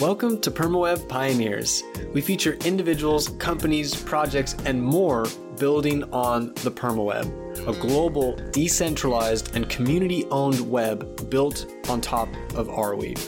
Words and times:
Welcome 0.00 0.40
to 0.42 0.52
PermaWeb 0.52 1.08
Pioneers. 1.08 1.82
We 2.12 2.20
feature 2.20 2.52
individuals, 2.64 3.30
companies, 3.40 4.00
projects, 4.00 4.54
and 4.64 4.80
more 4.80 5.26
building 5.58 6.04
on 6.12 6.54
the 6.62 6.70
PermaWeb, 6.70 7.66
a 7.66 7.72
global, 7.80 8.36
decentralized, 8.52 9.56
and 9.56 9.68
community 9.68 10.24
owned 10.26 10.60
web 10.60 11.28
built 11.28 11.66
on 11.88 12.00
top 12.00 12.28
of 12.54 12.68
Arweave. 12.68 13.18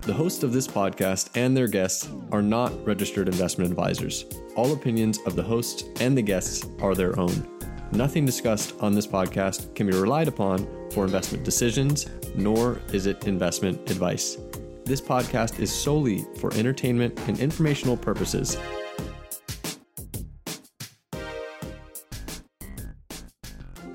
The 0.00 0.14
hosts 0.14 0.42
of 0.42 0.54
this 0.54 0.66
podcast 0.66 1.28
and 1.34 1.54
their 1.54 1.68
guests 1.68 2.08
are 2.32 2.40
not 2.40 2.72
registered 2.86 3.28
investment 3.28 3.70
advisors. 3.70 4.24
All 4.56 4.72
opinions 4.72 5.18
of 5.26 5.36
the 5.36 5.42
hosts 5.42 5.84
and 6.00 6.16
the 6.16 6.22
guests 6.22 6.66
are 6.80 6.94
their 6.94 7.20
own. 7.20 7.59
Nothing 7.92 8.24
discussed 8.24 8.74
on 8.80 8.94
this 8.94 9.06
podcast 9.06 9.74
can 9.74 9.88
be 9.88 9.92
relied 9.92 10.28
upon 10.28 10.64
for 10.92 11.04
investment 11.04 11.44
decisions, 11.44 12.06
nor 12.36 12.80
is 12.92 13.06
it 13.06 13.26
investment 13.26 13.90
advice. 13.90 14.38
This 14.84 15.00
podcast 15.00 15.58
is 15.58 15.72
solely 15.72 16.24
for 16.38 16.54
entertainment 16.54 17.18
and 17.26 17.40
informational 17.40 17.96
purposes. 17.96 18.56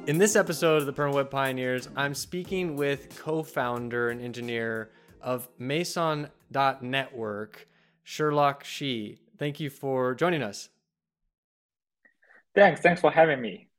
In 0.07 0.17
this 0.17 0.35
episode 0.35 0.81
of 0.81 0.85
the 0.85 0.93
PermaWeb 0.93 1.31
Pioneers, 1.31 1.87
I'm 1.95 2.13
speaking 2.13 2.75
with 2.75 3.17
co 3.17 3.43
founder 3.43 4.09
and 4.09 4.21
engineer 4.21 4.91
of 5.21 5.47
Meson.network, 5.57 7.67
Sherlock 8.03 8.65
Shi. 8.65 9.21
Thank 9.39 9.61
you 9.61 9.69
for 9.69 10.13
joining 10.13 10.43
us. 10.43 10.67
Thanks. 12.53 12.81
Thanks 12.81 13.01
for 13.01 13.09
having 13.09 13.41
me. 13.41 13.69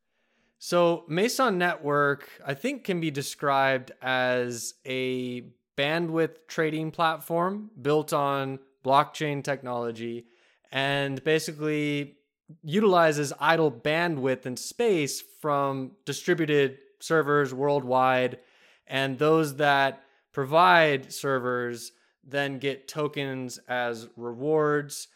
So, 0.58 1.04
Meson 1.08 1.58
Network, 1.58 2.28
I 2.44 2.54
think, 2.54 2.84
can 2.84 3.00
be 3.00 3.10
described 3.10 3.92
as 4.00 4.74
a 4.86 5.42
bandwidth 5.76 6.46
trading 6.48 6.90
platform 6.90 7.70
built 7.80 8.12
on 8.12 8.58
blockchain 8.84 9.44
technology 9.44 10.26
and 10.72 11.22
basically 11.24 12.16
utilizes 12.62 13.32
idle 13.38 13.70
bandwidth 13.70 14.46
and 14.46 14.58
space 14.58 15.22
from 15.40 15.92
distributed 16.04 16.78
servers 17.00 17.52
worldwide. 17.52 18.38
And 18.86 19.18
those 19.18 19.56
that 19.56 20.02
provide 20.32 21.12
servers 21.12 21.92
then 22.24 22.58
get 22.58 22.88
tokens 22.88 23.58
as 23.68 24.08
rewards 24.16 25.08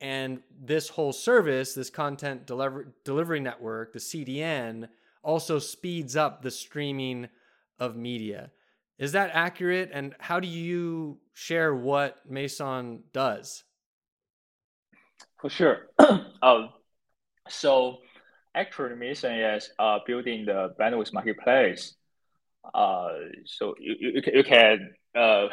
and 0.00 0.40
this 0.58 0.88
whole 0.88 1.12
service, 1.12 1.74
this 1.74 1.90
content 1.90 2.46
deliver- 2.46 2.94
delivery 3.04 3.40
network, 3.40 3.92
the 3.92 3.98
CDN, 3.98 4.88
also 5.22 5.58
speeds 5.58 6.16
up 6.16 6.42
the 6.42 6.50
streaming 6.50 7.28
of 7.78 7.96
media. 7.96 8.50
Is 8.98 9.12
that 9.12 9.30
accurate? 9.32 9.90
And 9.92 10.14
how 10.18 10.40
do 10.40 10.48
you 10.48 11.18
share 11.32 11.74
what 11.74 12.18
Meson 12.30 13.00
does? 13.12 13.64
For 15.40 15.50
sure. 15.50 15.88
um, 16.42 16.70
so, 17.48 17.98
actually, 18.54 18.94
Meson 18.96 19.32
is 19.32 19.70
uh, 19.78 19.98
building 20.06 20.44
the 20.46 20.74
bandwidth 20.78 21.12
marketplace. 21.12 21.94
Uh, 22.74 23.08
so 23.46 23.74
you, 23.80 23.96
you, 23.98 24.22
you 24.34 24.44
can, 24.44 24.90
uh, 25.14 25.46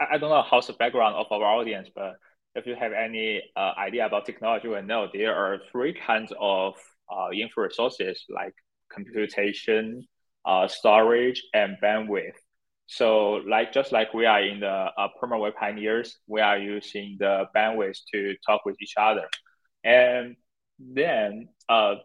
I 0.00 0.18
don't 0.18 0.30
know 0.30 0.44
how's 0.48 0.68
the 0.68 0.72
background 0.74 1.16
of 1.16 1.26
our 1.30 1.42
audience, 1.42 1.88
but 1.94 2.14
if 2.54 2.66
you 2.66 2.74
have 2.74 2.92
any 2.92 3.42
uh, 3.56 3.72
idea 3.78 4.06
about 4.06 4.26
technology, 4.26 4.68
you 4.68 4.74
will 4.74 4.82
know 4.82 5.08
there 5.12 5.34
are 5.34 5.58
three 5.72 5.92
kinds 5.92 6.32
of 6.40 6.74
uh, 7.10 7.30
info 7.32 7.62
resources 7.62 8.24
like 8.28 8.54
computation, 8.92 10.06
uh, 10.44 10.68
storage, 10.68 11.42
and 11.52 11.76
bandwidth. 11.82 12.36
So, 12.86 13.42
like 13.48 13.72
just 13.72 13.92
like 13.92 14.12
we 14.14 14.26
are 14.26 14.42
in 14.42 14.60
the 14.60 14.66
uh, 14.66 15.08
Pioneers, 15.58 16.18
we 16.26 16.40
are 16.40 16.58
using 16.58 17.16
the 17.18 17.46
bandwidth 17.56 17.98
to 18.12 18.34
talk 18.46 18.64
with 18.64 18.76
each 18.80 18.94
other, 18.96 19.26
and 19.82 20.36
then 20.78 21.48
uh, 21.68 21.96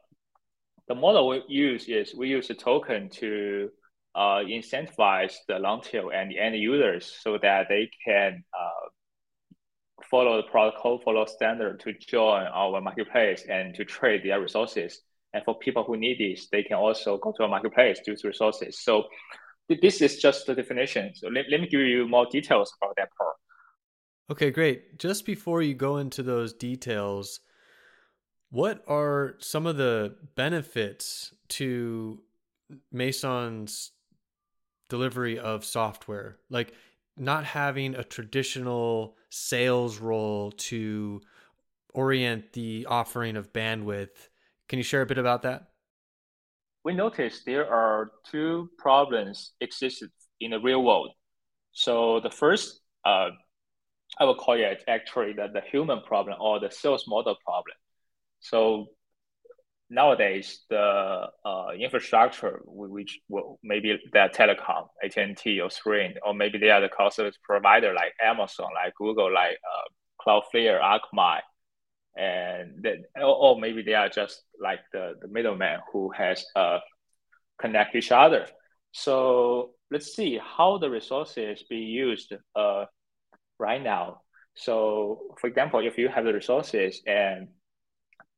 the 0.88 0.96
model 0.96 1.28
we 1.28 1.44
use 1.47 1.88
is 1.88 2.16
we 2.16 2.29
use 2.29 2.50
a 2.50 2.56
token 2.56 3.09
to 3.09 3.69
uh, 4.16 4.40
incentivize 4.40 5.35
the 5.47 5.59
long 5.59 5.81
tail 5.81 6.12
and 6.13 6.31
the 6.31 6.40
end 6.40 6.56
users 6.56 7.19
so 7.22 7.38
that 7.38 7.68
they 7.69 7.90
can 8.06 8.44
uh, 8.57 8.88
follow 10.09 10.37
the 10.37 10.47
protocol, 10.49 10.99
follow 10.99 11.25
standard 11.25 11.79
to 11.81 11.93
join 11.93 12.43
our 12.47 12.81
marketplace 12.81 13.45
and 13.49 13.73
to 13.75 13.85
trade 13.85 14.21
their 14.23 14.41
resources. 14.41 15.01
And 15.33 15.43
for 15.43 15.57
people 15.57 15.83
who 15.83 15.97
need 15.97 16.17
this, 16.19 16.47
they 16.51 16.63
can 16.63 16.77
also 16.77 17.17
go 17.17 17.31
to 17.37 17.43
our 17.43 17.49
marketplace 17.49 17.99
to 18.05 18.11
use 18.11 18.23
resources. 18.23 18.79
So 18.79 19.05
this 19.69 20.01
is 20.01 20.17
just 20.17 20.47
the 20.47 20.55
definition. 20.55 21.11
So 21.13 21.27
let, 21.27 21.45
let 21.51 21.61
me 21.61 21.67
give 21.67 21.81
you 21.81 22.07
more 22.07 22.25
details 22.31 22.73
about 22.81 22.95
that 22.97 23.09
part. 23.17 23.35
Okay, 24.31 24.51
great. 24.51 24.97
Just 24.97 25.25
before 25.25 25.61
you 25.61 25.73
go 25.73 25.97
into 25.97 26.23
those 26.23 26.53
details, 26.53 27.39
what 28.49 28.83
are 28.87 29.35
some 29.39 29.66
of 29.66 29.77
the 29.77 30.16
benefits 30.35 31.33
to 31.49 32.21
Meson's 32.91 33.91
delivery 34.87 35.37
of 35.37 35.63
software? 35.63 36.37
Like 36.49 36.73
not 37.17 37.43
having 37.43 37.95
a 37.95 38.03
traditional 38.03 39.16
sales 39.29 40.00
role 40.00 40.51
to 40.51 41.22
orient 41.94 42.53
the 42.53 42.85
offering 42.90 43.38
of 43.38 43.53
bandwidth. 43.53 44.29
Can 44.67 44.78
you 44.78 44.84
share 44.84 45.01
a 45.01 45.06
bit 45.06 45.17
about 45.17 45.44
that? 45.44 45.67
We 46.84 46.94
noticed 46.94 47.45
there 47.45 47.69
are 47.69 48.12
two 48.25 48.69
problems 48.78 49.53
existed 49.59 50.12
in 50.40 50.51
the 50.51 50.59
real 50.59 50.84
world. 50.84 51.12
So 51.72 52.19
the 52.22 52.29
first, 52.29 52.81
uh, 53.06 53.29
I 54.19 54.25
will 54.25 54.35
call 54.35 54.56
it 54.56 54.84
actually 54.88 55.34
the, 55.34 55.47
the 55.53 55.61
human 55.61 56.01
problem 56.01 56.38
or 56.40 56.59
the 56.59 56.72
sales 56.72 57.06
model 57.07 57.35
problem. 57.44 57.75
So 58.40 58.88
nowadays 59.89 60.66
the 60.69 61.27
uh, 61.45 61.67
infrastructure 61.77 62.61
which 62.66 63.19
maybe 63.63 64.00
they're 64.13 64.29
telecom 64.29 64.88
AT&T 65.03 65.59
or 65.59 65.69
Sprint 65.69 66.17
or 66.25 66.33
maybe 66.33 66.57
they 66.57 66.69
are 66.69 66.81
the 66.81 66.89
cloud 66.89 67.13
service 67.13 67.38
provider 67.44 67.94
like 67.94 68.13
Amazon 68.22 68.69
like 68.75 68.94
Google 68.95 69.33
like 69.33 69.57
uh, 69.57 69.88
Cloudflare 70.25 70.79
Akamai. 70.81 71.39
And 72.17 72.83
then 72.83 73.03
or, 73.16 73.59
maybe 73.59 73.81
they 73.81 73.94
are 73.94 74.09
just 74.09 74.44
like 74.61 74.79
the, 74.91 75.13
the 75.22 75.28
middleman 75.28 75.79
who 75.91 76.11
has 76.11 76.44
uh, 76.55 76.79
connect 77.59 77.95
each 77.95 78.11
other. 78.11 78.45
So 78.91 79.72
let's 79.89 80.16
see 80.16 80.39
how 80.41 80.78
the 80.78 80.89
resources 80.89 81.63
be 81.69 81.78
used 81.78 82.33
uh, 82.55 82.85
right 83.57 83.81
now. 83.81 84.22
So 84.55 85.35
for 85.39 85.47
example 85.47 85.79
if 85.79 85.97
you 85.97 86.09
have 86.09 86.25
the 86.25 86.33
resources 86.33 87.01
and 87.07 87.47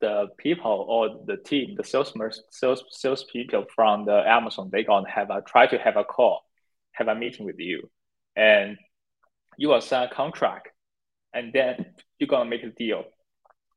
the 0.02 0.28
people 0.38 0.86
or 0.90 1.24
the 1.26 1.38
team, 1.38 1.76
the 1.78 1.84
sales 1.84 2.14
sales 2.90 3.24
people 3.32 3.66
from 3.74 4.06
the 4.06 4.28
Amazon, 4.28 4.70
they 4.72 4.84
gonna 4.84 5.10
have 5.10 5.30
a 5.30 5.42
try 5.42 5.68
to 5.68 5.78
have 5.78 5.98
a 5.98 6.04
call, 6.04 6.42
have 6.94 7.08
a 7.08 7.16
meeting 7.16 7.46
with 7.46 7.60
you, 7.60 7.90
and 8.36 8.78
you 9.58 9.70
will 9.70 9.82
sign 9.82 10.08
a 10.08 10.14
contract, 10.14 10.70
and 11.34 11.54
then 11.54 11.86
you're 12.20 12.28
gonna 12.28 12.50
make 12.50 12.64
a 12.64 12.70
deal. 12.72 13.06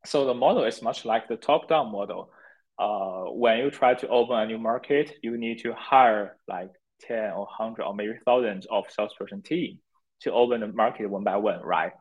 So 0.06 0.26
the 0.26 0.34
model 0.34 0.64
is 0.64 0.82
much 0.82 1.04
like 1.04 1.28
the 1.28 1.36
top-down 1.36 1.92
model. 1.92 2.30
Uh, 2.78 3.24
when 3.30 3.58
you 3.58 3.70
try 3.70 3.94
to 3.94 4.08
open 4.08 4.36
a 4.36 4.46
new 4.46 4.58
market, 4.58 5.12
you 5.22 5.36
need 5.38 5.60
to 5.60 5.72
hire 5.74 6.36
like 6.48 6.70
10 7.02 7.30
or 7.30 7.46
100 7.46 7.82
or 7.82 7.94
maybe 7.94 8.14
thousands 8.24 8.66
of 8.70 8.84
salesperson 8.90 9.42
team 9.42 9.78
to 10.20 10.32
open 10.32 10.60
the 10.60 10.68
market 10.68 11.06
one 11.06 11.24
by 11.24 11.36
one, 11.36 11.60
right? 11.62 11.92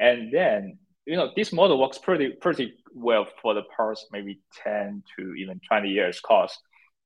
And 0.00 0.32
then 0.32 0.78
you 1.06 1.16
know 1.16 1.30
this 1.36 1.52
model 1.52 1.80
works 1.80 1.98
pretty 1.98 2.30
pretty 2.30 2.74
well 2.94 3.26
for 3.42 3.54
the 3.54 3.62
past 3.76 4.06
maybe 4.12 4.40
10 4.62 5.02
to 5.16 5.34
even 5.34 5.60
20 5.68 5.88
years 5.88 6.20
cause 6.20 6.56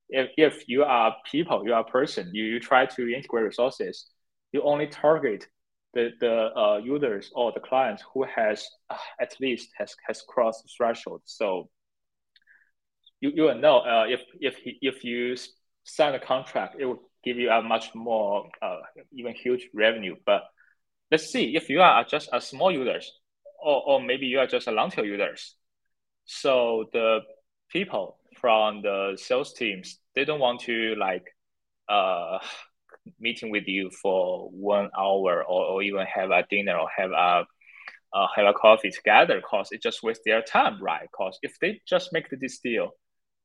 if, 0.09 0.29
if 0.37 0.63
you 0.67 0.83
are 0.83 1.15
people 1.29 1.63
you 1.65 1.73
are 1.73 1.81
a 1.81 1.91
person 1.91 2.29
you, 2.33 2.43
you 2.43 2.59
try 2.59 2.85
to 2.85 3.13
integrate 3.13 3.45
resources 3.45 4.05
you 4.51 4.61
only 4.63 4.87
target 4.87 5.45
the, 5.93 6.11
the 6.19 6.49
uh, 6.55 6.77
users 6.77 7.31
or 7.33 7.51
the 7.51 7.59
clients 7.59 8.03
who 8.13 8.23
has 8.23 8.67
uh, 8.89 8.97
at 9.19 9.33
least 9.39 9.69
has, 9.77 9.95
has 10.07 10.21
crossed 10.27 10.63
the 10.63 10.69
threshold. 10.75 11.21
So 11.25 11.69
you, 13.19 13.31
you 13.33 13.43
will 13.43 13.55
know 13.55 13.79
uh, 13.79 14.05
if, 14.07 14.21
if, 14.39 14.55
if 14.63 15.03
you 15.03 15.35
sign 15.83 16.13
a 16.13 16.19
contract 16.19 16.75
it 16.79 16.85
will 16.85 17.01
give 17.23 17.37
you 17.37 17.49
a 17.49 17.61
much 17.61 17.93
more 17.95 18.49
uh, 18.61 18.77
even 19.11 19.33
huge 19.33 19.67
revenue. 19.73 20.15
But 20.25 20.43
let's 21.11 21.31
see 21.31 21.55
if 21.55 21.69
you 21.69 21.81
are 21.81 22.03
just 22.03 22.29
a 22.31 22.39
small 22.39 22.71
users 22.71 23.11
or, 23.63 23.83
or 23.85 24.01
maybe 24.01 24.27
you 24.27 24.39
are 24.39 24.47
just 24.47 24.67
a 24.67 24.71
long 24.71 24.91
tail 24.91 25.05
users. 25.05 25.55
So 26.25 26.85
the 26.93 27.19
people 27.69 28.17
from 28.39 28.81
the 28.81 29.17
sales 29.19 29.53
teams, 29.53 29.99
they 30.15 30.25
don't 30.25 30.39
want 30.39 30.61
to 30.61 30.95
like 30.95 31.25
uh, 31.89 32.39
meeting 33.19 33.51
with 33.51 33.67
you 33.67 33.89
for 34.01 34.49
one 34.51 34.89
hour 34.97 35.43
or, 35.43 35.65
or 35.65 35.81
even 35.83 36.05
have 36.05 36.31
a 36.31 36.45
dinner 36.49 36.77
or 36.77 36.87
have 36.95 37.11
a 37.11 37.45
uh, 38.11 38.27
have 38.35 38.47
a 38.47 38.53
coffee 38.53 38.89
together 38.89 39.35
because 39.39 39.69
it 39.71 39.83
just 39.83 40.01
wastes 40.01 40.23
their 40.25 40.41
time, 40.41 40.81
right? 40.81 41.07
Because 41.11 41.37
if 41.43 41.53
they 41.61 41.79
just 41.87 42.11
make 42.11 42.25
this 42.31 42.59
deal, 42.59 42.89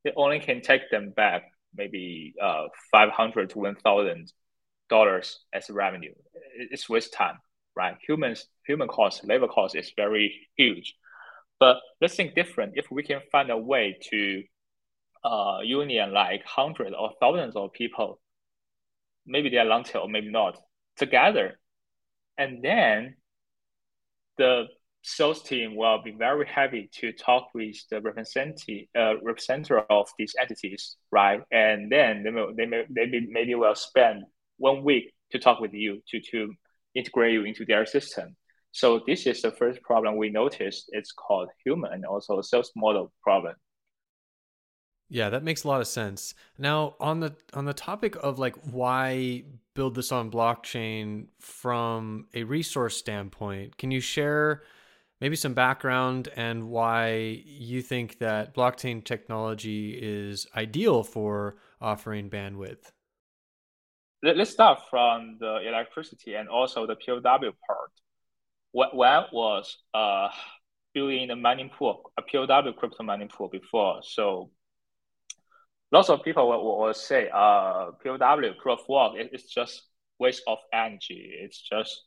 it 0.04 0.14
only 0.16 0.40
can 0.40 0.62
take 0.62 0.90
them 0.90 1.10
back 1.10 1.42
maybe 1.76 2.34
uh, 2.40 2.64
500 2.92 3.50
to 3.50 3.58
1000 3.58 4.32
dollars 4.90 5.40
as 5.52 5.70
revenue 5.70 6.12
it's 6.70 6.90
waste 6.90 7.12
time 7.14 7.38
right? 7.76 7.96
Humans 8.06 8.46
human 8.66 8.88
cost 8.88 9.24
labor 9.24 9.48
cost 9.48 9.76
is 9.76 9.92
very 9.96 10.48
huge. 10.56 10.94
But 11.60 11.76
let's 12.00 12.14
think 12.14 12.34
different. 12.34 12.72
If 12.76 12.90
we 12.90 13.02
can 13.02 13.20
find 13.30 13.50
a 13.50 13.56
way 13.56 13.96
to 14.10 14.42
uh, 15.24 15.58
union 15.62 16.12
like 16.12 16.44
hundreds 16.44 16.94
or 16.98 17.12
thousands 17.20 17.56
of 17.56 17.72
people 17.72 18.20
maybe 19.26 19.48
they're 19.48 19.64
long 19.64 19.82
tail 19.82 20.06
maybe 20.06 20.30
not 20.30 20.58
together 20.96 21.58
and 22.36 22.62
then 22.62 23.14
the 24.36 24.66
sales 25.02 25.42
team 25.42 25.76
will 25.76 26.02
be 26.02 26.12
very 26.12 26.46
happy 26.46 26.90
to 26.92 27.12
talk 27.12 27.48
with 27.54 27.76
the 27.90 28.00
representative 28.00 28.86
uh, 28.98 29.14
representative 29.22 29.84
of 29.90 30.08
these 30.18 30.34
entities, 30.40 30.96
right? 31.12 31.42
And 31.52 31.92
then 31.92 32.22
they 32.24 32.30
may, 32.30 32.46
they 32.56 32.66
may, 32.66 32.84
they 32.88 33.20
maybe 33.28 33.54
will 33.54 33.74
spend 33.74 34.24
one 34.56 34.82
week 34.82 35.12
to 35.30 35.38
talk 35.38 35.60
with 35.60 35.74
you 35.74 36.02
to 36.08 36.20
to 36.20 36.54
integrate 36.94 37.32
you 37.32 37.44
into 37.44 37.64
their 37.64 37.86
system. 37.86 38.36
So 38.72 39.00
this 39.06 39.26
is 39.26 39.42
the 39.42 39.52
first 39.52 39.80
problem 39.82 40.16
we 40.16 40.30
noticed. 40.30 40.86
It's 40.88 41.12
called 41.12 41.48
human 41.64 41.92
and 41.92 42.04
also 42.04 42.40
sales 42.42 42.72
model 42.74 43.12
problem. 43.22 43.54
Yeah, 45.08 45.28
that 45.30 45.44
makes 45.44 45.64
a 45.64 45.68
lot 45.68 45.80
of 45.80 45.86
sense. 45.86 46.34
Now, 46.58 46.96
on 46.98 47.20
the 47.20 47.36
on 47.52 47.66
the 47.66 47.74
topic 47.74 48.16
of 48.22 48.38
like 48.38 48.56
why 48.64 49.44
build 49.74 49.94
this 49.94 50.10
on 50.10 50.30
blockchain 50.30 51.26
from 51.40 52.26
a 52.34 52.42
resource 52.44 52.96
standpoint, 52.96 53.76
can 53.76 53.90
you 53.90 54.00
share 54.00 54.62
maybe 55.20 55.36
some 55.36 55.54
background 55.54 56.28
and 56.36 56.68
why 56.68 57.42
you 57.44 57.82
think 57.82 58.18
that 58.18 58.54
blockchain 58.54 59.04
technology 59.04 59.98
is 60.00 60.46
ideal 60.56 61.04
for 61.04 61.56
offering 61.80 62.30
bandwidth? 62.30 62.90
Let's 64.24 64.52
start 64.52 64.80
from 64.88 65.36
the 65.38 65.68
electricity 65.68 66.34
and 66.34 66.48
also 66.48 66.86
the 66.86 66.96
POW 66.96 67.20
part. 67.20 67.90
What 68.72 68.94
was 68.94 69.76
uh, 69.92 70.28
building 70.94 71.28
the 71.28 71.36
mining 71.36 71.68
pool, 71.68 72.10
a 72.16 72.22
POW 72.22 72.72
crypto 72.72 73.02
mining 73.02 73.28
pool 73.28 73.48
before. 73.48 74.00
So 74.02 74.50
lots 75.92 76.08
of 76.08 76.22
people 76.22 76.48
will, 76.48 76.78
will 76.78 76.94
say 76.94 77.28
uh, 77.28 77.90
POW, 78.02 78.54
proof 78.62 78.80
of 78.80 78.88
work, 78.88 79.12
it, 79.16 79.28
it's 79.34 79.52
just 79.52 79.82
waste 80.18 80.42
of 80.46 80.56
energy. 80.72 81.30
It's 81.42 81.60
just 81.60 82.04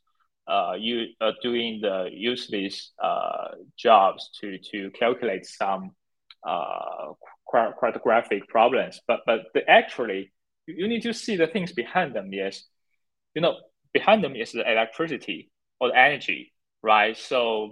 uh, 0.47 0.73
you 0.75 1.09
uh, 1.21 1.33
doing 1.43 1.81
the 1.81 2.09
useless 2.11 2.93
uh, 2.99 3.49
jobs 3.77 4.31
to 4.41 4.57
to 4.71 4.89
calculate 4.97 5.45
some 5.45 5.91
uh, 6.43 7.13
cryptographic 7.47 8.47
problems. 8.47 9.01
But 9.07 9.19
but 9.27 9.41
the, 9.53 9.69
actually, 9.69 10.31
you 10.67 10.87
need 10.87 11.01
to 11.03 11.13
see 11.13 11.35
the 11.35 11.47
things 11.47 11.71
behind 11.71 12.15
them. 12.15 12.31
Yes, 12.31 12.63
you 13.33 13.41
know, 13.41 13.55
behind 13.93 14.23
them 14.23 14.35
is 14.35 14.51
the 14.51 14.69
electricity 14.69 15.49
or 15.79 15.89
the 15.89 15.97
energy, 15.97 16.53
right? 16.83 17.17
So 17.17 17.71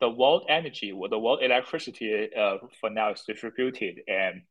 the 0.00 0.10
world 0.10 0.46
energy 0.48 0.92
or 0.92 1.08
the 1.08 1.18
world 1.18 1.40
electricity 1.42 2.28
uh, 2.38 2.58
for 2.80 2.90
now 2.90 3.12
is 3.12 3.22
distributed 3.26 4.00
and 4.06 4.42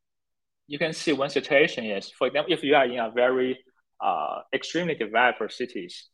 you 0.67 0.79
can 0.79 0.93
see 0.93 1.13
one 1.13 1.29
situation 1.29 1.85
is, 1.85 2.09
for 2.09 2.27
example, 2.27 2.53
if 2.53 2.63
you 2.63 2.75
are 2.75 2.85
in 2.85 2.99
a 2.99 3.11
very 3.11 3.59
uh, 4.03 4.39
extremely 4.53 4.95
developed 4.95 5.53
cities, 5.53 6.07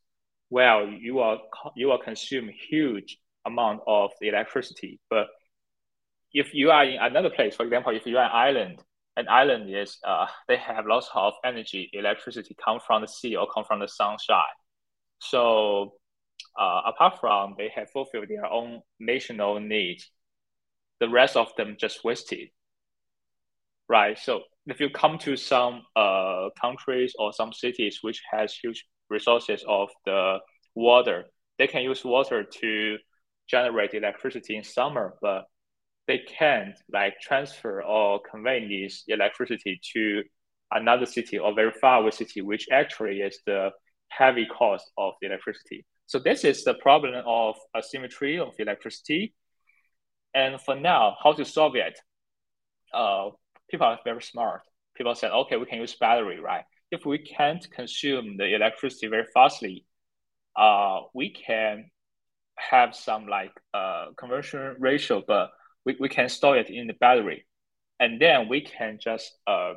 well, 0.50 0.86
you 0.86 1.16
will 1.16 1.40
you 1.76 1.88
will 1.88 1.98
consume 1.98 2.50
huge 2.70 3.18
amount 3.46 3.82
of 3.88 4.12
electricity. 4.22 5.00
But 5.10 5.28
if 6.34 6.54
you 6.54 6.72
are 6.72 6.84
in 6.84 7.00
another 7.02 7.30
place, 7.30 7.56
for 7.56 7.64
example, 7.64 7.96
if 7.96 8.06
you 8.06 8.18
are 8.18 8.26
an 8.26 8.32
island, 8.34 8.84
an 9.18 9.28
island 9.30 9.74
is 9.74 9.98
uh, 10.06 10.28
they 10.48 10.58
have 10.58 10.86
lots 10.86 11.10
of 11.14 11.34
energy, 11.44 11.90
electricity 11.94 12.56
come 12.64 12.80
from 12.86 13.02
the 13.02 13.08
sea 13.08 13.36
or 13.36 13.48
come 13.54 13.66
from 13.66 13.80
the 13.80 13.88
sunshine. 13.88 14.58
So 15.20 15.94
uh, 16.60 16.82
apart 16.86 17.20
from 17.20 17.56
they 17.58 17.70
have 17.76 17.90
fulfilled 17.92 18.28
their 18.30 18.46
own 18.46 18.82
national 19.00 19.60
needs, 19.60 20.10
the 21.00 21.10
rest 21.10 21.36
of 21.36 21.54
them 21.58 21.76
just 21.80 22.04
wasted 22.04 22.50
right? 23.92 24.18
So 24.18 24.44
if 24.68 24.80
you 24.80 24.90
come 24.90 25.18
to 25.20 25.36
some 25.36 25.84
uh, 25.98 26.48
countries 26.60 27.14
or 27.20 27.34
some 27.34 27.52
cities 27.52 28.00
which 28.02 28.22
has 28.32 28.56
huge 28.56 28.86
resources 29.10 29.66
of 29.68 29.90
the 30.06 30.38
water, 30.76 31.26
they 31.60 31.68
can 31.68 31.84
use 31.84 32.06
water 32.06 32.46
to 32.62 32.98
generate 33.50 33.94
electricity 33.94 34.56
in 34.56 34.64
summer, 34.64 35.16
but 35.22 35.44
they 36.08 36.20
can't 36.20 36.76
like 36.92 37.20
transfer 37.20 37.84
or 37.84 38.20
convey 38.30 38.68
this 38.68 39.04
electricity 39.08 39.80
to 39.94 40.24
another 40.72 41.06
city 41.06 41.38
or 41.38 41.54
very 41.54 41.72
far 41.72 42.02
away 42.02 42.12
city, 42.12 42.42
which 42.42 42.68
actually 42.72 43.22
is 43.22 43.40
the 43.46 43.70
heavy 44.10 44.46
cost 44.46 44.90
of 44.98 45.14
the 45.22 45.28
electricity. 45.28 45.86
So 46.08 46.20
this 46.20 46.44
is 46.44 46.64
the 46.64 46.74
problem 46.74 47.14
of 47.26 47.56
asymmetry 47.76 48.40
of 48.40 48.54
electricity. 48.60 49.34
And 50.34 50.60
for 50.62 50.76
now, 50.76 51.16
how 51.24 51.34
to 51.34 51.46
solve 51.46 51.76
it? 51.76 52.00
Uh, 52.94 53.30
people 53.70 53.88
are 53.88 54.00
very 54.04 54.22
smart. 54.22 54.62
People 54.96 55.16
said, 55.16 55.32
okay, 55.32 55.58
we 55.58 55.66
can 55.66 55.80
use 55.80 55.96
battery, 55.96 56.40
right? 56.40 56.64
If 56.92 57.06
we 57.06 57.20
can't 57.20 57.66
consume 57.72 58.36
the 58.38 58.54
electricity 58.54 59.08
very 59.08 59.26
fastly, 59.34 59.86
uh, 60.58 61.02
we 61.14 61.30
can 61.30 61.90
have 62.58 62.94
some 62.94 63.28
like 63.28 63.54
uh, 63.74 64.08
conversion 64.18 64.76
ratio, 64.80 65.24
but 65.26 65.52
we, 65.86 65.98
we 66.00 66.10
can 66.10 66.30
store 66.30 66.58
it 66.58 66.70
in 66.70 66.88
the 66.88 66.94
battery. 66.94 67.46
And 68.00 68.20
then 68.20 68.50
we 68.50 68.62
can 68.62 68.98
just 69.00 69.32
uh, 69.48 69.74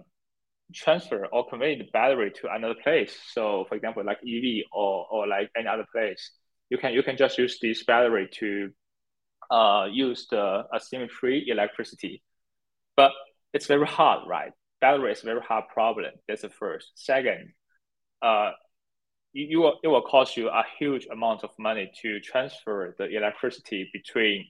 transfer 0.72 1.26
or 1.26 1.46
convey 1.48 1.76
the 1.76 1.88
battery 1.92 2.32
to 2.40 2.52
another 2.52 2.74
place. 2.82 3.14
So 3.32 3.66
for 3.68 3.74
example, 3.74 4.04
like 4.04 4.18
EV 4.18 4.64
or, 4.72 5.06
or 5.10 5.26
like 5.26 5.50
any 5.56 5.66
other 5.66 5.86
place, 5.92 6.30
you 6.70 6.78
can 6.78 6.94
you 6.94 7.02
can 7.02 7.16
just 7.16 7.38
use 7.38 7.58
this 7.60 7.84
battery 7.84 8.28
to 8.40 8.70
uh, 9.50 9.86
use 9.90 10.26
the 10.30 10.64
asymmetry 10.74 11.44
electricity. 11.48 12.22
But 12.96 13.12
it's 13.52 13.66
very 13.66 13.86
hard, 13.86 14.26
right? 14.26 14.52
Battery 14.80 15.12
is 15.12 15.22
a 15.22 15.26
very 15.26 15.40
hard 15.40 15.64
problem. 15.72 16.12
That's 16.26 16.42
the 16.42 16.48
first. 16.48 16.92
Second, 16.94 17.52
uh, 18.22 18.52
you, 19.32 19.46
you 19.50 19.58
will, 19.60 19.78
it 19.82 19.88
will 19.88 20.02
cost 20.02 20.36
you 20.36 20.48
a 20.48 20.64
huge 20.78 21.06
amount 21.12 21.44
of 21.44 21.50
money 21.58 21.90
to 22.02 22.20
transfer 22.20 22.94
the 22.98 23.16
electricity 23.16 23.90
between 23.92 24.46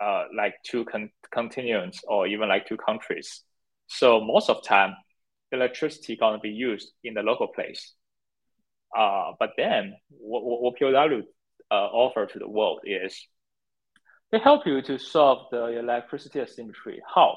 uh, 0.00 0.24
like 0.36 0.54
two 0.64 0.84
con- 0.84 1.10
continents 1.32 2.00
or 2.06 2.26
even 2.26 2.48
like 2.48 2.66
two 2.66 2.76
countries. 2.76 3.42
So 3.86 4.20
most 4.20 4.48
of 4.48 4.64
time, 4.64 4.94
electricity 5.52 6.16
gonna 6.16 6.38
be 6.38 6.50
used 6.50 6.92
in 7.04 7.14
the 7.14 7.22
local 7.22 7.48
place. 7.48 7.94
Uh, 8.96 9.32
but 9.38 9.50
then 9.56 9.94
what, 10.08 10.42
what 10.44 10.78
POW 10.78 11.22
uh, 11.70 11.74
offer 11.74 12.26
to 12.26 12.38
the 12.38 12.48
world 12.48 12.80
is 12.84 13.26
they 14.32 14.38
help 14.38 14.66
you 14.66 14.80
to 14.82 14.98
solve 14.98 15.46
the 15.50 15.78
electricity 15.78 16.40
asymmetry. 16.40 17.02
How? 17.14 17.36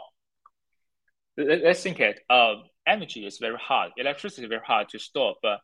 let's 1.38 1.82
think 1.82 2.00
it. 2.00 2.20
Um, 2.30 2.64
energy 2.88 3.26
is 3.26 3.38
very 3.40 3.58
hard. 3.58 3.92
Electricity 3.98 4.44
is 4.44 4.50
very 4.50 4.62
hard 4.66 4.90
to 4.90 5.00
store, 5.00 5.36
but 5.42 5.60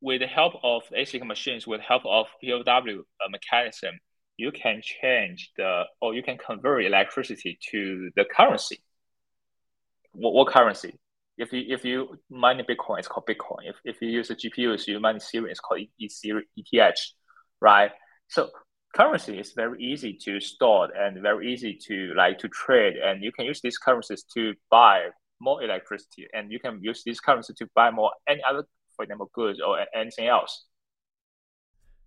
with 0.00 0.20
the 0.20 0.26
help 0.26 0.54
of 0.64 0.82
ASIC 0.96 1.24
machines, 1.24 1.66
with 1.66 1.80
the 1.80 1.84
help 1.84 2.02
of 2.04 2.26
POW 2.42 2.64
uh, 2.66 3.28
mechanism, 3.30 3.94
you 4.42 4.50
can 4.50 4.82
change 4.82 5.52
the 5.56 5.84
or 6.00 6.14
you 6.14 6.22
can 6.22 6.36
convert 6.36 6.84
electricity 6.84 7.58
to 7.70 8.10
the 8.16 8.24
currency. 8.24 8.82
What, 10.12 10.34
what 10.34 10.48
currency? 10.48 10.98
If 11.38 11.52
you 11.52 11.62
if 11.68 11.84
you 11.84 12.18
mine 12.28 12.60
Bitcoin, 12.68 12.98
it's 12.98 13.08
called 13.08 13.26
Bitcoin. 13.26 13.62
If, 13.70 13.76
if 13.84 14.02
you 14.02 14.08
use 14.08 14.28
the 14.28 14.34
GPUs, 14.34 14.86
you 14.88 14.98
mine 14.98 15.16
Ethereum, 15.16 15.50
it's 15.50 15.60
called 15.60 15.80
ETH, 15.98 17.02
right? 17.60 17.92
So 18.28 18.50
currency 18.96 19.38
is 19.38 19.52
very 19.52 19.80
easy 19.82 20.12
to 20.24 20.40
store 20.40 20.88
and 20.94 21.22
very 21.22 21.52
easy 21.52 21.78
to 21.86 22.12
like 22.16 22.38
to 22.38 22.48
trade 22.48 22.94
and 22.96 23.22
you 23.22 23.32
can 23.32 23.46
use 23.46 23.60
these 23.62 23.78
currencies 23.78 24.24
to 24.34 24.54
buy 24.70 25.08
more 25.40 25.62
electricity 25.62 26.26
and 26.34 26.52
you 26.52 26.60
can 26.60 26.78
use 26.82 27.02
these 27.06 27.18
currencies 27.18 27.56
to 27.56 27.66
buy 27.74 27.90
more 27.90 28.10
any 28.28 28.42
other 28.48 28.64
for 28.94 29.02
example 29.04 29.30
goods 29.32 29.60
or 29.66 29.78
anything 29.94 30.28
else 30.28 30.66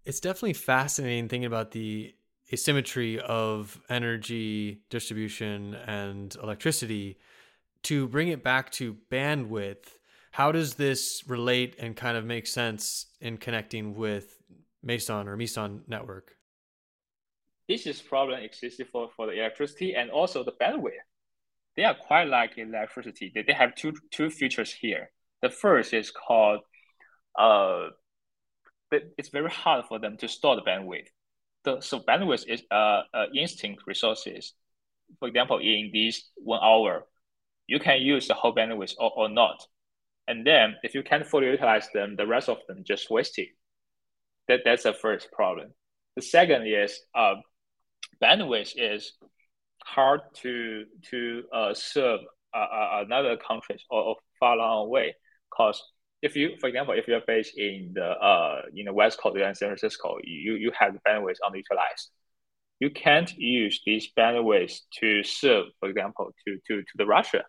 it's 0.06 0.20
definitely 0.20 0.54
fascinating 0.54 1.28
thinking 1.28 1.46
about 1.46 1.72
the 1.72 2.14
asymmetry 2.52 3.20
of 3.20 3.80
energy 3.90 4.82
distribution 4.90 5.74
and 5.74 6.36
electricity 6.42 7.18
to 7.84 8.08
bring 8.08 8.28
it 8.28 8.44
back 8.44 8.72
to 8.72 8.98
bandwidth 9.12 9.98
how 10.32 10.52
does 10.52 10.74
this 10.74 11.24
relate 11.28 11.76
and 11.80 11.96
kind 11.96 12.18
of 12.18 12.26
make 12.26 12.46
sense 12.46 13.08
in 13.22 13.38
connecting 13.38 13.96
with 13.96 14.42
meson 14.84 15.28
or 15.28 15.36
meson 15.36 15.82
network 15.88 16.36
this 17.68 17.88
is 17.88 18.02
problem 18.02 18.42
existing 18.42 18.88
for, 18.92 19.10
for 19.16 19.26
the 19.26 19.34
electricity 19.34 19.96
and 19.96 20.12
also 20.12 20.44
the 20.44 20.52
bandwidth. 20.52 20.92
They 21.76 21.84
are 21.84 21.96
quite 21.96 22.26
like 22.26 22.58
electricity. 22.58 23.32
They, 23.34 23.42
they 23.42 23.54
have 23.54 23.76
two 23.76 23.94
two 24.12 24.30
features 24.30 24.72
here. 24.72 25.10
The 25.42 25.50
first 25.50 25.94
is 25.94 26.12
called 26.12 26.62
uh 27.38 27.88
it's 28.92 29.30
very 29.30 29.50
hard 29.50 29.86
for 29.88 30.00
them 30.00 30.16
to 30.18 30.28
store 30.28 30.56
the 30.56 30.62
bandwidth. 30.62 31.08
The, 31.66 31.82
so 31.82 32.00
bandwidth 32.00 32.48
is 32.48 32.64
uh, 32.72 33.02
uh 33.14 33.26
instinct 33.36 33.84
resources. 33.88 34.54
For 35.20 35.28
example, 35.28 35.60
in 35.60 35.92
this 35.94 36.30
one 36.36 36.62
hour, 36.64 37.06
you 37.68 37.80
can 37.80 38.02
use 38.02 38.28
the 38.28 38.34
whole 38.34 38.56
bandwidth 38.56 38.94
or, 39.00 39.12
or 39.16 39.30
not. 39.30 39.66
And 40.28 40.46
then 40.46 40.76
if 40.84 40.96
you 40.96 41.04
can't 41.04 41.26
fully 41.26 41.48
utilize 41.48 41.88
them, 41.94 42.16
the 42.16 42.26
rest 42.26 42.50
of 42.50 42.58
them 42.68 42.84
just 42.86 43.10
wasted. 43.10 43.48
That 44.48 44.62
that's 44.64 44.84
the 44.84 44.94
first 44.94 45.32
problem. 45.32 45.74
The 46.16 46.22
second 46.22 46.68
is 46.68 47.00
uh, 47.14 47.36
bandwidth 48.22 48.74
is 48.78 49.14
hard 49.84 50.22
to 50.42 50.86
to 51.10 51.44
uh, 51.54 51.74
serve 51.74 52.22
uh, 52.54 52.58
uh 52.58 53.04
another 53.06 53.38
country 53.38 53.80
or, 53.90 54.02
or 54.02 54.16
far 54.40 54.58
long 54.58 54.88
away. 54.88 55.16
Because 55.50 55.82
if 56.26 56.36
you, 56.36 56.58
for 56.60 56.68
example, 56.68 56.96
if 56.96 57.08
you're 57.08 57.22
based 57.28 57.58
in 57.58 57.92
the 57.94 58.10
uh 58.30 58.62
in 58.76 58.86
the 58.86 58.94
West 58.94 59.20
Coast 59.20 59.38
and 59.38 59.56
San 59.58 59.70
Francisco, 59.70 60.18
you 60.24 60.56
you 60.56 60.72
have 60.80 60.94
the 60.94 61.00
bandwidth 61.08 61.38
underutilized. 61.48 62.08
You 62.80 62.90
can't 62.90 63.32
use 63.38 63.82
these 63.86 64.10
bandwidths 64.18 64.80
to 65.00 65.24
serve, 65.24 65.66
for 65.80 65.90
example, 65.90 66.32
to 66.46 66.58
to 66.68 66.82
to 66.82 66.96
the 66.96 67.06
Russia, 67.06 67.44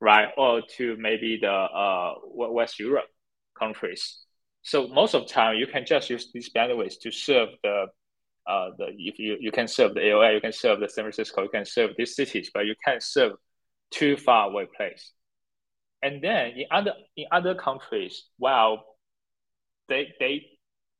right, 0.00 0.28
or 0.36 0.62
to 0.76 0.96
maybe 0.98 1.38
the 1.40 1.52
uh 1.52 2.14
West 2.58 2.80
Europe 2.80 3.10
countries. 3.58 4.18
So 4.62 4.88
most 4.88 5.14
of 5.14 5.22
the 5.26 5.32
time, 5.32 5.56
you 5.56 5.66
can 5.66 5.84
just 5.86 6.10
use 6.10 6.30
these 6.32 6.50
bandwidths 6.52 6.98
to 7.02 7.10
serve 7.12 7.50
the 7.62 7.86
uh, 8.46 8.70
the 8.78 8.86
if 8.96 9.18
you, 9.18 9.36
you 9.40 9.52
can 9.52 9.68
serve 9.68 9.94
the 9.94 10.00
AOA, 10.00 10.34
you 10.34 10.40
can 10.40 10.52
serve 10.52 10.80
the 10.80 10.88
San 10.88 11.04
Francisco, 11.04 11.42
you 11.42 11.48
can 11.50 11.66
serve 11.66 11.90
these 11.98 12.14
cities, 12.16 12.50
but 12.54 12.64
you 12.64 12.74
can't 12.84 13.02
serve 13.02 13.32
too 13.90 14.16
far 14.16 14.48
away 14.50 14.66
place. 14.76 15.12
And 16.02 16.22
then 16.22 16.52
in 16.56 16.66
other 16.70 16.92
in 17.16 17.26
other 17.32 17.54
countries, 17.54 18.24
well, 18.38 18.84
they 19.88 20.14
they 20.20 20.46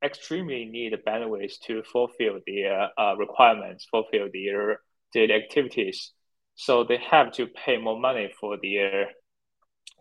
extremely 0.02 0.64
need 0.64 0.92
bandwidth 1.06 1.58
to 1.66 1.82
fulfill 1.82 2.40
their 2.46 2.88
uh, 2.98 3.14
requirements, 3.16 3.86
fulfill 3.90 4.28
their 4.32 4.80
daily 5.12 5.34
activities. 5.34 6.12
So 6.54 6.84
they 6.84 6.98
have 6.98 7.32
to 7.32 7.46
pay 7.46 7.76
more 7.76 7.98
money 7.98 8.32
for 8.40 8.56
their 8.62 9.08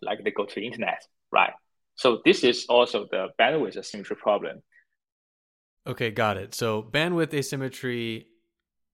like 0.02 0.24
they 0.24 0.30
go 0.30 0.44
to 0.46 0.64
internet, 0.64 1.02
right? 1.30 1.52
So 1.96 2.20
this 2.24 2.44
is 2.44 2.66
also 2.68 3.06
the 3.10 3.28
bandwidth 3.40 3.76
asymmetry 3.76 4.16
problem. 4.16 4.62
Okay, 5.86 6.10
got 6.10 6.36
it. 6.36 6.54
So 6.54 6.82
bandwidth 6.82 7.32
asymmetry, 7.32 8.26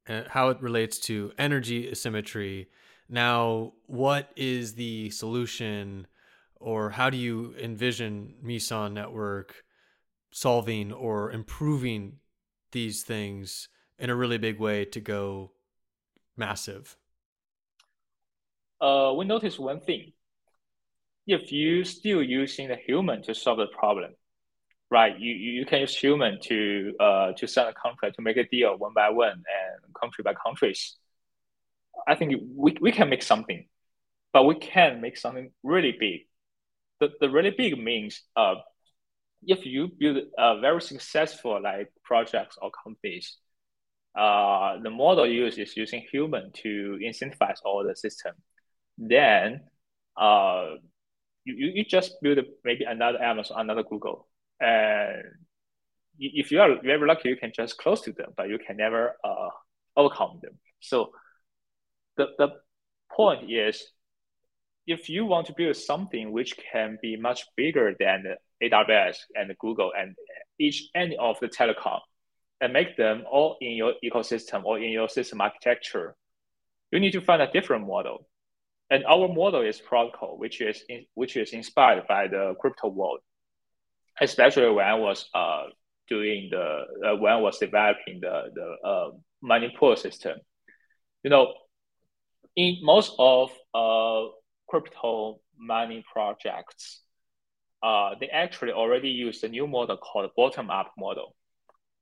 uh, 0.09 0.23
how 0.29 0.51
it 0.51 0.61
relates 0.61 0.99
to 1.01 1.33
energy 1.39 1.89
asymmetry. 1.89 2.69
Now, 3.09 3.75
what 3.87 4.31
is 4.37 4.75
the 4.75 5.11
solution, 5.11 6.07
or 6.57 6.91
how 6.91 7.11
do 7.11 7.17
you 7.17 7.55
envision 7.61 8.35
Meson 8.43 8.95
network 8.95 9.65
solving 10.31 10.93
or 10.93 11.31
improving 11.31 12.19
these 12.73 13.03
things 13.03 13.69
in 13.99 14.11
a 14.11 14.17
really 14.17 14.39
big 14.39 14.59
way 14.59 14.85
to 14.87 15.01
go 15.01 15.53
massive? 16.37 16.97
Uh, 18.81 19.13
we 19.17 19.25
notice 19.25 19.59
one 19.59 19.81
thing. 19.81 20.13
If 21.27 21.53
you're 21.53 21.85
still 21.85 22.23
using 22.23 22.69
the 22.69 22.77
human 22.77 23.23
to 23.23 23.35
solve 23.35 23.59
the 23.59 23.69
problem, 23.69 24.15
right? 24.91 25.19
You 25.19 25.33
you 25.33 25.65
can 25.65 25.81
use 25.81 25.97
human 25.97 26.41
to 26.43 26.95
uh 26.99 27.33
to 27.33 27.47
sign 27.47 27.69
a 27.69 27.73
contract 27.73 28.17
to 28.17 28.23
make 28.23 28.37
a 28.37 28.45
deal 28.49 28.77
one 28.77 28.93
by 28.95 29.09
one 29.11 29.31
and 29.33 29.95
country 29.95 30.23
by 30.25 30.35
countries. 30.35 30.97
I 32.09 32.15
think 32.15 32.35
we 32.57 32.77
we 32.81 32.93
can 32.93 33.09
make 33.09 33.23
something, 33.23 33.67
but 34.33 34.45
we 34.45 34.55
can 34.57 35.01
make 35.01 35.17
something 35.17 35.53
really 35.63 35.93
big. 35.99 36.23
The 37.01 37.11
the 37.21 37.31
really 37.31 37.51
big 37.51 37.79
means 37.79 38.23
uh 38.37 38.57
if 39.45 39.67
you 39.67 39.89
build 39.89 40.19
a 40.39 40.61
very 40.61 40.81
successful 40.83 41.61
like 41.63 41.93
projects 42.05 42.57
or 42.61 42.71
companies, 42.85 43.39
uh 44.19 44.79
the 44.83 44.91
model 44.91 45.27
used 45.27 45.59
is 45.59 45.77
using 45.77 46.03
human 46.13 46.53
to 46.63 46.99
incentivize 47.03 47.59
all 47.65 47.85
the 47.87 47.97
system. 47.97 48.35
Then 48.99 49.63
uh 50.17 50.77
you, 51.45 51.73
you 51.75 51.85
just 51.85 52.17
build 52.23 52.39
maybe 52.65 52.85
another 52.85 53.21
Amazon, 53.23 53.61
another 53.61 53.83
Google, 53.83 54.29
and 54.61 55.25
if 56.19 56.53
you 56.53 56.61
are 56.61 56.81
very 56.83 57.07
lucky, 57.07 57.29
you 57.31 57.37
can 57.37 57.53
just 57.55 57.79
close 57.79 58.01
to 58.03 58.13
them, 58.13 58.33
but 58.37 58.49
you 58.49 58.59
can 58.59 58.77
never 58.77 59.17
uh, 59.25 59.49
overcome 59.97 60.39
them. 60.43 60.59
So 60.81 61.13
the, 62.17 62.27
the 62.39 62.49
point 63.11 63.51
is, 63.51 63.83
if 64.87 65.09
you 65.09 65.27
want 65.27 65.47
to 65.47 65.55
build 65.57 65.77
something 65.77 66.33
which 66.33 66.55
can 66.73 66.99
be 67.01 67.17
much 67.17 67.45
bigger 67.57 67.95
than 67.99 68.25
AWS 68.63 69.17
and 69.35 69.57
Google 69.59 69.93
and 69.97 70.15
each 70.59 70.89
any 70.95 71.17
of 71.17 71.39
the 71.41 71.49
telecom, 71.49 72.01
and 72.61 72.73
make 72.73 72.97
them 72.97 73.25
all 73.31 73.57
in 73.61 73.73
your 73.73 73.95
ecosystem 74.05 74.65
or 74.65 74.79
in 74.79 74.91
your 74.91 75.09
system 75.09 75.41
architecture, 75.41 76.15
you 76.93 77.01
need 77.01 77.13
to 77.13 77.21
find 77.21 77.43
a 77.43 77.51
different 77.51 77.87
model. 77.87 78.29
And 78.91 79.05
our 79.05 79.27
model 79.27 79.63
is 79.63 79.81
protocol, 79.81 80.39
which 80.39 80.61
is 80.61 80.85
in, 80.89 81.07
which 81.15 81.37
is 81.37 81.53
inspired 81.53 82.07
by 82.07 82.29
the 82.29 82.55
crypto 82.61 82.89
world 82.89 83.21
especially 84.21 84.71
when 84.71 84.85
I 84.85 84.95
was 84.95 85.29
uh, 85.35 85.65
doing 86.09 86.49
the 86.51 86.85
uh, 87.07 87.17
when 87.17 87.33
I 87.33 87.37
was 87.37 87.59
developing 87.59 88.21
the 88.21 88.51
the 88.55 88.89
uh, 88.89 89.11
mining 89.41 89.73
pool 89.79 89.97
system. 89.97 90.39
You 91.23 91.31
know, 91.31 91.55
in 92.57 92.79
most 92.83 93.15
of 93.19 93.51
uh, 93.75 94.29
crypto 94.69 95.41
mining 95.59 96.03
projects, 96.11 97.01
uh, 97.83 98.15
they 98.21 98.29
actually 98.29 98.73
already 98.73 99.09
use 99.09 99.41
the 99.41 99.49
new 99.49 99.67
model 99.67 99.97
called 99.97 100.31
bottom 100.37 100.71
up 100.71 100.93
model, 100.99 101.35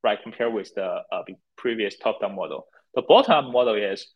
right? 0.03 0.19
Compared 0.23 0.53
with 0.53 0.75
the 0.75 1.03
uh, 1.13 1.23
previous 1.57 1.97
top 1.99 2.21
down 2.21 2.35
model. 2.35 2.67
The 2.95 3.03
bottom 3.03 3.47
up 3.47 3.53
model 3.53 3.75
is 3.75 4.07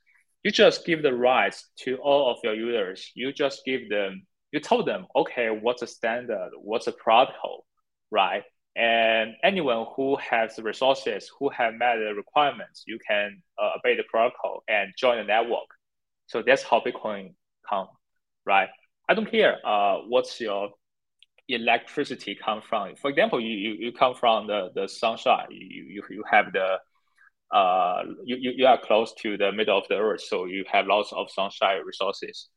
you 0.43 0.51
just 0.51 0.85
give 0.85 1.03
the 1.03 1.15
rights 1.15 1.71
to 1.81 1.97
all 1.97 2.31
of 2.31 2.39
your 2.45 2.55
users. 2.55 3.11
You 3.15 3.33
just 3.33 3.63
give 3.65 3.89
them, 3.89 4.27
you 4.53 4.61
told 4.61 4.87
them, 4.87 5.07
okay, 5.17 5.49
what's 5.49 5.81
the 5.81 5.87
standard, 5.87 6.51
what's 6.61 6.85
the 6.85 6.93
protocol, 6.93 7.65
right? 8.11 8.43
And 8.77 9.35
anyone 9.43 9.87
who 9.97 10.17
has 10.17 10.57
the 10.57 10.63
resources, 10.63 11.31
who 11.39 11.49
have 11.51 11.75
met 11.75 11.97
the 11.97 12.13
requirements, 12.15 12.83
you 12.87 12.99
can 13.07 13.41
uh, 13.61 13.71
obey 13.79 13.97
the 13.97 14.03
protocol 14.11 14.65
and 14.69 14.93
join 14.99 15.19
the 15.19 15.25
network. 15.25 15.69
So 16.27 16.43
that's 16.47 16.63
how 16.63 16.81
Bitcoin 16.81 17.35
come, 17.69 17.89
right? 18.47 18.69
I 19.09 19.15
don't 19.15 19.31
care 19.31 19.59
uh, 19.67 19.99
what's 20.09 20.41
your 20.41 20.71
electricity 21.49 22.37
come 22.43 22.63
from. 22.63 22.97
For 22.97 23.11
example, 23.11 23.41
you, 23.41 23.57
you, 23.57 23.75
you 23.79 23.93
come 23.93 24.15
from 24.15 24.47
the, 24.47 24.71
the 24.75 24.89
sunshine, 24.89 25.47
you, 25.51 25.85
you, 25.85 26.03
you 26.11 26.25
have 26.31 26.47
the, 26.53 26.79
uh, 27.57 28.03
you, 28.25 28.53
you, 28.57 28.67
are 28.67 28.81
close 28.81 29.13
to 29.21 29.37
the 29.37 29.53
middle 29.53 29.77
of 29.77 29.85
the 29.89 29.97
earth, 29.97 30.23
so 30.23 30.47
you 30.47 30.65
have 30.73 30.87
lots 30.87 31.13
of 31.13 31.31
sunshine 31.31 31.83
resources. 31.85 32.49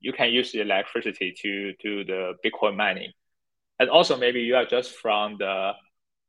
You 0.00 0.12
can 0.12 0.28
use 0.28 0.52
the 0.52 0.60
electricity 0.60 1.34
to 1.40 1.72
do 1.82 2.04
the 2.04 2.34
Bitcoin 2.44 2.76
mining 2.76 3.10
and 3.78 3.90
also 3.90 4.16
maybe 4.16 4.40
you 4.40 4.56
are 4.56 4.66
just 4.66 4.92
from 4.92 5.36
the 5.38 5.72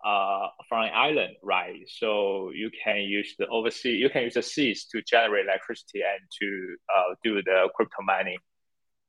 uh, 0.05 0.47
from 0.69 0.83
an 0.83 0.91
island, 0.93 1.35
right? 1.43 1.81
So 1.87 2.51
you 2.53 2.69
can 2.83 2.97
use 2.97 3.35
the 3.39 3.47
overseas, 3.47 3.99
you 3.99 4.09
can 4.09 4.23
use 4.23 4.35
the 4.35 4.43
seas 4.43 4.85
to 4.91 5.01
generate 5.01 5.45
electricity 5.45 6.01
and 6.01 6.21
to 6.41 6.75
uh, 6.95 7.15
do 7.23 7.41
the 7.41 7.69
crypto 7.75 8.03
mining, 8.05 8.37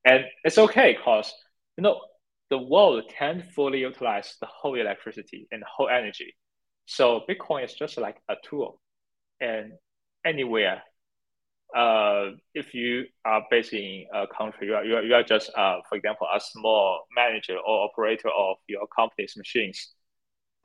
and 0.05 0.25
it's 0.43 0.57
okay 0.57 0.97
because 0.97 1.31
you 1.77 1.83
know 1.83 2.01
the 2.49 2.57
world 2.57 3.03
can't 3.17 3.45
fully 3.53 3.79
utilize 3.79 4.35
the 4.41 4.47
whole 4.47 4.75
electricity 4.75 5.47
and 5.51 5.61
the 5.61 5.67
whole 5.73 5.89
energy. 5.89 6.35
So 6.85 7.21
Bitcoin 7.29 7.65
is 7.65 7.73
just 7.73 7.97
like 7.97 8.17
a 8.29 8.35
tool, 8.43 8.81
and 9.39 9.73
anywhere 10.25 10.81
uh, 11.75 12.31
if 12.53 12.73
you 12.73 13.05
are 13.25 13.43
based 13.49 13.73
in 13.73 14.05
a 14.13 14.25
country, 14.27 14.67
you 14.67 14.75
are, 14.75 14.85
you 14.85 14.95
are, 14.95 15.03
you 15.03 15.13
are 15.13 15.23
just, 15.23 15.51
uh, 15.55 15.77
for 15.87 15.95
example, 15.97 16.27
a 16.33 16.39
small 16.39 17.01
manager 17.15 17.57
or 17.57 17.89
operator 17.89 18.29
of 18.29 18.57
your 18.67 18.87
company's 18.87 19.35
machines, 19.35 19.93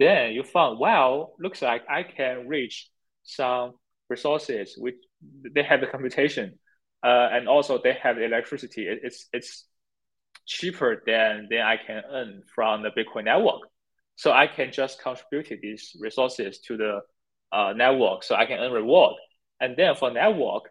then 0.03 0.33
you 0.33 0.43
found, 0.43 0.79
wow, 0.79 1.33
looks 1.39 1.63
like 1.63 1.83
I 1.89 2.03
can 2.03 2.49
reach 2.49 2.89
some 3.25 3.73
resources 4.09 4.75
which 4.77 4.97
they 5.55 5.63
have 5.63 5.81
the 5.81 5.87
computation 5.87 6.59
uh, 7.03 7.29
and 7.33 7.49
also 7.49 7.81
they 7.83 7.95
have 8.03 8.17
the 8.17 8.25
electricity. 8.25 8.87
It, 8.89 9.01
it's, 9.03 9.29
it's 9.33 9.67
cheaper 10.47 11.03
than, 11.07 11.49
than 11.51 11.61
I 11.61 11.77
can 11.77 12.03
earn 12.11 12.43
from 12.55 12.83
the 12.83 12.91
Bitcoin 12.91 13.25
network. 13.25 13.63
So 14.17 14.33
I 14.33 14.47
can 14.47 14.73
just 14.73 15.03
contribute 15.03 15.61
these 15.63 15.97
resources 16.01 16.61
to 16.67 16.77
the 16.77 17.01
uh, 17.53 17.73
network 17.75 18.25
so 18.25 18.35
I 18.35 18.47
can 18.47 18.59
earn 18.59 18.73
reward. 18.73 19.15
And 19.61 19.77
then 19.77 19.95
for 19.95 20.11
network, 20.11 20.65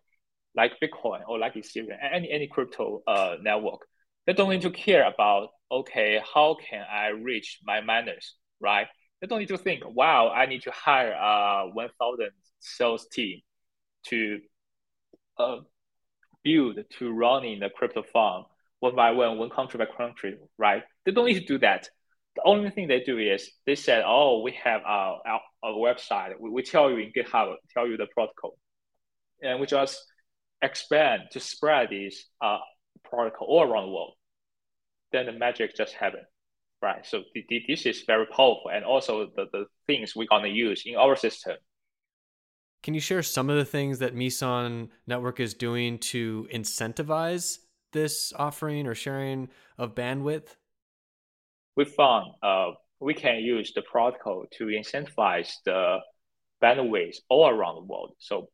like 0.56 0.74
Bitcoin 0.84 1.22
or 1.28 1.40
like 1.40 1.56
Ethereum, 1.56 1.98
any 2.14 2.30
any 2.30 2.48
crypto 2.48 3.02
uh, 3.08 3.36
network, 3.42 3.88
they 4.26 4.34
don't 4.34 4.50
need 4.50 4.62
to 4.62 4.72
care 4.72 5.08
about 5.08 5.50
okay, 5.72 6.22
how 6.34 6.58
can 6.70 6.86
I 6.92 7.08
reach 7.10 7.60
my 7.64 7.80
miners, 7.80 8.36
right? 8.60 8.88
They 9.22 9.28
don't 9.28 9.40
need 9.40 9.50
to 9.50 9.58
think, 9.58 9.84
wow, 9.86 10.30
I 10.30 10.48
need 10.48 10.64
to 10.64 10.72
hire 10.72 11.12
a 11.14 11.70
one 11.72 11.90
thousand 12.00 12.32
sales 12.60 13.08
team 13.12 13.42
to 14.08 14.40
uh, 15.38 15.58
build 16.44 16.80
to 16.98 17.12
run 17.12 17.46
in 17.46 17.60
the 17.60 17.70
crypto 17.70 18.04
farm 18.04 18.46
one 18.80 18.96
by 18.96 19.12
one, 19.12 19.38
one 19.38 19.52
country 19.52 19.78
by 19.78 19.86
country, 19.86 20.38
right? 20.58 20.84
They 21.06 21.12
don't 21.12 21.28
need 21.28 21.40
to 21.40 21.46
do 21.46 21.60
that. 21.60 21.88
The 22.36 22.42
only 22.46 22.72
thing 22.72 22.88
they 22.88 23.02
do 23.02 23.20
is 23.20 23.52
they 23.68 23.76
said, 23.76 24.04
oh, 24.06 24.42
we 24.42 24.54
have 24.64 24.82
our, 24.84 25.20
website. 25.64 26.34
We, 26.40 26.50
we 26.50 26.64
tell 26.64 26.90
you 26.90 26.98
in 26.98 27.12
GitHub, 27.12 27.54
tell 27.74 27.88
you 27.88 27.98
the 27.98 28.08
protocol. 28.08 28.58
And 29.44 29.60
we 29.60 29.68
just 29.68 30.04
expand 30.64 31.24
to 31.34 31.40
spread 31.40 31.90
this 31.92 32.26
uh, 32.42 32.58
protocol 33.04 33.48
all 33.48 33.64
around 33.64 33.86
the 33.86 33.92
world. 33.92 34.14
then 35.12 35.26
the 35.26 35.32
magic 35.34 35.76
just 35.76 35.94
happen, 35.94 36.22
right? 36.82 37.06
So 37.06 37.24
this 37.68 37.86
is 37.86 38.04
very 38.08 38.26
powerful, 38.26 38.70
and 38.74 38.84
also 38.84 39.28
the, 39.36 39.46
the 39.52 39.66
things 39.88 40.16
we're 40.16 40.28
gonna 40.28 40.48
use 40.48 40.84
in 40.86 40.96
our 40.96 41.16
system. 41.16 41.58
Can 42.84 42.94
you 42.96 43.00
share 43.00 43.22
some 43.22 43.50
of 43.50 43.58
the 43.58 43.66
things 43.66 44.00
that 44.00 44.16
Meson 44.16 44.90
Network 45.06 45.40
is 45.40 45.54
doing 45.54 46.00
to 46.00 46.48
incentivize 46.52 47.60
this 47.94 48.34
offering 48.36 48.88
or 48.88 48.96
sharing 48.96 49.50
of 49.78 49.94
bandwidth? 49.94 50.56
We 51.76 51.86
found 51.86 52.32
uh, 52.42 52.72
we 53.00 53.14
can 53.14 53.38
use 53.38 53.74
the 53.74 53.84
protocol 53.84 54.46
to 54.58 54.66
incentivize 54.66 55.54
the 55.66 56.00
bandwidth 56.62 57.18
all 57.30 57.50
around 57.50 57.76
the 57.76 57.84
world. 57.84 58.14
So 58.20 58.50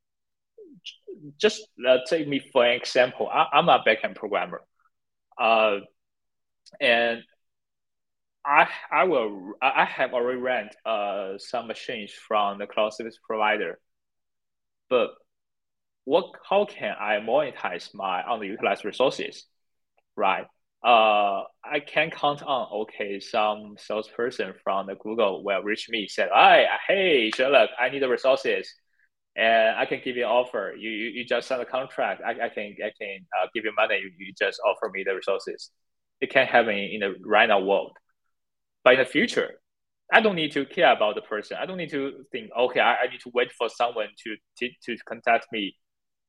just 1.38 1.68
uh, 1.88 1.98
take 2.10 2.28
me 2.28 2.40
for 2.52 2.66
an 2.66 2.76
example. 2.76 3.30
I, 3.32 3.48
am 3.54 3.70
a 3.70 3.80
backend 3.80 4.16
programmer, 4.16 4.62
uh, 5.40 5.78
and 6.80 7.24
I 8.48 8.68
I 8.92 9.04
will 9.06 9.54
I 9.62 9.86
have 9.86 10.14
already 10.14 10.40
rent 10.40 10.76
uh, 10.86 11.38
some 11.38 11.68
machines 11.68 12.12
from 12.14 12.60
the 12.60 12.68
cloud 12.68 12.94
service 12.94 13.20
provider, 13.28 13.80
but 14.90 15.12
what 16.06 16.26
how 16.50 16.66
can 16.66 16.96
I 17.00 17.20
monetize 17.20 17.94
my 17.94 18.24
underutilized 18.24 18.86
resources, 18.86 19.46
right? 20.18 20.46
Uh, 20.84 21.44
I 21.66 21.82
can 21.86 22.12
count 22.12 22.44
on 22.44 22.70
okay, 22.84 23.20
some 23.20 23.76
salesperson 23.80 24.54
from 24.64 24.88
the 24.88 24.96
Google 24.96 25.44
will 25.44 25.64
reach 25.64 25.90
me 25.90 26.08
said, 26.08 26.30
"Hi, 26.34 26.66
hey, 26.88 27.32
Sherlock, 27.32 27.72
I 27.80 27.90
need 27.90 28.02
the 28.04 28.10
resources." 28.10 28.74
and 29.38 29.78
I 29.78 29.86
can 29.86 30.02
give 30.04 30.18
you 30.18 30.26
an 30.26 30.32
offer. 30.32 30.74
You, 30.78 30.90
you, 30.90 31.06
you 31.10 31.26
just 31.26 31.48
sign 31.48 31.62
a 31.62 31.66
contract. 31.66 32.22
I, 32.26 32.32
I 32.32 32.50
can 32.50 32.76
I 32.84 32.92
can 33.00 33.20
uh, 33.42 33.48
give 33.54 33.66
you 33.66 33.74
money. 33.78 34.00
You, 34.02 34.12
you 34.18 34.34
just 34.40 34.60
offer 34.68 34.90
me 34.94 35.04
the 35.06 35.16
resources. 35.16 35.72
It 36.22 36.32
can 36.32 36.48
happen 36.48 36.76
in 36.78 37.02
the 37.02 37.16
right 37.26 37.48
now 37.48 37.62
world, 37.62 37.94
but 38.88 38.94
in 38.94 39.00
the 39.00 39.06
future, 39.06 39.50
I 40.14 40.22
don't 40.22 40.38
need 40.38 40.54
to 40.54 40.66
care 40.66 40.94
about 40.94 41.16
the 41.16 41.22
person. 41.22 41.58
I 41.60 41.66
don't 41.66 41.76
need 41.76 41.90
to 41.90 42.24
think. 42.32 42.50
Okay, 42.58 42.80
I, 42.80 42.96
I 42.96 43.08
need 43.12 43.20
to 43.20 43.32
wait 43.34 43.52
for 43.52 43.68
someone 43.68 44.08
to, 44.24 44.38
to 44.60 44.70
to 44.86 44.98
contact 45.04 45.48
me. 45.52 45.76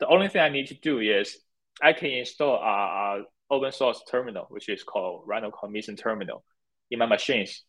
The 0.00 0.08
only 0.08 0.26
thing 0.26 0.42
I 0.42 0.48
need 0.48 0.66
to 0.66 0.74
do 0.74 0.98
is 0.98 1.38
I 1.80 1.92
can 1.92 2.10
install 2.10 2.56
a, 2.56 3.20
a 3.20 3.22
open 3.48 3.70
source 3.70 4.02
terminal, 4.10 4.46
which 4.48 4.68
is 4.68 4.82
called 4.82 5.28
called 5.28 5.72
Meson 5.72 5.94
Terminal, 5.94 6.42
in 6.90 6.98
my 6.98 7.06
machines, 7.06 7.62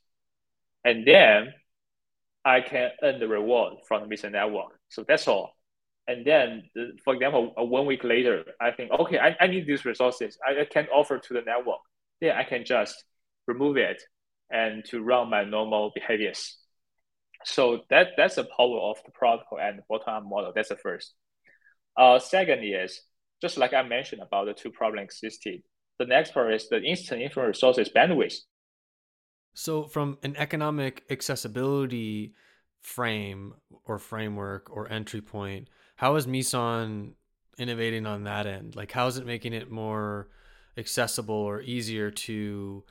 and 0.84 1.06
then 1.08 1.54
I 2.44 2.62
can 2.62 2.90
earn 3.04 3.20
the 3.20 3.28
reward 3.28 3.74
from 3.88 4.02
the 4.02 4.08
Meson 4.08 4.32
network. 4.32 4.72
So 4.90 5.06
that's 5.08 5.28
all. 5.28 5.52
And 6.08 6.26
then, 6.26 6.64
the, 6.74 6.94
for 7.04 7.14
example, 7.14 7.54
one 7.58 7.86
week 7.86 8.04
later, 8.04 8.44
I 8.60 8.72
think, 8.72 8.90
okay, 8.90 9.20
I, 9.20 9.36
I 9.40 9.46
need 9.46 9.68
these 9.68 9.86
resources. 9.86 10.40
I, 10.44 10.62
I 10.62 10.66
can 10.66 10.88
offer 10.88 11.20
to 11.20 11.34
the 11.36 11.42
network. 11.42 11.82
Then 12.22 12.36
I 12.36 12.44
can 12.44 12.66
just 12.66 12.96
remove 13.46 13.78
it 13.78 14.02
and 14.52 14.84
to 14.86 15.02
run 15.02 15.30
my 15.30 15.44
normal 15.44 15.92
behaviors. 15.94 16.58
So 17.46 17.82
that 17.90 18.10
that's 18.18 18.36
the 18.36 18.44
power 18.44 18.80
of 18.80 18.98
the 19.06 19.12
protocol 19.12 19.60
and 19.60 19.82
bottom-up 19.90 20.24
model. 20.26 20.52
That's 20.54 20.70
the 20.70 20.76
first. 20.76 21.14
Uh, 21.96 22.20
second 22.20 22.64
is 22.64 23.02
just 23.42 23.58
like 23.58 23.74
I 23.74 23.84
mentioned 23.84 24.22
about 24.22 24.46
the 24.46 24.54
two 24.54 24.72
problems 24.72 25.06
existed. 25.06 25.62
The 25.98 26.06
next 26.06 26.34
part 26.34 26.54
is 26.54 26.70
the 26.70 26.82
instant 26.82 27.22
inference 27.22 27.58
resources 27.58 27.90
bandwidth. 27.94 28.36
So, 29.54 29.84
from 29.84 30.18
an 30.24 30.36
economic 30.38 31.04
accessibility 31.10 32.34
frame 32.82 33.54
or 33.86 34.00
framework 34.00 34.70
or 34.70 34.90
entry 34.92 35.22
point, 35.22 35.70
how 35.96 36.16
is 36.16 36.28
Meson 36.28 37.16
innovating 37.58 38.06
on 38.06 38.24
that 38.24 38.48
end? 38.48 38.76
Like, 38.76 38.92
how 38.92 39.08
is 39.08 39.18
it 39.18 39.26
making 39.26 39.54
it 39.54 39.70
more 39.70 40.30
accessible 40.78 41.36
or 41.36 41.62
easier 41.62 42.10
to 42.10 42.84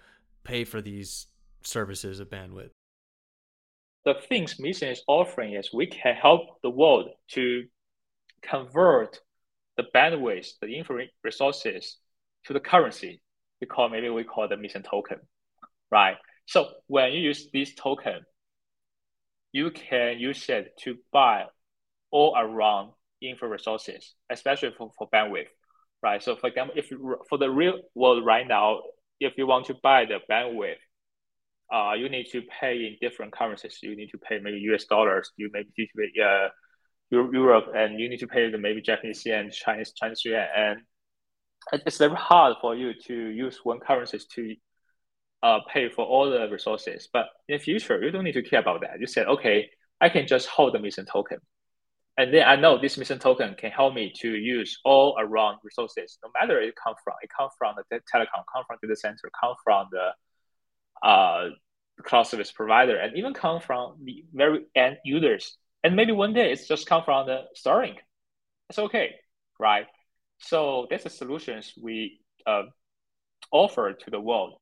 pay 0.45 0.65
for 0.65 0.83
these 0.83 1.27
services 1.62 2.21
of 2.21 2.28
bandwidth? 2.28 2.71
The 4.04 4.14
things 4.28 4.58
Meson 4.58 4.90
is 4.90 5.02
offering 5.06 5.54
is 5.54 5.73
we 5.73 5.86
can 5.86 6.14
help 6.14 6.60
the 6.62 6.71
world 6.71 7.10
to 7.32 7.64
convert 8.42 9.21
the 9.76 9.84
bandwidth, 9.94 10.52
the 10.60 10.76
inference 10.76 11.10
resources 11.23 11.99
to 12.44 12.52
the 12.52 12.60
currency. 12.60 13.21
We 13.60 13.66
call 13.66 13.88
maybe 13.88 14.08
we 14.08 14.25
call 14.25 14.49
the 14.49 14.56
Meson 14.56 14.82
token, 14.82 15.18
right? 15.90 16.16
So 16.47 16.68
when 16.86 17.12
you 17.12 17.21
use 17.21 17.49
this 17.52 17.75
token, 17.75 18.21
you 19.52 19.71
can 19.71 20.18
use 20.18 20.49
it 20.49 20.73
to 20.84 20.97
buy 21.12 21.44
all 22.10 22.34
around 22.36 22.92
info 23.21 23.47
resources, 23.47 24.14
especially 24.30 24.73
for, 24.76 24.90
for 24.97 25.08
bandwidth, 25.10 25.49
right? 26.02 26.23
So 26.23 26.36
for 26.36 26.49
example, 26.49 26.75
if 26.76 26.90
for 27.28 27.38
the 27.38 27.50
real 27.50 27.80
world 27.94 28.25
right 28.25 28.47
now, 28.47 28.80
if 29.21 29.34
you 29.36 29.47
want 29.47 29.66
to 29.66 29.75
buy 29.82 30.06
the 30.06 30.18
bandwidth, 30.30 30.76
uh, 31.73 31.93
you 31.97 32.09
need 32.09 32.26
to 32.33 32.43
pay 32.61 32.87
in 32.87 32.97
different 33.00 33.33
currencies. 33.33 33.78
You 33.83 33.97
need 33.97 34.11
to 34.11 34.19
pay 34.19 34.39
maybe 34.39 34.59
US 34.73 34.85
dollars. 34.85 35.31
You 35.37 35.50
maybe 35.52 35.69
need 35.76 35.89
to 35.95 35.99
pay 35.99 36.23
uh, 36.23 36.49
Europe, 37.11 37.73
and 37.75 37.99
you 37.99 38.09
need 38.09 38.21
to 38.21 38.26
pay 38.26 38.50
the 38.50 38.59
maybe 38.59 38.81
Japanese 38.81 39.25
yen, 39.25 39.50
Chinese 39.50 39.93
Chinese 39.93 40.25
yuan, 40.25 40.47
and 40.57 40.78
it's 41.73 41.99
very 41.99 42.15
hard 42.15 42.57
for 42.61 42.75
you 42.75 42.93
to 43.07 43.15
use 43.15 43.61
one 43.65 43.81
currency 43.81 44.19
to 44.35 44.54
uh, 45.43 45.59
pay 45.73 45.89
for 45.89 46.04
all 46.04 46.31
the 46.31 46.49
resources. 46.50 47.09
But 47.13 47.26
in 47.49 47.59
the 47.59 47.63
future, 47.63 48.02
you 48.02 48.11
don't 48.11 48.25
need 48.25 48.33
to 48.33 48.43
care 48.43 48.61
about 48.61 48.81
that. 48.83 49.00
You 49.00 49.07
said, 49.07 49.26
okay, 49.26 49.69
I 50.00 50.09
can 50.09 50.26
just 50.26 50.49
hold 50.49 50.75
the 50.75 50.78
Meson 50.78 51.07
token. 51.07 51.39
And 52.17 52.35
then 52.35 52.49
I 52.49 52.57
know 52.57 52.81
this 52.81 52.99
Meson 52.99 53.19
token 53.19 53.54
can 53.54 53.71
help 53.71 53.95
me 53.95 54.13
to 54.21 54.28
use 54.35 54.81
all 54.85 55.17
around 55.19 55.59
resources, 55.63 56.19
no 56.23 56.31
matter 56.39 56.61
it 56.61 56.75
come 56.83 56.95
from. 57.04 57.15
It 57.23 57.31
come 57.37 57.49
from 57.57 57.76
the 57.76 57.97
telecom, 58.13 58.43
come 58.52 58.65
from 58.67 58.78
data 58.83 58.97
center, 58.97 59.31
come 59.41 59.54
from 59.63 59.87
the 59.93 60.11
uh, 61.02 61.49
cloud 62.02 62.25
service 62.25 62.52
provider, 62.52 62.97
and 62.97 63.17
even 63.17 63.34
come 63.34 63.61
from 63.61 63.97
the 64.04 64.25
very 64.32 64.67
end 64.75 64.99
users. 65.04 65.56
And 65.84 65.97
maybe 65.97 66.13
one 66.13 66.32
day 66.32 66.52
it's 66.52 66.67
just 66.67 66.87
come 66.87 67.02
from 67.04 67.26
the 67.26 67.43
Starlink. 67.56 67.97
It's 68.71 68.78
okay, 68.78 69.15
right? 69.58 69.87
So 70.39 70.87
that's 70.91 71.04
the 71.04 71.11
solutions 71.11 71.73
we 71.80 72.21
uh, 72.47 72.65
offer 73.50 73.93
to 73.93 74.11
the 74.11 74.21
world. 74.21 74.54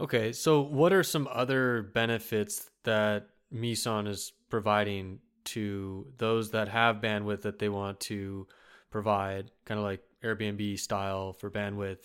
Okay, 0.00 0.32
so 0.32 0.60
what 0.60 0.92
are 0.92 1.02
some 1.02 1.28
other 1.32 1.90
benefits 1.94 2.70
that 2.84 3.26
Meson 3.50 4.06
is 4.06 4.32
providing 4.48 5.18
to 5.44 6.06
those 6.18 6.50
that 6.50 6.68
have 6.68 6.96
bandwidth 6.96 7.42
that 7.42 7.58
they 7.58 7.68
want 7.68 7.98
to 8.00 8.46
provide, 8.90 9.50
kind 9.64 9.78
of 9.78 9.84
like 9.84 10.02
Airbnb 10.22 10.78
style 10.78 11.32
for 11.32 11.50
bandwidth 11.50 12.04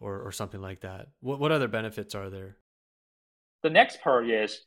or, 0.00 0.20
or 0.20 0.32
something 0.32 0.60
like 0.60 0.80
that? 0.80 1.08
What, 1.20 1.40
what 1.40 1.52
other 1.52 1.68
benefits 1.68 2.14
are 2.14 2.28
there? 2.28 2.56
The 3.62 3.70
next 3.70 4.00
part 4.00 4.28
is 4.28 4.60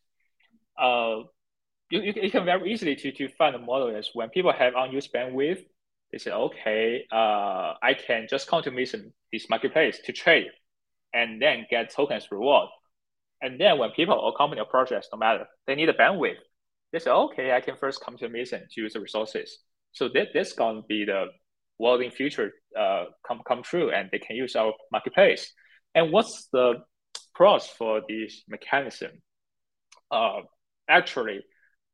uh, 0.79 1.21
you, 1.89 2.01
you, 2.01 2.31
can 2.31 2.45
very 2.45 2.71
easily 2.71 2.95
to, 2.95 3.11
to 3.11 3.29
find 3.29 3.55
a 3.55 3.59
model 3.59 3.89
is 3.89 4.09
when 4.13 4.29
people 4.29 4.51
have 4.51 4.73
unused 4.75 5.13
bandwidth, 5.13 5.63
they 6.11 6.17
say, 6.17 6.31
okay, 6.31 7.05
uh, 7.11 7.73
I 7.81 7.95
can 7.95 8.27
just 8.29 8.47
come 8.47 8.63
to 8.63 8.71
Meson, 8.71 9.13
this 9.31 9.49
marketplace 9.49 9.99
to 10.05 10.11
trade 10.11 10.47
and 11.13 11.41
then 11.41 11.65
get 11.69 11.93
tokens 11.93 12.31
reward. 12.31 12.69
And 13.41 13.59
then 13.59 13.77
when 13.77 13.91
people 13.91 14.15
or 14.15 14.35
company 14.35 14.61
or 14.61 14.65
projects, 14.65 15.09
no 15.11 15.19
matter, 15.19 15.45
they 15.67 15.75
need 15.75 15.89
a 15.89 15.93
bandwidth, 15.93 16.37
they 16.91 16.99
say, 16.99 17.11
okay, 17.11 17.51
I 17.51 17.61
can 17.61 17.75
first 17.75 18.03
come 18.03 18.17
to 18.17 18.29
Meson 18.29 18.61
to 18.71 18.81
use 18.81 18.93
the 18.93 18.99
resources. 18.99 19.59
So 19.91 20.09
that, 20.09 20.29
this 20.33 20.53
going 20.53 20.81
to 20.81 20.87
be 20.87 21.05
the 21.05 21.25
world 21.77 22.01
in 22.01 22.11
future 22.11 22.53
uh, 22.79 23.05
come, 23.27 23.41
come 23.47 23.61
true 23.63 23.91
and 23.91 24.09
they 24.11 24.19
can 24.19 24.35
use 24.35 24.55
our 24.55 24.73
marketplace. 24.91 25.51
And 25.93 26.11
what's 26.11 26.47
the 26.53 26.83
pros 27.33 27.67
for 27.67 28.01
this 28.07 28.43
mechanism? 28.47 29.11
Uh, 30.11 30.41
actually, 30.89 31.41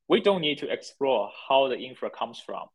we 0.08 0.22
don't 0.22 0.42
need 0.42 0.60
to 0.60 0.72
explore 0.72 1.30
how 1.48 1.68
the 1.68 1.78
infra 1.78 2.10
comes 2.10 2.42
from 2.46 2.66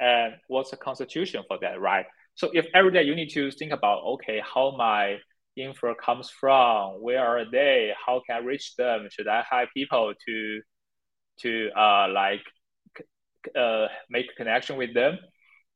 and 0.00 0.34
what's 0.48 0.70
the 0.70 0.76
constitution 0.76 1.42
for 1.48 1.58
that, 1.60 1.80
right? 1.80 2.06
So 2.34 2.50
if 2.52 2.66
every 2.74 2.92
day 2.92 3.02
you 3.02 3.14
need 3.14 3.30
to 3.30 3.50
think 3.50 3.72
about, 3.72 4.04
okay, 4.04 4.40
how 4.42 4.74
my 4.76 5.18
info 5.56 5.94
comes 5.94 6.30
from, 6.30 7.02
where 7.02 7.24
are 7.24 7.44
they, 7.50 7.92
how 8.06 8.22
can 8.26 8.36
I 8.36 8.46
reach 8.46 8.76
them? 8.76 9.08
Should 9.10 9.28
I 9.28 9.42
hire 9.42 9.66
people 9.74 10.14
to 10.26 10.60
to 11.40 11.70
uh, 11.76 12.08
like 12.12 12.42
uh, 13.56 13.86
make 14.10 14.26
a 14.30 14.34
connection 14.36 14.76
with 14.76 14.94
them? 14.94 15.18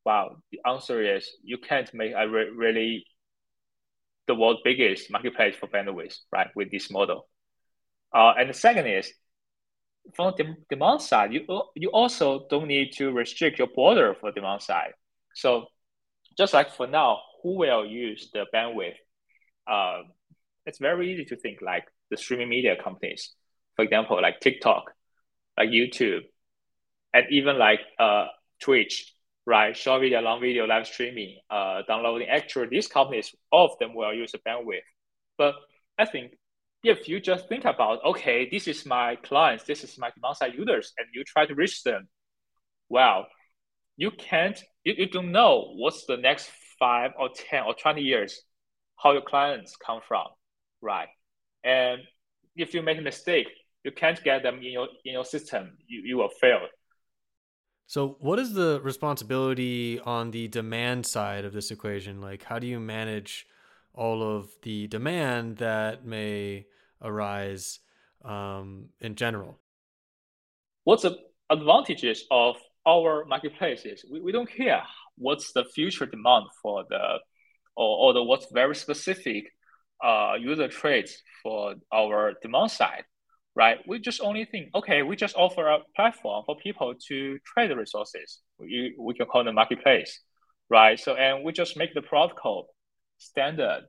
Wow, 0.05 0.37
the 0.51 0.59
answer 0.65 1.01
is 1.01 1.29
you 1.43 1.57
can't 1.57 1.93
make 1.93 2.13
a 2.15 2.27
re- 2.27 2.49
really 2.49 3.05
the 4.27 4.35
world's 4.35 4.61
biggest 4.63 5.11
marketplace 5.11 5.55
for 5.55 5.67
bandwidth, 5.67 6.17
right? 6.31 6.47
With 6.55 6.71
this 6.71 6.89
model. 6.91 7.27
Uh, 8.13 8.33
and 8.37 8.49
the 8.49 8.53
second 8.53 8.87
is 8.87 9.11
from 10.15 10.33
the 10.37 10.55
demand 10.69 11.01
side, 11.01 11.33
you 11.33 11.45
you 11.75 11.89
also 11.89 12.45
don't 12.49 12.67
need 12.67 12.91
to 12.97 13.11
restrict 13.11 13.57
your 13.57 13.67
border 13.67 14.15
for 14.19 14.31
demand 14.31 14.61
side. 14.61 14.93
So 15.35 15.67
just 16.37 16.53
like 16.53 16.71
for 16.71 16.87
now, 16.87 17.19
who 17.41 17.57
will 17.57 17.85
use 17.85 18.29
the 18.33 18.45
bandwidth 18.53 18.95
uh, 19.67 20.03
it's 20.65 20.79
very 20.79 21.11
easy 21.11 21.25
to 21.25 21.35
think 21.35 21.61
like 21.61 21.85
the 22.09 22.17
streaming 22.17 22.49
media 22.49 22.75
companies, 22.81 23.33
for 23.75 23.83
example, 23.83 24.21
like 24.21 24.39
TikTok, 24.39 24.91
like 25.57 25.69
YouTube, 25.69 26.21
and 27.13 27.25
even 27.29 27.57
like 27.57 27.79
uh, 27.99 28.27
Twitch, 28.61 29.13
right? 29.45 29.75
Short 29.75 30.01
video, 30.01 30.21
long 30.21 30.41
video, 30.41 30.65
live 30.65 30.87
streaming, 30.87 31.37
uh, 31.49 31.81
downloading. 31.87 32.27
Actually, 32.29 32.67
these 32.67 32.87
companies, 32.87 33.35
all 33.51 33.71
of 33.71 33.77
them 33.79 33.93
will 33.93 34.13
use 34.13 34.31
the 34.31 34.39
bandwidth. 34.39 34.81
But 35.37 35.55
I 35.97 36.05
think 36.05 36.33
if 36.83 37.07
you 37.07 37.19
just 37.19 37.47
think 37.47 37.65
about, 37.65 38.03
okay, 38.05 38.49
this 38.49 38.67
is 38.67 38.85
my 38.85 39.15
clients, 39.17 39.63
this 39.63 39.83
is 39.83 39.97
my 39.97 40.11
demand 40.15 40.37
side 40.37 40.53
users, 40.53 40.93
and 40.97 41.07
you 41.13 41.23
try 41.23 41.45
to 41.45 41.55
reach 41.55 41.83
them, 41.83 42.07
well, 42.89 43.27
you 43.97 44.11
can't, 44.11 44.61
you, 44.83 44.93
you 44.97 45.09
don't 45.09 45.31
know 45.31 45.73
what's 45.75 46.05
the 46.05 46.17
next 46.17 46.49
five 46.79 47.11
or 47.17 47.29
10 47.29 47.63
or 47.63 47.73
20 47.73 48.01
years, 48.01 48.41
how 48.97 49.13
your 49.13 49.21
clients 49.21 49.75
come 49.75 50.01
from, 50.07 50.27
right? 50.81 51.07
And 51.63 52.01
if 52.55 52.73
you 52.73 52.81
make 52.81 52.97
a 52.97 53.01
mistake, 53.01 53.47
you 53.83 53.91
can't 53.91 54.21
get 54.23 54.43
them 54.43 54.57
in 54.57 54.71
your, 54.71 54.87
in 55.05 55.13
your 55.13 55.25
system, 55.25 55.77
you, 55.87 56.01
you 56.05 56.17
will 56.17 56.29
fail. 56.29 56.67
So, 57.85 58.17
what 58.19 58.39
is 58.39 58.53
the 58.53 58.79
responsibility 58.83 59.99
on 59.99 60.31
the 60.31 60.47
demand 60.47 61.05
side 61.05 61.45
of 61.45 61.53
this 61.53 61.69
equation? 61.69 62.21
Like, 62.21 62.43
how 62.43 62.59
do 62.59 62.67
you 62.67 62.79
manage 62.79 63.45
all 63.93 64.23
of 64.23 64.49
the 64.61 64.87
demand 64.87 65.57
that 65.57 66.05
may 66.05 66.65
arise 67.01 67.79
um, 68.23 68.89
in 69.01 69.15
general? 69.15 69.59
What's 70.85 71.03
the 71.03 71.17
advantages 71.49 72.25
of 72.31 72.57
our 72.87 73.25
marketplaces? 73.25 74.05
We, 74.09 74.21
we 74.21 74.31
don't 74.31 74.49
care 74.49 74.83
what's 75.17 75.51
the 75.51 75.65
future 75.65 76.05
demand 76.05 76.45
for 76.61 76.85
the 76.89 77.19
or, 77.75 77.97
or 77.97 78.13
the 78.13 78.23
what's 78.23 78.47
very 78.51 78.75
specific 78.75 79.51
uh, 80.03 80.33
user 80.39 80.67
traits 80.67 81.21
for 81.41 81.75
our 81.91 82.33
demand 82.41 82.71
side 82.71 83.03
right? 83.55 83.77
We 83.87 83.99
just 83.99 84.21
only 84.21 84.45
think, 84.45 84.69
okay, 84.75 85.03
we 85.03 85.15
just 85.15 85.35
offer 85.35 85.67
a 85.67 85.79
platform 85.95 86.43
for 86.45 86.55
people 86.57 86.93
to 87.07 87.39
trade 87.45 87.69
the 87.69 87.75
resources. 87.75 88.39
We, 88.57 88.95
we 88.99 89.13
can 89.13 89.27
call 89.27 89.43
the 89.43 89.53
marketplace, 89.53 90.21
right? 90.69 90.99
So, 90.99 91.15
and 91.15 91.43
we 91.43 91.51
just 91.51 91.77
make 91.77 91.93
the 91.93 92.01
protocol 92.01 92.67
standard 93.17 93.83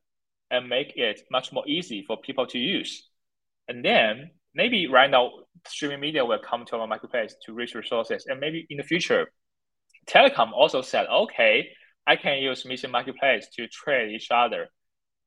and 0.51 0.69
make 0.69 0.93
it 0.97 1.21
much 1.31 1.53
more 1.53 1.65
easy 1.67 2.05
for 2.07 2.17
people 2.19 2.47
to 2.49 2.59
use. 2.59 3.09
And 3.69 3.85
then 3.85 4.31
maybe 4.55 4.87
right 4.87 5.11
now, 5.11 5.31
streaming 5.67 6.01
media 6.01 6.25
will 6.25 6.39
come 6.39 6.65
to 6.67 6.77
our 6.77 6.87
marketplace 6.87 7.35
to 7.47 7.55
reach 7.55 7.75
resources. 7.75 8.27
And 8.29 8.41
maybe 8.41 8.67
in 8.69 8.77
the 8.77 8.83
future, 8.83 9.29
telecom 10.07 10.53
also 10.53 10.83
said, 10.83 11.07
okay, 11.07 11.69
I 12.07 12.17
can 12.17 12.39
use 12.39 12.67
Meson 12.67 12.91
Marketplace 12.91 13.49
to 13.57 13.67
trade 13.69 14.15
each 14.15 14.29
other. 14.31 14.69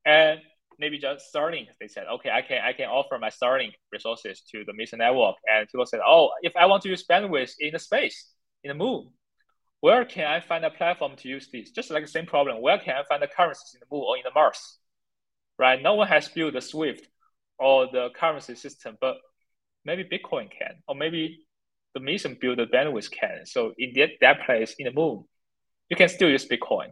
And 0.06 0.40
maybe 0.80 0.98
just 0.98 1.34
Starlink. 1.34 1.68
They 1.80 1.88
said, 1.88 2.06
okay, 2.08 2.30
I 2.30 2.42
can 2.42 2.62
I 2.64 2.74
can 2.74 2.88
offer 2.90 3.18
my 3.18 3.30
Starlink 3.30 3.74
resources 3.92 4.42
to 4.52 4.64
the 4.66 4.74
Meson 4.74 5.00
network. 5.00 5.36
And 5.52 5.68
people 5.68 5.86
said, 5.86 6.02
oh, 6.06 6.32
if 6.42 6.56
I 6.56 6.66
want 6.66 6.84
to 6.84 6.90
use 6.90 7.06
bandwidth 7.10 7.54
in 7.60 7.74
the 7.74 7.80
space, 7.80 8.32
in 8.64 8.70
the 8.70 8.76
moon, 8.76 9.10
where 9.82 10.06
can 10.06 10.26
I 10.26 10.40
find 10.40 10.66
a 10.66 10.70
platform 10.70 11.16
to 11.18 11.28
use 11.28 11.50
this? 11.52 11.72
Just 11.72 11.92
like 11.92 12.04
the 12.04 12.10
same 12.10 12.26
problem, 12.26 12.62
where 12.62 12.78
can 12.80 12.96
I 12.96 13.04
find 13.08 13.22
the 13.22 13.28
currencies 13.28 13.76
in 13.76 13.80
the 13.80 13.96
moon 13.96 14.06
or 14.08 14.18
in 14.18 14.24
the 14.24 14.32
Mars? 14.34 14.78
Right? 15.60 15.82
No 15.82 15.96
one 15.96 16.08
has 16.08 16.28
built 16.28 16.54
the 16.54 16.62
Swift 16.62 17.08
or 17.60 17.88
the 17.92 18.10
currency 18.16 18.56
system, 18.56 18.98
but 19.02 19.18
maybe 19.86 20.04
Bitcoin 20.04 20.50
can, 20.52 20.76
or 20.88 20.96
maybe 20.96 21.40
the 21.94 22.00
Meson 22.00 22.38
build 22.40 22.60
the 22.60 22.66
bandwidth 22.66 23.10
can. 23.12 23.46
So 23.46 23.74
in 23.78 23.94
that, 23.96 24.10
that 24.22 24.46
place 24.46 24.76
in 24.78 24.86
the 24.86 24.94
moon, 24.94 25.24
you 25.90 25.96
can 25.96 26.10
still 26.10 26.30
use 26.30 26.46
Bitcoin. 26.46 26.90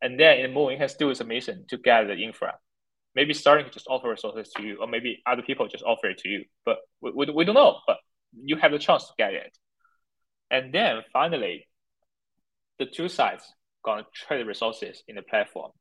And 0.00 0.18
then 0.20 0.38
in 0.38 0.50
the 0.50 0.54
moon, 0.54 0.72
you 0.72 0.78
can 0.78 0.88
still 0.88 1.08
use 1.08 1.20
a 1.20 1.24
Meson 1.24 1.64
to 1.70 1.76
get 1.76 2.06
the 2.06 2.14
infra 2.14 2.54
maybe 3.14 3.34
Starlink 3.34 3.72
just 3.72 3.86
offer 3.88 4.10
resources 4.10 4.52
to 4.56 4.62
you, 4.62 4.78
or 4.80 4.86
maybe 4.86 5.22
other 5.26 5.42
people 5.42 5.66
just 5.68 5.84
offer 5.84 6.10
it 6.10 6.18
to 6.18 6.28
you. 6.28 6.44
But 6.64 6.78
we, 7.00 7.12
we, 7.12 7.30
we 7.30 7.44
don't 7.44 7.54
know. 7.54 7.78
But 7.86 7.98
you 8.44 8.56
have 8.56 8.72
the 8.72 8.78
chance 8.78 9.06
to 9.06 9.12
get 9.18 9.34
it. 9.34 9.56
And 10.50 10.72
then 10.72 11.02
finally, 11.12 11.66
the 12.78 12.86
two 12.86 13.08
sides 13.08 13.44
gonna 13.84 14.06
trade 14.14 14.46
resources 14.46 15.02
in 15.08 15.16
the 15.16 15.22
platform. 15.22 15.72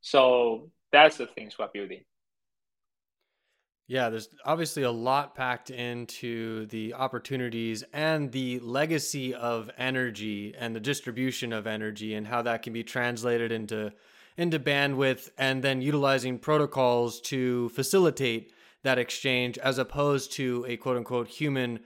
So 0.00 0.70
that's 0.92 1.16
the 1.16 1.26
things 1.26 1.58
we're 1.58 1.68
building. 1.72 2.02
Yeah, 3.86 4.08
there's 4.08 4.28
obviously 4.44 4.84
a 4.84 4.90
lot 4.90 5.34
packed 5.34 5.70
into 5.70 6.66
the 6.66 6.94
opportunities 6.94 7.82
and 7.92 8.30
the 8.30 8.60
legacy 8.60 9.34
of 9.34 9.68
energy 9.76 10.54
and 10.56 10.76
the 10.76 10.80
distribution 10.80 11.52
of 11.52 11.66
energy 11.66 12.14
and 12.14 12.24
how 12.24 12.42
that 12.42 12.62
can 12.62 12.72
be 12.72 12.84
translated 12.84 13.50
into 13.50 13.92
into 14.40 14.58
bandwidth 14.58 15.28
and 15.36 15.62
then 15.62 15.82
utilizing 15.82 16.38
protocols 16.38 17.20
to 17.20 17.68
facilitate 17.68 18.52
that 18.82 18.98
exchange 18.98 19.58
as 19.58 19.76
opposed 19.76 20.32
to 20.32 20.64
a 20.66 20.78
quote 20.78 20.96
unquote 20.96 21.28
human 21.28 21.78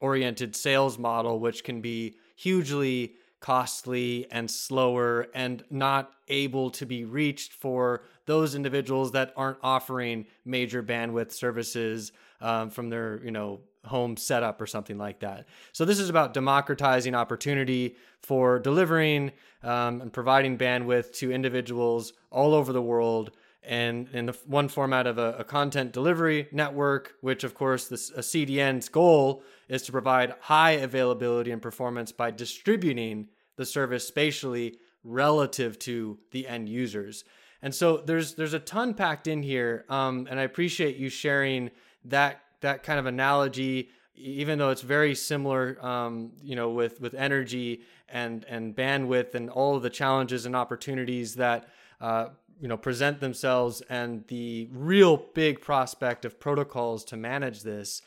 oriented 0.00 0.56
sales 0.56 0.98
model, 0.98 1.38
which 1.38 1.62
can 1.62 1.82
be 1.82 2.16
hugely 2.36 3.12
costly 3.40 4.26
and 4.30 4.50
slower 4.50 5.26
and 5.34 5.62
not 5.70 6.12
able 6.28 6.70
to 6.70 6.86
be 6.86 7.04
reached 7.04 7.52
for 7.52 8.02
those 8.24 8.54
individuals 8.54 9.12
that 9.12 9.32
aren't 9.36 9.58
offering 9.62 10.24
major 10.44 10.82
bandwidth 10.82 11.32
services 11.32 12.12
um, 12.40 12.70
from 12.70 12.88
their 12.88 13.20
you 13.22 13.30
know 13.30 13.60
home 13.84 14.16
setup 14.16 14.60
or 14.60 14.66
something 14.66 14.98
like 14.98 15.20
that. 15.20 15.46
So 15.72 15.84
this 15.84 15.98
is 15.98 16.10
about 16.10 16.34
democratizing 16.34 17.14
opportunity 17.14 17.96
for 18.22 18.58
delivering 18.58 19.32
um, 19.62 20.00
and 20.00 20.12
providing 20.12 20.58
bandwidth 20.58 21.12
to 21.18 21.32
individuals 21.32 22.12
all 22.30 22.54
over 22.54 22.72
the 22.72 22.82
world. 22.82 23.30
And 23.62 24.08
in 24.12 24.26
the 24.26 24.38
one 24.46 24.68
format 24.68 25.06
of 25.06 25.18
a, 25.18 25.36
a 25.38 25.44
content 25.44 25.92
delivery 25.92 26.48
network, 26.50 27.14
which 27.20 27.44
of 27.44 27.54
course 27.54 27.88
this 27.88 28.10
a 28.10 28.20
CDN's 28.20 28.88
goal 28.88 29.42
is 29.68 29.82
to 29.82 29.92
provide 29.92 30.34
high 30.40 30.72
availability 30.72 31.50
and 31.50 31.60
performance 31.60 32.12
by 32.12 32.30
distributing 32.30 33.28
the 33.56 33.66
service 33.66 34.06
spatially 34.06 34.78
relative 35.04 35.78
to 35.78 36.18
the 36.30 36.46
end 36.46 36.68
users. 36.68 37.24
And 37.62 37.74
so 37.74 37.98
there's 37.98 38.34
there's 38.34 38.54
a 38.54 38.58
ton 38.58 38.94
packed 38.94 39.26
in 39.26 39.42
here, 39.42 39.84
um, 39.88 40.26
and 40.30 40.40
I 40.40 40.44
appreciate 40.44 40.96
you 40.96 41.10
sharing 41.10 41.70
that 42.06 42.40
that 42.60 42.82
kind 42.82 42.98
of 42.98 43.06
analogy, 43.06 43.90
even 44.14 44.58
though 44.58 44.70
it's 44.70 44.82
very 44.82 45.14
similar, 45.14 45.78
um, 45.84 46.32
you 46.42 46.56
know, 46.56 46.70
with 46.70 47.00
with 47.00 47.14
energy 47.14 47.82
and 48.08 48.44
and 48.44 48.74
bandwidth 48.74 49.34
and 49.34 49.50
all 49.50 49.76
of 49.76 49.82
the 49.82 49.90
challenges 49.90 50.46
and 50.46 50.54
opportunities 50.54 51.36
that 51.36 51.68
uh, 52.00 52.28
you 52.60 52.68
know 52.68 52.76
present 52.76 53.20
themselves, 53.20 53.82
and 53.88 54.26
the 54.28 54.68
real 54.72 55.16
big 55.34 55.60
prospect 55.60 56.24
of 56.24 56.38
protocols 56.40 57.04
to 57.06 57.16
manage 57.16 57.62
this. 57.62 58.02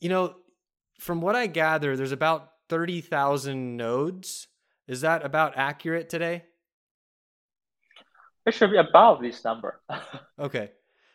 You 0.00 0.08
know, 0.08 0.36
from 0.98 1.20
what 1.20 1.36
I 1.36 1.46
gather, 1.46 1.96
there's 1.96 2.12
about 2.12 2.50
thirty 2.68 3.00
thousand 3.00 3.76
nodes. 3.76 4.48
Is 4.86 5.02
that 5.02 5.24
about 5.24 5.56
accurate 5.56 6.08
today? 6.08 6.44
It 8.46 8.54
should 8.54 8.70
be 8.70 8.78
above 8.78 9.20
this 9.20 9.44
number. 9.44 9.80
okay. 10.38 10.70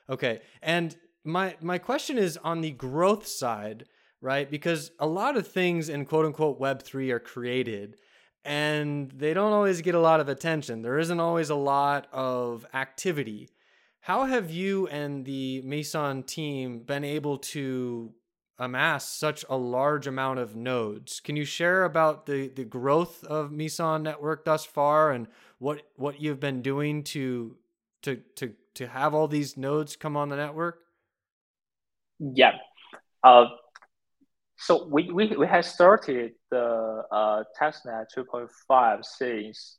Okay. 0.08 0.42
And 0.62 0.96
my 1.24 1.56
my 1.62 1.78
question 1.78 2.18
is 2.18 2.38
on 2.38 2.62
the 2.62 2.72
growth 2.72 3.28
side, 3.28 3.86
right? 4.22 4.50
Because 4.50 4.92
a 5.00 5.08
lot 5.08 5.38
of 5.38 5.48
things 5.48 5.90
in 5.90 6.06
quote 6.06 6.26
unquote 6.26 6.60
web 6.60 6.82
3 6.82 7.12
are 7.12 7.20
created 7.20 7.98
and 8.46 9.12
they 9.12 9.34
don't 9.34 9.54
always 9.54 9.82
get 9.82 9.96
a 9.96 10.00
lot 10.00 10.20
of 10.20 10.28
attention. 10.28 10.82
There 10.82 11.00
isn't 11.00 11.20
always 11.20 11.50
a 11.50 11.56
lot 11.56 12.08
of 12.12 12.66
activity. 12.74 13.50
How 14.02 14.26
have 14.26 14.52
you 14.52 14.88
and 14.88 15.24
the 15.26 15.62
Meson 15.62 16.24
team 16.24 16.80
been 16.80 17.06
able 17.06 17.38
to 17.38 18.14
amass 18.60 19.08
such 19.08 19.46
a 19.50 19.56
large 19.56 20.08
amount 20.08 20.40
of 20.40 20.58
nodes? 20.58 21.22
Can 21.22 21.38
you 21.38 21.46
share 21.46 21.86
about 21.86 22.26
the, 22.26 22.50
the 22.50 22.66
growth 22.66 23.24
of 23.24 23.52
Meson 23.52 24.04
network 24.04 24.44
thus 24.44 24.66
far 24.66 25.12
and 25.12 25.28
what 25.60 25.84
what 25.96 26.22
you've 26.22 26.42
been 26.42 26.62
doing 26.62 27.04
to 27.04 27.56
to 28.02 28.18
to 28.36 28.54
to 28.76 28.88
have 28.88 29.14
all 29.14 29.30
these 29.30 29.56
nodes 29.56 29.96
come 29.96 30.18
on 30.18 30.28
the 30.28 30.36
network? 30.36 30.82
Yeah. 32.20 32.54
Uh, 33.24 33.46
so 34.58 34.88
we, 34.88 35.12
we, 35.12 35.36
we 35.36 35.48
had 35.48 35.66
started 35.66 36.34
the 36.50 37.04
uh, 37.12 37.44
testnet 37.60 38.06
2.5 38.16 39.04
since 39.04 39.78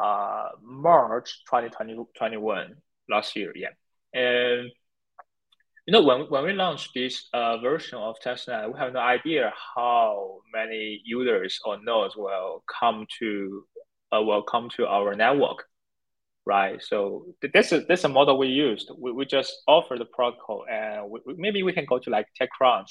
uh, 0.00 0.48
March 0.62 1.42
2021 1.50 2.74
last 3.10 3.36
year. 3.36 3.52
Yeah. 3.54 3.68
And 4.14 4.70
you 5.86 5.92
know, 5.92 6.02
when, 6.02 6.20
when 6.28 6.44
we 6.44 6.52
launched 6.52 6.90
this 6.94 7.28
uh, 7.32 7.56
version 7.58 7.98
of 7.98 8.16
testnet, 8.22 8.70
we 8.70 8.78
have 8.78 8.92
no 8.92 9.00
idea 9.00 9.52
how 9.74 10.40
many 10.52 11.00
users 11.04 11.58
or 11.64 11.78
nodes 11.82 12.14
will 12.14 12.62
come 12.80 13.06
to 13.20 13.64
uh, 14.12 14.20
will 14.20 14.42
come 14.42 14.68
to 14.76 14.86
our 14.86 15.14
network 15.14 15.64
right? 16.48 16.82
So 16.82 17.26
this 17.52 17.72
is 17.72 17.86
this 17.86 18.00
is 18.00 18.04
a 18.06 18.08
model 18.08 18.38
we 18.38 18.48
used. 18.48 18.90
We, 18.98 19.12
we 19.12 19.26
just 19.26 19.52
offer 19.68 19.96
the 19.98 20.06
protocol, 20.06 20.64
and 20.68 21.10
we, 21.10 21.20
maybe 21.36 21.62
we 21.62 21.74
can 21.74 21.84
go 21.84 21.98
to 21.98 22.10
like 22.10 22.26
TechCrunch, 22.40 22.90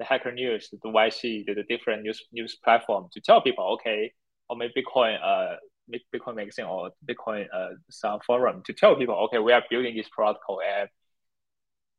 the 0.00 0.04
Hacker 0.04 0.32
News, 0.32 0.68
the 0.72 0.88
YC, 0.88 1.46
the, 1.46 1.54
the 1.54 1.62
different 1.70 2.02
news 2.02 2.20
news 2.32 2.56
platform 2.64 3.06
to 3.12 3.20
tell 3.20 3.40
people, 3.40 3.64
okay, 3.74 4.12
or 4.48 4.56
maybe 4.56 4.82
Bitcoin, 4.82 5.16
uh, 5.24 5.54
Bitcoin 6.12 6.34
magazine 6.34 6.64
or 6.64 6.90
Bitcoin 7.08 7.46
uh, 7.54 7.74
some 7.88 8.18
forum 8.26 8.62
to 8.66 8.72
tell 8.72 8.96
people, 8.96 9.14
okay, 9.26 9.38
we 9.38 9.52
are 9.52 9.62
building 9.70 9.96
this 9.96 10.08
protocol, 10.08 10.60
and 10.60 10.88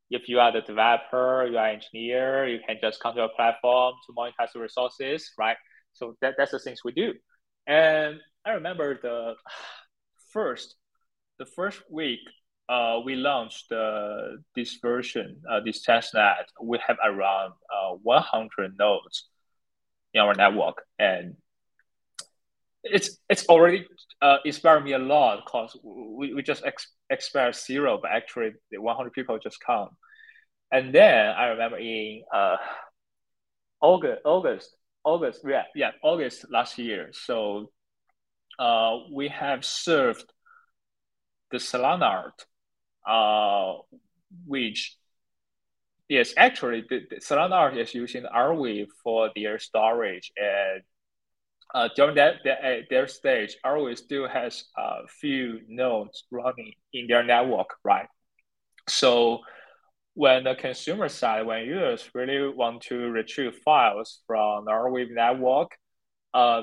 if 0.09 0.27
you 0.27 0.39
are 0.39 0.51
the 0.51 0.61
developer, 0.61 1.47
you 1.49 1.57
are 1.57 1.69
engineer, 1.69 2.47
you 2.47 2.59
can 2.67 2.77
just 2.81 2.99
come 3.01 3.15
to 3.15 3.23
a 3.23 3.29
platform 3.29 3.93
to 4.05 4.13
monetize 4.13 4.51
the 4.53 4.59
resources, 4.59 5.31
right? 5.37 5.57
So 5.93 6.15
that, 6.21 6.35
that's 6.37 6.51
the 6.51 6.59
things 6.59 6.79
we 6.83 6.91
do. 6.91 7.13
And 7.65 8.19
I 8.45 8.51
remember 8.51 8.99
the 9.01 9.35
first 10.31 10.75
the 11.37 11.45
first 11.45 11.81
week 11.89 12.19
uh, 12.69 12.99
we 13.05 13.15
launched 13.15 13.71
uh, 13.71 14.37
this 14.55 14.77
version, 14.81 15.41
uh, 15.49 15.61
this 15.61 15.85
testnet, 15.85 16.45
we 16.61 16.79
have 16.85 16.97
around 17.03 17.53
uh, 17.73 17.95
100 18.03 18.77
nodes 18.77 19.29
in 20.13 20.21
our 20.21 20.33
network, 20.33 20.83
and 20.99 21.35
it's 22.83 23.17
it's 23.29 23.45
already 23.47 23.85
uh, 24.21 24.37
inspired 24.45 24.83
me 24.83 24.93
a 24.93 24.99
lot 24.99 25.43
because 25.45 25.77
we, 25.83 26.33
we 26.33 26.41
just 26.41 26.65
ex- 26.65 26.93
expect 27.09 27.55
zero, 27.55 27.99
but 28.01 28.11
actually 28.11 28.51
the 28.71 28.81
100 28.81 29.13
people 29.13 29.39
just 29.39 29.59
come. 29.65 29.89
And 30.71 30.93
then 30.93 31.29
I 31.29 31.47
remember 31.47 31.77
in 31.77 32.23
uh, 32.33 32.57
August, 33.81 34.21
August, 34.25 34.75
August, 35.05 35.41
yeah, 35.47 35.63
yeah, 35.73 35.91
August 36.03 36.45
last 36.51 36.77
year. 36.77 37.09
So 37.13 37.71
we 39.11 39.29
have 39.29 39.63
served 39.63 40.25
the 41.51 41.57
Solanart, 41.57 42.45
uh, 43.07 43.81
which 44.45 44.97
yes, 46.09 46.33
actually 46.37 46.85
the, 46.89 47.01
the 47.09 47.37
art 47.37 47.77
is 47.77 47.93
using 47.93 48.23
Arweave 48.23 48.87
for 49.03 49.31
their 49.35 49.59
storage 49.59 50.31
and 50.37 50.83
uh, 51.75 51.89
during 51.95 52.15
that, 52.15 52.35
that 52.45 52.59
uh, 52.63 52.81
their 52.89 53.07
stage, 53.07 53.57
Arweave 53.65 53.97
still 53.97 54.27
has 54.27 54.65
a 54.77 55.07
few 55.07 55.59
nodes 55.67 56.23
running 56.31 56.73
in 56.93 57.07
their 57.07 57.23
network, 57.23 57.67
right? 57.83 58.07
So 58.87 59.39
when 60.13 60.45
the 60.45 60.55
consumer 60.55 61.09
side, 61.09 61.45
when 61.45 61.65
users 61.65 62.09
really 62.13 62.51
want 62.53 62.81
to 62.83 63.09
retrieve 63.09 63.55
files 63.65 64.21
from 64.25 64.65
Arweave 64.65 65.11
network, 65.11 65.71
uh, 66.33 66.61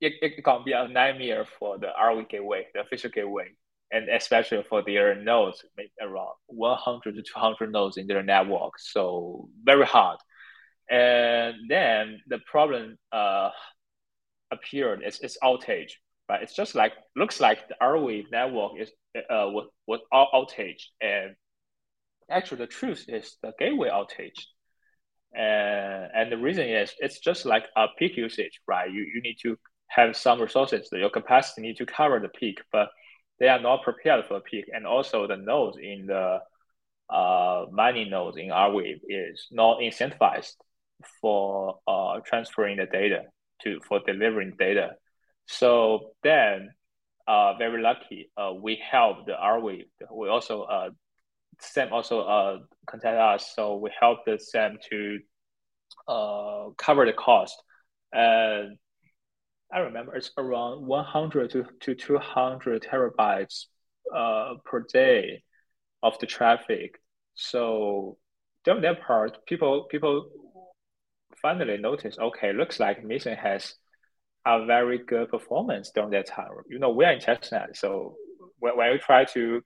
it, 0.00 0.14
it 0.20 0.44
can 0.44 0.62
be 0.64 0.72
a 0.72 0.88
nightmare 0.88 1.46
for 1.58 1.78
the 1.78 1.88
Arweave 1.98 2.28
gateway, 2.28 2.66
the 2.74 2.80
official 2.80 3.10
gateway, 3.10 3.48
and 3.90 4.08
especially 4.08 4.62
for 4.62 4.82
their 4.82 5.14
nodes, 5.14 5.64
around 6.00 6.34
100 6.46 7.14
to 7.14 7.22
200 7.22 7.72
nodes 7.72 7.96
in 7.96 8.06
their 8.06 8.22
network. 8.22 8.78
So 8.78 9.48
very 9.62 9.86
hard. 9.86 10.18
And 10.90 11.54
then 11.68 12.20
the 12.28 12.38
problem 12.50 12.98
uh, 13.12 13.50
appeared. 14.50 15.02
It's, 15.02 15.20
it's 15.20 15.38
outage, 15.42 15.92
right? 16.28 16.42
It's 16.42 16.54
just 16.54 16.74
like 16.74 16.92
looks 17.16 17.40
like 17.40 17.68
the 17.68 17.74
Arweave 17.82 18.30
network 18.30 18.72
is 18.78 18.90
uh, 19.16 19.48
was 19.48 19.68
was 19.86 20.00
outage, 20.12 20.82
and 21.00 21.34
actually 22.30 22.58
the 22.58 22.66
truth 22.66 23.06
is 23.08 23.36
the 23.42 23.52
gateway 23.58 23.88
outage. 23.88 24.44
And, 25.34 26.10
and 26.14 26.32
the 26.32 26.38
reason 26.38 26.68
is 26.68 26.92
it's 26.98 27.18
just 27.18 27.44
like 27.46 27.64
a 27.76 27.86
peak 27.98 28.16
usage, 28.16 28.60
right? 28.66 28.90
You, 28.90 29.04
you 29.12 29.20
need 29.22 29.36
to 29.42 29.58
have 29.88 30.16
some 30.16 30.40
resources, 30.40 30.88
your 30.92 31.10
capacity 31.10 31.62
need 31.62 31.76
to 31.76 31.86
cover 31.86 32.18
the 32.20 32.28
peak, 32.28 32.60
but 32.72 32.88
they 33.38 33.48
are 33.48 33.60
not 33.60 33.82
prepared 33.82 34.26
for 34.26 34.34
the 34.34 34.40
peak. 34.40 34.66
And 34.72 34.86
also 34.86 35.26
the 35.26 35.36
nodes 35.36 35.78
in 35.80 36.06
the 36.06 36.38
uh, 37.08 37.66
mining 37.70 38.10
nodes 38.10 38.36
in 38.36 38.48
Arweave 38.48 39.00
is 39.08 39.46
not 39.50 39.78
incentivized 39.78 40.54
for 41.20 41.78
uh, 41.86 42.20
transferring 42.24 42.78
the 42.78 42.86
data 42.86 43.22
to 43.62 43.80
for 43.86 44.00
delivering 44.06 44.54
data. 44.58 44.90
So 45.46 46.12
then, 46.22 46.70
uh, 47.28 47.54
very 47.54 47.80
lucky, 47.80 48.30
uh, 48.36 48.52
we 48.60 48.76
helped 48.90 49.26
the 49.26 49.32
Arweave. 49.32 49.86
We 50.12 50.28
also 50.28 50.62
uh, 50.62 50.90
Sam 51.60 51.92
also 51.92 52.20
uh, 52.20 52.58
contact 52.86 53.16
us, 53.16 53.52
so 53.54 53.76
we 53.76 53.90
helped 53.98 54.26
the 54.26 54.38
Sam 54.38 54.78
to 54.90 55.18
uh, 56.08 56.70
cover 56.76 57.06
the 57.06 57.12
cost. 57.12 57.54
And 58.12 58.78
I 59.72 59.80
remember 59.80 60.14
it's 60.14 60.30
around 60.38 60.86
100 60.86 61.50
to, 61.50 61.64
to 61.80 61.94
200 61.94 62.82
terabytes 62.82 63.66
uh, 64.14 64.54
per 64.64 64.84
day 64.92 65.42
of 66.02 66.18
the 66.18 66.26
traffic. 66.26 67.00
So 67.34 68.16
during 68.64 68.82
that 68.82 69.02
part, 69.02 69.44
people 69.46 69.86
people 69.90 70.30
finally 71.42 71.76
notice, 71.78 72.16
okay, 72.18 72.52
looks 72.52 72.80
like 72.80 73.04
Meson 73.04 73.36
has 73.36 73.74
a 74.46 74.64
very 74.64 74.98
good 74.98 75.28
performance 75.28 75.90
during 75.94 76.10
that 76.10 76.26
time. 76.26 76.48
You 76.68 76.78
know, 76.78 76.90
we 76.90 77.04
are 77.04 77.12
in 77.12 77.20
testnet, 77.20 77.76
so 77.76 78.16
when, 78.58 78.76
when 78.76 78.92
you 78.92 78.98
try 78.98 79.24
to 79.24 79.60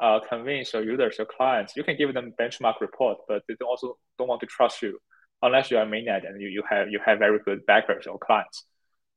uh, 0.00 0.20
convince 0.28 0.72
your 0.72 0.82
users, 0.82 1.16
your 1.18 1.26
clients, 1.26 1.76
you 1.76 1.84
can 1.84 1.96
give 1.96 2.12
them 2.14 2.32
benchmark 2.40 2.80
report, 2.80 3.18
but 3.28 3.42
they 3.46 3.54
also 3.64 3.96
don't 4.18 4.28
want 4.28 4.40
to 4.40 4.46
trust 4.46 4.82
you 4.82 4.98
unless 5.42 5.70
you 5.70 5.76
are 5.76 5.86
mainnet 5.86 6.26
and 6.26 6.40
you, 6.40 6.48
you 6.48 6.62
have 6.68 6.88
you 6.88 6.98
have 7.04 7.18
very 7.18 7.38
good 7.44 7.64
backers 7.66 8.06
or 8.06 8.18
clients. 8.18 8.64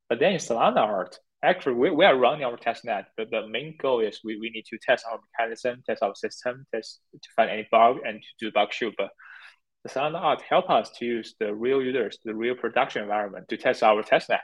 But 0.10 0.20
then 0.20 0.34
in 0.34 0.40
Solanart, 0.40 1.18
actually 1.44 1.76
we, 1.76 1.92
we 1.92 2.06
are 2.06 2.18
running 2.18 2.46
our 2.46 2.58
testnet, 2.58 3.06
but 3.16 3.30
the 3.30 3.48
main 3.48 3.76
goal 3.80 4.00
is 4.00 4.22
we, 4.24 4.40
we 4.40 4.50
need 4.50 4.66
to 4.70 4.78
test 4.78 5.06
our 5.10 5.20
mechanism, 5.38 5.84
test 5.86 6.02
our 6.02 6.16
system, 6.16 6.66
test 6.74 7.00
to 7.14 7.30
find 7.36 7.50
any 7.50 7.68
bug 7.72 7.98
and 8.06 8.22
to 8.22 8.46
do 8.46 8.52
bug 8.52 8.72
shoot. 8.72 8.94
But 8.98 9.10
the 9.84 9.90
Solanart 9.90 10.42
help 10.42 10.70
us 10.70 10.90
to 10.98 11.06
use 11.06 11.36
the 11.40 11.54
real 11.54 11.82
users, 11.82 12.18
the 12.24 12.36
real 12.36 12.56
production 12.56 13.04
environment 13.04 13.48
to 13.50 13.58
test 13.58 13.84
our 13.84 14.02
test 14.04 14.30
net. 14.30 14.42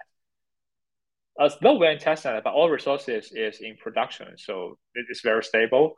As 1.40 1.58
though 1.62 1.80
we're 1.80 1.92
in 1.92 1.98
testnet, 1.98 2.44
but 2.44 2.54
all 2.54 2.70
resources 2.70 3.32
is 3.32 3.60
in 3.60 3.76
production, 3.78 4.28
so 4.38 4.78
it 4.94 5.06
is 5.10 5.22
very 5.24 5.44
stable 5.44 5.96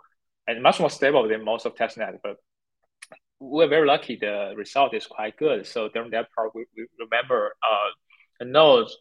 and 0.48 0.64
much 0.64 0.80
more 0.80 0.90
stable 0.90 1.28
than 1.28 1.44
most 1.44 1.66
of 1.66 1.76
test 1.76 1.98
net. 1.98 2.16
But 2.24 2.38
we're 3.40 3.68
very 3.68 3.86
lucky; 3.86 4.16
the 4.16 4.54
result 4.56 4.94
is 4.94 5.06
quite 5.06 5.36
good. 5.38 5.68
So 5.68 5.90
during 5.90 6.12
that 6.12 6.28
part, 6.34 6.56
we, 6.56 6.66
we 6.78 6.88
remember 6.98 7.54
uh, 7.62 7.90
the 8.40 8.46
nodes 8.46 8.98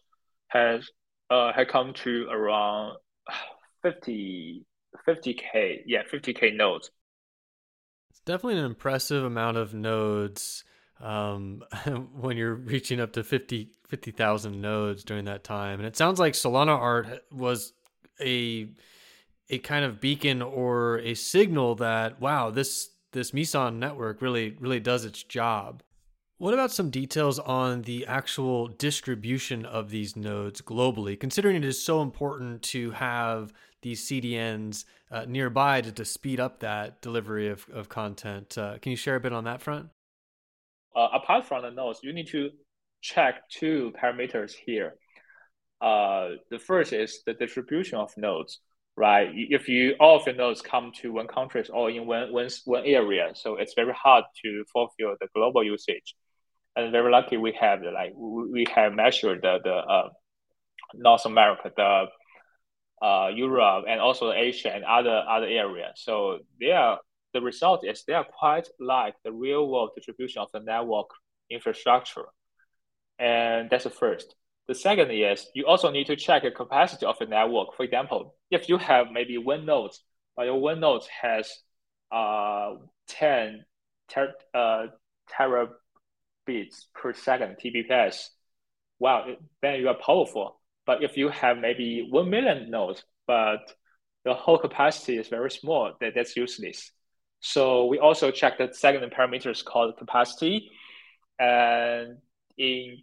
has 0.47 0.89
uh, 1.29 1.51
had 1.53 1.67
come 1.67 1.93
to 1.93 2.27
around 2.29 2.97
50 3.81 4.65
50k, 5.07 5.81
yeah, 5.85 6.03
50k 6.11 6.55
nodes 6.55 6.89
it's 8.15 8.21
definitely 8.21 8.59
an 8.59 8.65
impressive 8.65 9.25
amount 9.25 9.57
of 9.57 9.73
nodes 9.73 10.63
um, 11.01 11.61
when 12.13 12.37
you're 12.37 12.55
reaching 12.55 13.01
up 13.01 13.11
to 13.13 13.25
50 13.25 13.71
50,000 13.89 14.61
nodes 14.61 15.03
during 15.03 15.25
that 15.25 15.43
time. 15.43 15.79
And 15.79 15.87
it 15.87 15.95
sounds 15.97 16.17
like 16.17 16.33
Solana 16.33 16.69
art 16.79 17.25
was 17.29 17.73
a 18.21 18.69
a 19.49 19.59
kind 19.59 19.83
of 19.85 19.99
beacon 19.99 20.41
or 20.41 20.99
a 20.99 21.13
signal 21.13 21.75
that 21.75 22.21
wow, 22.21 22.51
this 22.51 22.89
this 23.11 23.33
Meson 23.33 23.79
network 23.79 24.21
really 24.21 24.55
really 24.61 24.79
does 24.79 25.03
its 25.03 25.21
job. 25.21 25.83
What 26.37 26.53
about 26.53 26.73
some 26.73 26.89
details 26.89 27.39
on 27.39 27.83
the 27.83 28.05
actual 28.07 28.67
distribution 28.67 29.65
of 29.65 29.89
these 29.89 30.17
nodes 30.17 30.61
globally, 30.61 31.17
considering 31.17 31.55
it 31.55 31.63
is 31.63 31.81
so 31.81 32.01
important 32.01 32.61
to 32.63 32.91
have 32.91 33.53
these 33.81 34.05
CDNs 34.05 34.83
uh, 35.09 35.23
nearby 35.29 35.79
to, 35.79 35.93
to 35.93 36.03
speed 36.03 36.41
up 36.41 36.59
that 36.59 37.01
delivery 37.01 37.47
of, 37.47 37.65
of 37.71 37.87
content. 37.87 38.57
Uh, 38.57 38.77
can 38.79 38.89
you 38.89 38.97
share 38.97 39.15
a 39.15 39.19
bit 39.21 39.31
on 39.31 39.45
that 39.45 39.61
front? 39.61 39.87
Uh, 40.93 41.07
apart 41.13 41.45
from 41.45 41.61
the 41.61 41.71
nodes, 41.71 42.01
you 42.03 42.11
need 42.11 42.27
to 42.27 42.49
check 43.01 43.49
two 43.49 43.93
parameters 43.97 44.51
here. 44.51 44.95
Uh, 45.79 46.31
the 46.51 46.59
first 46.59 46.91
is 46.91 47.21
the 47.25 47.33
distribution 47.33 47.97
of 47.97 48.11
nodes, 48.17 48.59
right? 48.97 49.29
If 49.33 49.69
you 49.69 49.95
all 50.01 50.17
of 50.17 50.25
your 50.25 50.35
nodes 50.35 50.61
come 50.61 50.91
to 51.01 51.13
one 51.13 51.27
country 51.27 51.63
or 51.71 51.89
in 51.89 52.05
one, 52.05 52.33
one, 52.33 52.49
one 52.65 52.83
area, 52.85 53.31
so 53.35 53.55
it's 53.55 53.73
very 53.73 53.93
hard 53.93 54.25
to 54.43 54.65
fulfill 54.73 55.15
the 55.21 55.27
global 55.33 55.63
usage. 55.63 56.13
And 56.75 56.91
very 56.91 57.11
lucky 57.11 57.37
we 57.37 57.53
have 57.59 57.81
like 57.83 58.13
we 58.15 58.65
have 58.75 58.93
measured 58.93 59.41
the 59.41 59.59
the 59.63 59.73
uh, 59.73 60.09
North 60.93 61.25
America, 61.25 61.71
the 61.75 62.05
uh, 63.05 63.27
Europe 63.33 63.85
and 63.87 63.99
also 63.99 64.31
Asia 64.31 64.73
and 64.73 64.83
other 64.83 65.23
other 65.29 65.47
areas. 65.47 65.93
So 65.95 66.39
they 66.59 66.71
are 66.71 66.99
the 67.33 67.41
result 67.41 67.85
is 67.85 68.03
they 68.05 68.13
are 68.13 68.25
quite 68.25 68.67
like 68.79 69.15
the 69.23 69.31
real 69.31 69.69
world 69.69 69.91
distribution 69.95 70.41
of 70.41 70.49
the 70.53 70.59
network 70.59 71.07
infrastructure, 71.49 72.25
and 73.19 73.69
that's 73.69 73.83
the 73.83 73.89
first. 73.89 74.35
The 74.67 74.75
second 74.75 75.11
is 75.11 75.47
you 75.53 75.67
also 75.67 75.91
need 75.91 76.07
to 76.07 76.15
check 76.15 76.43
the 76.43 76.51
capacity 76.51 77.05
of 77.05 77.19
the 77.19 77.25
network. 77.25 77.75
For 77.75 77.83
example, 77.83 78.35
if 78.49 78.67
you 78.67 78.77
have 78.77 79.07
maybe 79.11 79.37
one 79.37 79.65
node, 79.65 79.91
but 80.35 80.45
your 80.45 80.59
one 80.59 80.79
node 80.79 81.03
has 81.21 81.51
uh 82.11 82.75
10 83.07 83.65
ter- 84.09 84.33
uh, 84.53 84.87
terabits 86.47 86.85
per 86.93 87.13
second 87.13 87.57
TBPS, 87.63 88.29
wow, 88.99 89.25
then 89.61 89.79
you 89.79 89.87
are 89.89 89.95
powerful. 89.95 90.59
But 90.85 91.03
if 91.03 91.17
you 91.17 91.29
have 91.29 91.57
maybe 91.57 92.07
1 92.09 92.29
million 92.29 92.69
nodes, 92.69 93.03
but 93.27 93.59
the 94.23 94.33
whole 94.33 94.57
capacity 94.57 95.17
is 95.17 95.27
very 95.27 95.51
small, 95.51 95.93
that, 95.99 96.13
that's 96.15 96.35
useless. 96.35 96.91
So 97.39 97.85
we 97.85 97.99
also 97.99 98.31
check 98.31 98.57
the 98.57 98.69
second 98.73 99.09
parameter 99.11 99.51
is 99.51 99.61
called 99.61 99.97
capacity. 99.97 100.69
And 101.39 102.17
in 102.57 102.97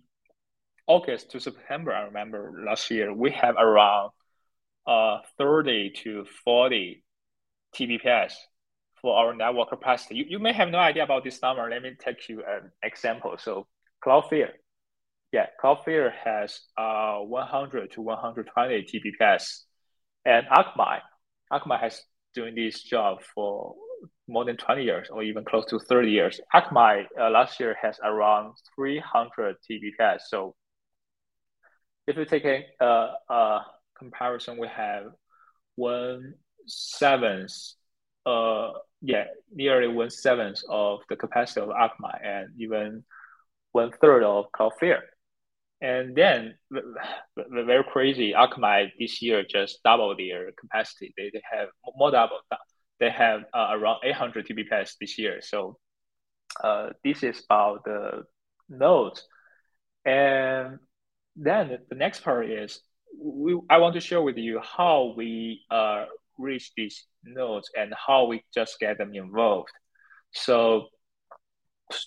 August 0.86 1.30
to 1.32 1.40
September, 1.40 1.92
I 1.92 2.02
remember 2.02 2.62
last 2.66 2.90
year, 2.90 3.12
we 3.12 3.30
have 3.32 3.56
around 3.56 4.10
uh, 4.86 5.18
30 5.38 5.90
to 6.02 6.24
40 6.44 7.04
TBPS 7.74 8.32
for 9.02 9.16
our 9.16 9.34
network 9.34 9.68
capacity. 9.68 10.16
You, 10.16 10.24
you 10.28 10.38
may 10.38 10.52
have 10.52 10.70
no 10.70 10.78
idea 10.78 11.02
about 11.02 11.24
this 11.24 11.42
number. 11.42 11.68
Let 11.68 11.82
me 11.82 11.92
take 11.98 12.28
you 12.28 12.42
an 12.46 12.70
example. 12.82 13.36
So 13.38 13.66
Cloudflare, 14.04 14.50
yeah, 15.32 15.46
Cloudflare 15.62 16.12
has 16.24 16.60
uh 16.78 17.18
100 17.18 17.92
to 17.92 18.00
120 18.00 18.84
TBPS, 18.84 19.62
and 20.24 20.46
Akamai, 20.46 21.00
Akamai 21.52 21.80
has 21.80 22.02
doing 22.34 22.54
this 22.54 22.82
job 22.82 23.18
for 23.34 23.74
more 24.28 24.44
than 24.44 24.56
20 24.56 24.84
years 24.84 25.08
or 25.10 25.22
even 25.22 25.44
close 25.44 25.66
to 25.66 25.78
30 25.78 26.10
years. 26.10 26.40
Akamai 26.54 27.04
uh, 27.20 27.30
last 27.30 27.60
year 27.60 27.76
has 27.80 27.98
around 28.02 28.54
300 28.74 29.56
TBPS. 29.70 30.20
So 30.28 30.54
if 32.06 32.16
you 32.16 32.24
take 32.24 32.44
a, 32.44 32.64
uh, 32.80 33.12
a 33.28 33.60
comparison, 33.96 34.58
we 34.58 34.68
have 34.68 35.04
one 35.76 36.34
seventh, 36.66 37.52
uh, 38.26 38.70
yeah, 39.02 39.24
nearly 39.52 39.88
one 39.88 40.10
seventh 40.10 40.60
of 40.68 41.00
the 41.08 41.16
capacity 41.16 41.60
of 41.60 41.68
Akamai 41.68 42.24
and 42.24 42.48
even 42.58 43.04
one 43.72 43.90
third 44.00 44.22
of 44.22 44.46
Cloudflare. 44.52 45.00
And 45.80 46.14
then 46.14 46.54
very 47.36 47.82
crazy, 47.82 48.32
Akamai 48.32 48.92
this 48.98 49.20
year 49.20 49.42
just 49.42 49.82
doubled 49.82 50.18
their 50.18 50.52
capacity. 50.52 51.12
They, 51.16 51.30
they 51.32 51.42
have 51.50 51.68
more 51.96 52.12
double. 52.12 52.38
They 53.00 53.10
have 53.10 53.42
uh, 53.52 53.70
around 53.72 53.98
800 54.04 54.46
TBPS 54.46 54.92
this 55.00 55.18
year. 55.18 55.40
So 55.42 55.78
uh, 56.62 56.90
this 57.02 57.24
is 57.24 57.42
about 57.44 57.84
the 57.84 58.22
nodes. 58.68 59.26
And 60.04 60.78
then 61.34 61.78
the 61.88 61.96
next 61.96 62.22
part 62.22 62.48
is 62.48 62.80
we, 63.20 63.58
I 63.68 63.78
want 63.78 63.94
to 63.94 64.00
share 64.00 64.22
with 64.22 64.36
you 64.36 64.60
how 64.62 65.14
we 65.16 65.62
uh, 65.68 66.04
reach 66.38 66.70
these 66.76 67.04
nodes 67.24 67.70
and 67.76 67.92
how 68.06 68.26
we 68.26 68.44
just 68.54 68.78
get 68.80 68.98
them 68.98 69.14
involved. 69.14 69.70
So 70.32 70.86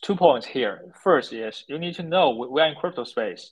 two 0.01 0.15
points 0.15 0.47
here. 0.47 0.81
First 1.03 1.33
is 1.33 1.63
you 1.67 1.77
need 1.77 1.95
to 1.95 2.03
know 2.03 2.31
we're 2.31 2.65
in 2.65 2.75
crypto 2.75 3.03
space 3.03 3.51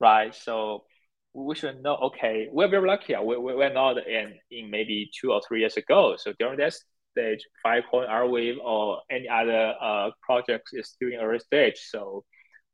right? 0.00 0.34
So 0.34 0.84
we 1.32 1.54
should 1.54 1.82
know, 1.82 1.96
okay, 1.96 2.48
we're 2.50 2.68
very 2.68 2.88
lucky. 2.88 3.14
We, 3.22 3.36
we, 3.36 3.54
we're 3.54 3.72
not 3.72 3.98
in, 4.06 4.34
in 4.50 4.70
maybe 4.70 5.10
two 5.18 5.32
or 5.32 5.40
three 5.46 5.60
years 5.60 5.76
ago. 5.76 6.16
So 6.18 6.32
during 6.38 6.58
that 6.58 6.74
stage, 7.12 7.46
Filecoin, 7.64 8.08
Arweave, 8.08 8.56
or 8.64 9.02
any 9.10 9.28
other 9.28 9.74
uh, 9.80 10.10
projects 10.22 10.72
is 10.72 10.88
still 10.88 11.08
in 11.08 11.20
early 11.20 11.38
stage. 11.38 11.78
So 11.88 12.24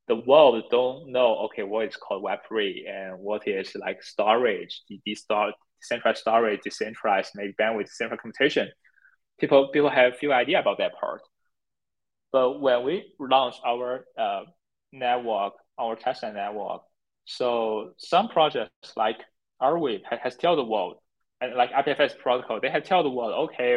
the 0.09 0.17
world 0.17 0.63
don't 0.71 1.11
know, 1.11 1.47
okay, 1.47 1.65
what 1.65 1.89
is 1.89 1.97
called 1.97 2.25
Web3 2.25 2.89
and 2.89 3.19
what 3.19 3.47
is 3.47 3.75
like 3.75 4.03
storage, 4.03 4.83
decentralized 5.81 6.21
storage, 6.21 6.61
decentralized 6.63 7.33
maybe 7.35 7.55
bandwidth, 7.61 7.87
decentralized 7.87 8.23
computation. 8.23 8.69
People, 9.39 9.69
people 9.69 9.91
have 9.91 10.17
few 10.17 10.33
idea 10.33 10.61
about 10.61 10.79
that 10.79 10.93
part. 10.99 11.23
But 12.33 12.61
when 12.61 12.85
we 12.85 13.13
launch 13.19 13.57
our 13.65 14.05
uh, 14.19 14.43
network, 14.93 15.55
our 15.79 15.97
testnet 15.97 16.35
network, 16.35 16.83
so 17.25 17.93
some 17.99 18.29
projects 18.29 18.93
like 18.97 19.19
Arweave 19.61 20.03
has 20.23 20.37
tell 20.37 20.57
the 20.57 20.65
world, 20.65 20.97
and 21.41 21.55
like 21.55 21.73
IPFS 21.73 22.19
protocol, 22.19 22.61
they 22.61 22.71
have 22.71 22.85
tell 22.85 23.03
the 23.03 23.11
world, 23.11 23.51
okay, 23.51 23.77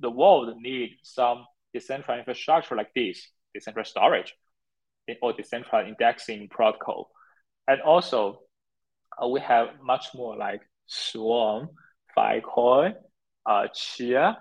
the 0.00 0.10
world 0.10 0.54
need 0.60 0.98
some 1.02 1.44
decentralized 1.72 2.20
infrastructure 2.20 2.76
like 2.76 2.92
this, 2.94 3.28
decentralized 3.54 3.90
storage, 3.90 4.34
or 5.22 5.32
decentralized 5.32 5.88
indexing 5.88 6.48
protocol. 6.48 7.10
And 7.68 7.80
also, 7.80 8.40
uh, 9.22 9.28
we 9.28 9.40
have 9.40 9.68
much 9.82 10.08
more 10.14 10.36
like 10.36 10.62
Swarm, 10.90 11.68
Filecoin, 12.16 12.94
uh, 13.46 13.68
Chia, 13.74 14.38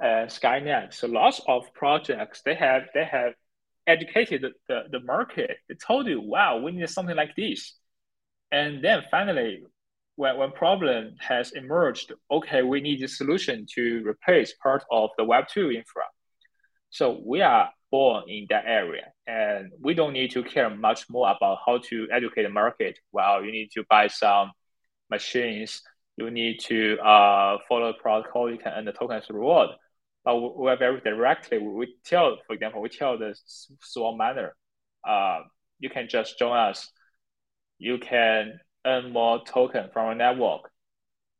and 0.00 0.28
Skynet. 0.28 0.92
So 0.92 1.06
lots 1.06 1.40
of 1.46 1.72
projects 1.74 2.42
they 2.44 2.54
have 2.54 2.82
they 2.92 3.04
have 3.04 3.34
educated 3.86 4.42
the, 4.42 4.50
the, 4.68 4.98
the 4.98 5.04
market. 5.04 5.58
They 5.68 5.76
told 5.76 6.08
you, 6.08 6.20
wow, 6.20 6.58
we 6.58 6.72
need 6.72 6.88
something 6.90 7.16
like 7.16 7.36
this. 7.36 7.74
And 8.50 8.84
then 8.84 9.02
finally, 9.10 9.62
when, 10.16 10.36
when 10.38 10.50
problem 10.50 11.14
has 11.20 11.52
emerged, 11.52 12.12
okay, 12.30 12.62
we 12.62 12.80
need 12.80 13.02
a 13.02 13.08
solution 13.08 13.64
to 13.74 14.02
replace 14.04 14.54
part 14.60 14.84
of 14.90 15.10
the 15.16 15.24
Web2 15.24 15.74
infra. 15.74 16.02
So 16.90 17.22
we 17.24 17.42
are 17.42 17.70
born 17.92 18.24
in 18.28 18.46
that 18.50 18.64
area 18.66 19.12
and 19.26 19.70
we 19.80 19.94
don't 19.94 20.12
need 20.12 20.32
to 20.32 20.42
care 20.42 20.68
much 20.68 21.08
more 21.08 21.30
about 21.30 21.58
how 21.64 21.78
to 21.78 22.08
educate 22.12 22.42
the 22.42 22.48
market. 22.48 22.98
Well, 23.12 23.44
you 23.44 23.52
need 23.52 23.70
to 23.74 23.84
buy 23.88 24.08
some 24.08 24.50
machines, 25.10 25.82
you 26.16 26.30
need 26.30 26.60
to 26.60 26.98
uh, 26.98 27.58
follow 27.68 27.92
the 27.92 27.98
protocol, 28.00 28.50
you 28.50 28.58
can 28.58 28.72
earn 28.74 28.84
the 28.84 28.92
tokens 28.92 29.26
reward. 29.28 29.70
But 30.24 30.58
we 30.58 30.68
are 30.68 30.76
very 30.76 31.00
directly, 31.00 31.58
we 31.58 31.94
tell, 32.04 32.36
for 32.46 32.54
example, 32.54 32.80
we 32.80 32.88
tell 32.88 33.16
the 33.18 33.34
Swarm 33.80 34.16
miner, 34.16 34.56
uh, 35.06 35.40
you 35.78 35.88
can 35.88 36.08
just 36.08 36.38
join 36.38 36.56
us 36.56 36.90
you 37.78 37.98
can 37.98 38.58
earn 38.86 39.12
more 39.12 39.42
token 39.44 39.90
from 39.92 40.10
a 40.10 40.14
network. 40.14 40.70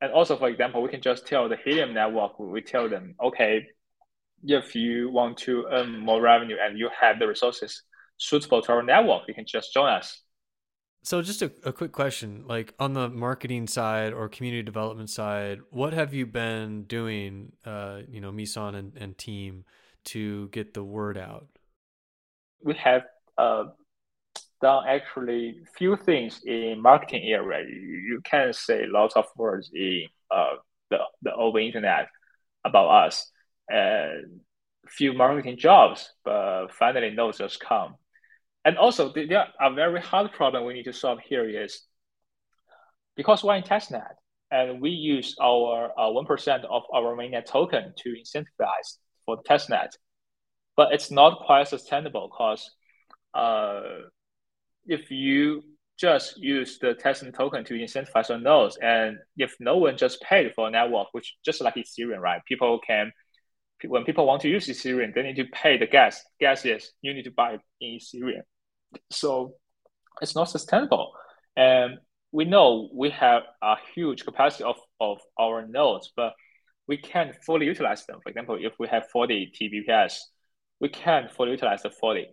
And 0.01 0.13
also, 0.13 0.37
for 0.37 0.49
example, 0.49 0.83
we 0.83 0.91
can 0.91 1.01
just 1.01 1.27
tell 1.27 1.49
the 1.49 1.57
Helium 1.57 1.95
network, 1.95 2.39
we 2.39 2.61
tell 2.61 2.89
them, 2.89 3.15
okay, 3.23 3.67
if 4.45 4.75
you 4.75 5.11
want 5.11 5.39
to 5.39 5.67
earn 5.71 5.99
more 5.99 6.21
revenue 6.21 6.57
and 6.61 6.79
you 6.79 6.91
have 7.01 7.19
the 7.19 7.27
resources 7.27 7.83
suitable 8.19 8.61
to 8.63 8.73
our 8.73 8.83
network, 8.83 9.23
you 9.27 9.35
can 9.35 9.47
just 9.47 9.73
join 9.73 9.89
us. 9.89 10.21
So, 11.07 11.23
just 11.23 11.41
a, 11.41 11.53
a 11.63 11.73
quick 11.73 11.93
question 11.93 12.43
like 12.49 12.75
on 12.81 12.93
the 12.93 13.09
marketing 13.09 13.69
side 13.69 14.13
or 14.13 14.29
community 14.29 14.65
development 14.65 15.09
side, 15.09 15.61
what 15.71 15.93
have 15.93 16.13
you 16.13 16.27
been 16.27 16.83
doing, 16.83 17.53
uh, 17.65 18.01
you 18.09 18.21
know, 18.21 18.33
Meson 18.33 18.75
and, 18.75 18.93
and 18.97 19.17
team 19.17 19.65
to 20.07 20.49
get 20.49 20.75
the 20.75 20.83
word 20.83 21.17
out? 21.17 21.47
We 22.61 22.75
have 22.75 23.03
uh, 23.39 23.67
done 24.61 24.89
actually 24.89 25.61
few 25.79 25.95
things 25.95 26.41
in 26.45 26.83
marketing 26.83 27.23
area. 27.33 27.65
You, 27.65 27.99
you 28.09 28.21
can 28.25 28.53
say 28.53 28.87
lots 28.89 29.15
of 29.15 29.27
words 29.37 29.71
in 29.73 30.07
uh, 30.33 30.57
the, 30.91 30.99
the 31.23 31.33
open 31.35 31.63
internet 31.63 32.09
about 32.65 33.07
us 33.07 33.31
and 33.69 34.41
few 34.89 35.13
marketing 35.13 35.57
jobs, 35.57 36.11
but 36.25 36.67
finally 36.77 37.11
no 37.11 37.31
just 37.31 37.61
come. 37.61 37.95
And 38.67 38.77
also 38.79 39.13
there 39.13 39.47
are 39.61 39.71
a 39.71 39.73
very 39.73 40.01
hard 40.01 40.33
problem 40.33 40.67
we 40.67 40.75
need 40.75 40.87
to 40.87 40.93
solve 40.93 41.21
here 41.21 41.49
is 41.49 41.83
because 43.17 43.45
we're 43.45 43.55
in 43.55 43.63
testnet 43.63 44.15
and 44.51 44.81
we 44.81 44.91
use 44.91 45.37
our 45.41 45.93
uh, 45.97 46.11
1% 46.11 46.65
of 46.65 46.83
our 46.93 47.17
mainnet 47.17 47.47
token 47.47 47.95
to 47.97 48.09
incentivize 48.11 48.99
for 49.25 49.41
testnet, 49.49 49.91
but 50.77 50.93
it's 50.93 51.13
not 51.13 51.45
quite 51.47 51.69
sustainable 51.69 52.29
because 52.29 52.69
uh, 53.35 53.83
if 54.85 55.13
you 55.13 55.63
just 55.97 56.37
use 56.37 56.81
the 56.81 56.95
testnet 56.95 57.37
token 57.37 57.65
to 57.67 57.75
incentivize 57.75 58.35
on 58.35 58.43
nodes, 58.43 58.77
and 58.83 59.17
if 59.37 59.55
no 59.61 59.77
one 59.77 59.97
just 59.97 60.21
paid 60.23 60.53
for 60.55 60.67
a 60.67 60.71
network, 60.73 61.07
which 61.13 61.37
just 61.45 61.61
like 61.61 61.77
Ethereum, 61.77 62.19
right? 62.19 62.43
People 62.47 62.81
can, 62.85 63.13
when 63.87 64.03
people 64.03 64.27
want 64.27 64.43
to 64.43 64.49
use 64.49 64.67
Ethereum, 64.67 65.15
they 65.15 65.23
need 65.23 65.37
to 65.37 65.47
pay 65.53 65.79
the 65.79 65.87
gas. 65.87 66.21
Gas 66.41 66.65
is 66.65 66.91
you 67.01 67.15
need 67.15 67.25
to 67.25 67.31
buy 67.31 67.59
in 67.81 67.99
Ethereum, 68.01 68.43
so 69.11 69.55
it's 70.21 70.35
not 70.35 70.51
sustainable. 70.51 71.13
And 71.57 71.99
we 72.33 72.45
know 72.45 72.89
we 72.93 73.11
have 73.11 73.43
a 73.63 73.77
huge 73.95 74.25
capacity 74.25 74.65
of, 74.65 74.77
of 75.01 75.19
our 75.39 75.67
nodes, 75.67 76.13
but 76.17 76.33
we 76.89 76.97
can't 76.97 77.35
fully 77.45 77.67
utilize 77.67 78.07
them. 78.07 78.21
For 78.23 78.31
example, 78.31 78.59
if 78.61 78.75
we 78.79 78.89
have 78.89 79.09
40 79.13 79.53
TBPS, 79.61 80.19
we 80.81 80.89
can't 80.89 81.31
fully 81.31 81.53
utilize 81.53 81.83
the 81.83 81.91
40 81.91 82.27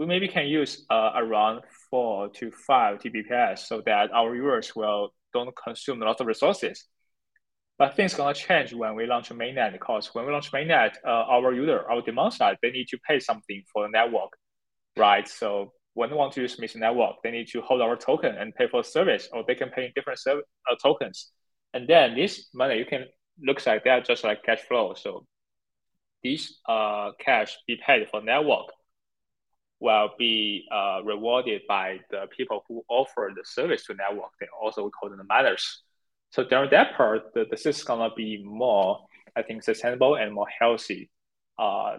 we 0.00 0.06
maybe 0.06 0.28
can 0.28 0.46
use 0.46 0.86
uh, 0.88 1.12
around 1.14 1.60
four 1.90 2.30
to 2.30 2.50
five 2.50 3.00
TBPS 3.00 3.58
so 3.58 3.82
that 3.84 4.10
our 4.12 4.34
users 4.34 4.74
will 4.74 5.12
don't 5.34 5.54
consume 5.62 6.00
a 6.00 6.06
lot 6.06 6.18
of 6.22 6.26
resources. 6.26 6.86
But 7.78 7.96
things 7.96 8.14
gonna 8.14 8.32
change 8.32 8.72
when 8.72 8.94
we 8.94 9.06
launch 9.06 9.28
mainnet 9.28 9.72
because 9.72 10.14
when 10.14 10.24
we 10.24 10.32
launch 10.32 10.52
mainnet, 10.52 10.92
uh, 11.06 11.10
our 11.34 11.52
user, 11.52 11.84
our 11.90 12.00
demand 12.00 12.32
side, 12.32 12.56
they 12.62 12.70
need 12.70 12.88
to 12.88 12.98
pay 13.06 13.20
something 13.20 13.62
for 13.70 13.82
the 13.84 13.90
network, 13.90 14.30
right? 15.00 15.26
So 15.26 15.72
when 15.94 16.10
they 16.10 16.16
want 16.16 16.32
to 16.34 16.42
use 16.42 16.58
Meson 16.58 16.80
network, 16.80 17.16
they 17.22 17.32
need 17.32 17.48
to 17.48 17.60
hold 17.62 17.80
our 17.80 17.96
token 17.96 18.36
and 18.36 18.54
pay 18.54 18.68
for 18.68 18.84
service, 18.84 19.28
or 19.32 19.42
they 19.46 19.56
can 19.56 19.70
pay 19.70 19.86
in 19.86 19.92
different 19.94 20.20
uh, 20.28 20.36
tokens. 20.80 21.32
And 21.74 21.88
then 21.88 22.14
this 22.14 22.48
money 22.54 22.78
you 22.78 22.84
can 22.84 23.06
looks 23.42 23.66
like 23.66 23.84
they 23.84 23.90
are 23.90 24.00
just 24.00 24.22
like 24.22 24.42
cash 24.44 24.60
flow. 24.68 24.94
So 24.94 25.26
this 26.22 26.58
uh, 26.68 27.12
cash 27.18 27.56
be 27.66 27.76
paid 27.84 28.08
for 28.10 28.22
network 28.22 28.66
will 29.80 30.10
be 30.18 30.66
uh, 30.70 31.00
rewarded 31.04 31.62
by 31.66 32.00
the 32.10 32.26
people 32.36 32.64
who 32.68 32.82
offer 32.88 33.32
the 33.34 33.42
service 33.44 33.84
to 33.86 33.94
network. 33.94 34.30
They 34.38 34.46
also 34.62 34.90
call 34.90 35.08
them 35.08 35.18
the 35.18 35.24
miners. 35.24 35.82
So 36.30 36.44
during 36.44 36.70
that 36.70 36.96
part, 36.96 37.32
the, 37.34 37.46
the 37.50 37.56
system 37.56 37.80
is 37.80 37.84
gonna 37.84 38.14
be 38.14 38.42
more, 38.44 39.00
I 39.34 39.42
think, 39.42 39.62
sustainable 39.62 40.16
and 40.16 40.34
more 40.34 40.46
healthy 40.60 41.10
uh, 41.58 41.98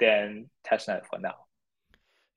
than 0.00 0.50
testnet 0.66 1.06
for 1.06 1.18
now. 1.20 1.36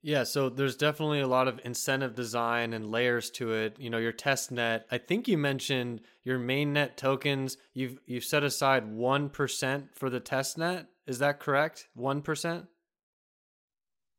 Yeah, 0.06 0.22
so 0.22 0.48
there's 0.48 0.76
definitely 0.76 1.18
a 1.18 1.26
lot 1.26 1.48
of 1.48 1.60
incentive 1.64 2.14
design 2.14 2.74
and 2.74 2.92
layers 2.92 3.28
to 3.30 3.52
it. 3.54 3.74
You 3.76 3.90
know, 3.90 3.98
your 3.98 4.12
test 4.12 4.52
net. 4.52 4.86
I 4.88 4.98
think 4.98 5.26
you 5.26 5.36
mentioned 5.36 6.00
your 6.22 6.38
mainnet 6.38 6.94
tokens. 6.94 7.56
You've 7.74 7.98
you've 8.06 8.22
set 8.22 8.44
aside 8.44 8.86
one 8.86 9.28
percent 9.28 9.88
for 9.96 10.08
the 10.08 10.20
test 10.20 10.58
net. 10.58 10.86
Is 11.08 11.18
that 11.18 11.40
correct? 11.40 11.88
One 11.94 12.22
percent. 12.22 12.66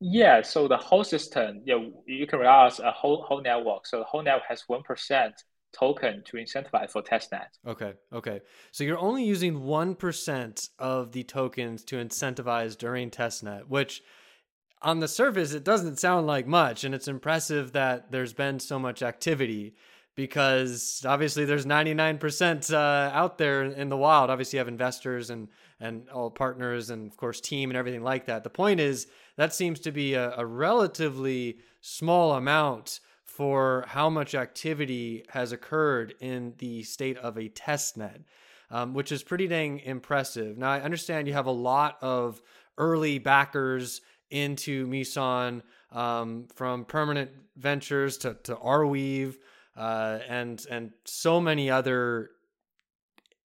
Yeah, 0.02 0.42
so 0.42 0.68
the 0.68 0.76
whole 0.76 1.06
system, 1.06 1.62
yeah, 1.64 1.78
you 2.06 2.28
can 2.28 2.40
realize 2.40 2.82
a 2.82 2.92
whole 2.92 3.22
whole 3.22 3.42
network. 3.42 3.88
So 3.88 4.00
the 4.00 4.04
whole 4.04 4.24
network 4.24 4.50
has 4.50 4.66
one 4.68 4.84
percent 4.84 5.36
token 5.72 6.22
to 6.26 6.36
incentivize 6.36 6.92
for 6.92 7.02
testnet. 7.02 7.48
Okay, 7.66 7.94
okay. 8.12 8.42
So 8.74 8.84
you're 8.84 9.00
only 9.00 9.24
using 9.24 9.62
1% 9.62 10.70
of 10.80 11.14
the 11.14 11.24
tokens 11.24 11.86
to 11.86 11.96
incentivize 11.96 12.78
during 12.78 13.10
testnet, 13.10 13.70
which 13.70 14.02
on 14.82 15.00
the 15.00 15.08
surface, 15.08 15.54
it 15.54 15.64
doesn't 15.64 16.00
sound 16.00 16.28
like 16.28 16.48
much. 16.48 16.84
And 16.84 16.94
it's 16.94 17.08
impressive 17.08 17.74
that 17.74 18.12
there's 18.12 18.34
been 18.34 18.60
so 18.60 18.78
much 18.78 19.02
activity 19.02 19.76
because 20.16 21.06
obviously 21.08 21.46
there's 21.46 21.66
99% 21.66 22.74
uh, 22.74 22.78
out 22.78 23.38
there 23.38 23.64
in 23.64 23.90
the 23.90 23.98
wild. 23.98 24.30
Obviously, 24.30 24.58
you 24.58 24.60
have 24.60 24.68
investors 24.68 25.30
and, 25.30 25.48
and 25.80 26.10
all 26.10 26.32
partners 26.32 26.90
and, 26.90 27.12
of 27.12 27.18
course, 27.18 27.40
team 27.40 27.70
and 27.70 27.78
everything 27.78 28.04
like 28.04 28.26
that. 28.26 28.44
The 28.44 28.50
point 28.50 28.80
is, 28.80 29.08
that 29.36 29.54
seems 29.54 29.80
to 29.82 29.92
be 29.92 30.16
a, 30.16 30.34
a 30.36 30.46
relatively 30.46 31.60
small 31.82 32.34
amount 32.34 33.00
for 33.26 33.86
how 33.88 34.10
much 34.10 34.34
activity 34.34 35.24
has 35.30 35.52
occurred 35.52 36.16
in 36.20 36.56
the 36.58 36.82
state 36.82 37.18
of 37.20 37.38
a 37.38 37.50
test 37.50 37.96
net, 37.96 38.22
um, 38.72 38.96
which 38.96 39.12
is 39.12 39.22
pretty 39.22 39.48
dang 39.48 39.80
impressive. 39.82 40.58
Now, 40.58 40.72
I 40.72 40.82
understand 40.82 41.28
you 41.28 41.36
have 41.36 41.46
a 41.46 41.52
lot 41.52 42.00
of 42.02 42.42
early 42.80 43.20
backers 43.20 44.02
into 44.30 44.86
Meson 44.88 45.62
um, 45.92 46.48
from 46.56 46.86
permanent 46.86 47.32
ventures 47.56 48.18
to, 48.20 48.36
to 48.44 48.56
Arweave 48.56 49.36
uh, 49.76 50.20
and, 50.28 50.66
and 50.70 50.92
so 51.06 51.40
many 51.40 51.70
other 51.70 52.32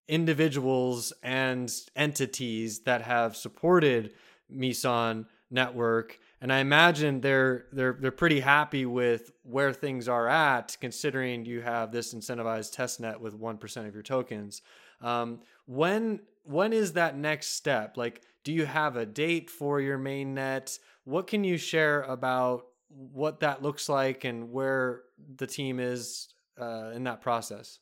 individuals 0.09 1.12
and 1.22 1.72
entities 1.95 2.80
that 2.80 3.03
have 3.03 3.37
supported 3.37 4.12
Meson 4.51 5.26
network 5.51 6.18
and 6.43 6.53
I 6.53 6.59
imagine 6.59 7.20
they're 7.20 7.66
they're 7.72 7.97
they're 8.01 8.11
pretty 8.11 8.41
happy 8.41 8.85
with 8.85 9.30
where 9.45 9.72
things 9.72 10.09
are 10.09 10.28
at, 10.28 10.76
considering 10.80 11.45
you 11.45 11.61
have 11.61 11.93
this 11.93 12.12
incentivized 12.12 12.72
test 12.72 12.99
net 12.99 13.20
with 13.20 13.33
one 13.33 13.59
percent 13.59 13.87
of 13.87 13.95
your 13.95 14.03
tokens. 14.03 14.61
Um, 15.01 15.39
when 15.66 16.18
when 16.43 16.72
is 16.72 16.95
that 16.95 17.16
next 17.16 17.51
step? 17.51 17.97
Like, 17.97 18.22
do 18.45 18.53
you 18.53 18.66
have 18.66 18.97
a 18.97 19.07
date 19.07 19.51
for 19.51 19.80
your 19.80 19.99
main 19.99 20.34
net? 20.34 20.78
What 21.05 21.26
can 21.26 21.45
you 21.45 21.57
share 21.57 22.03
about 22.03 22.66
what 22.88 23.40
that 23.40 23.62
looks 23.62 23.88
like 23.88 24.24
and 24.24 24.51
where 24.51 25.03
the 25.36 25.47
team 25.47 25.80
is 25.80 26.28
uh, 26.61 26.90
in 26.95 27.05
that 27.05 27.20
process? 27.20 27.78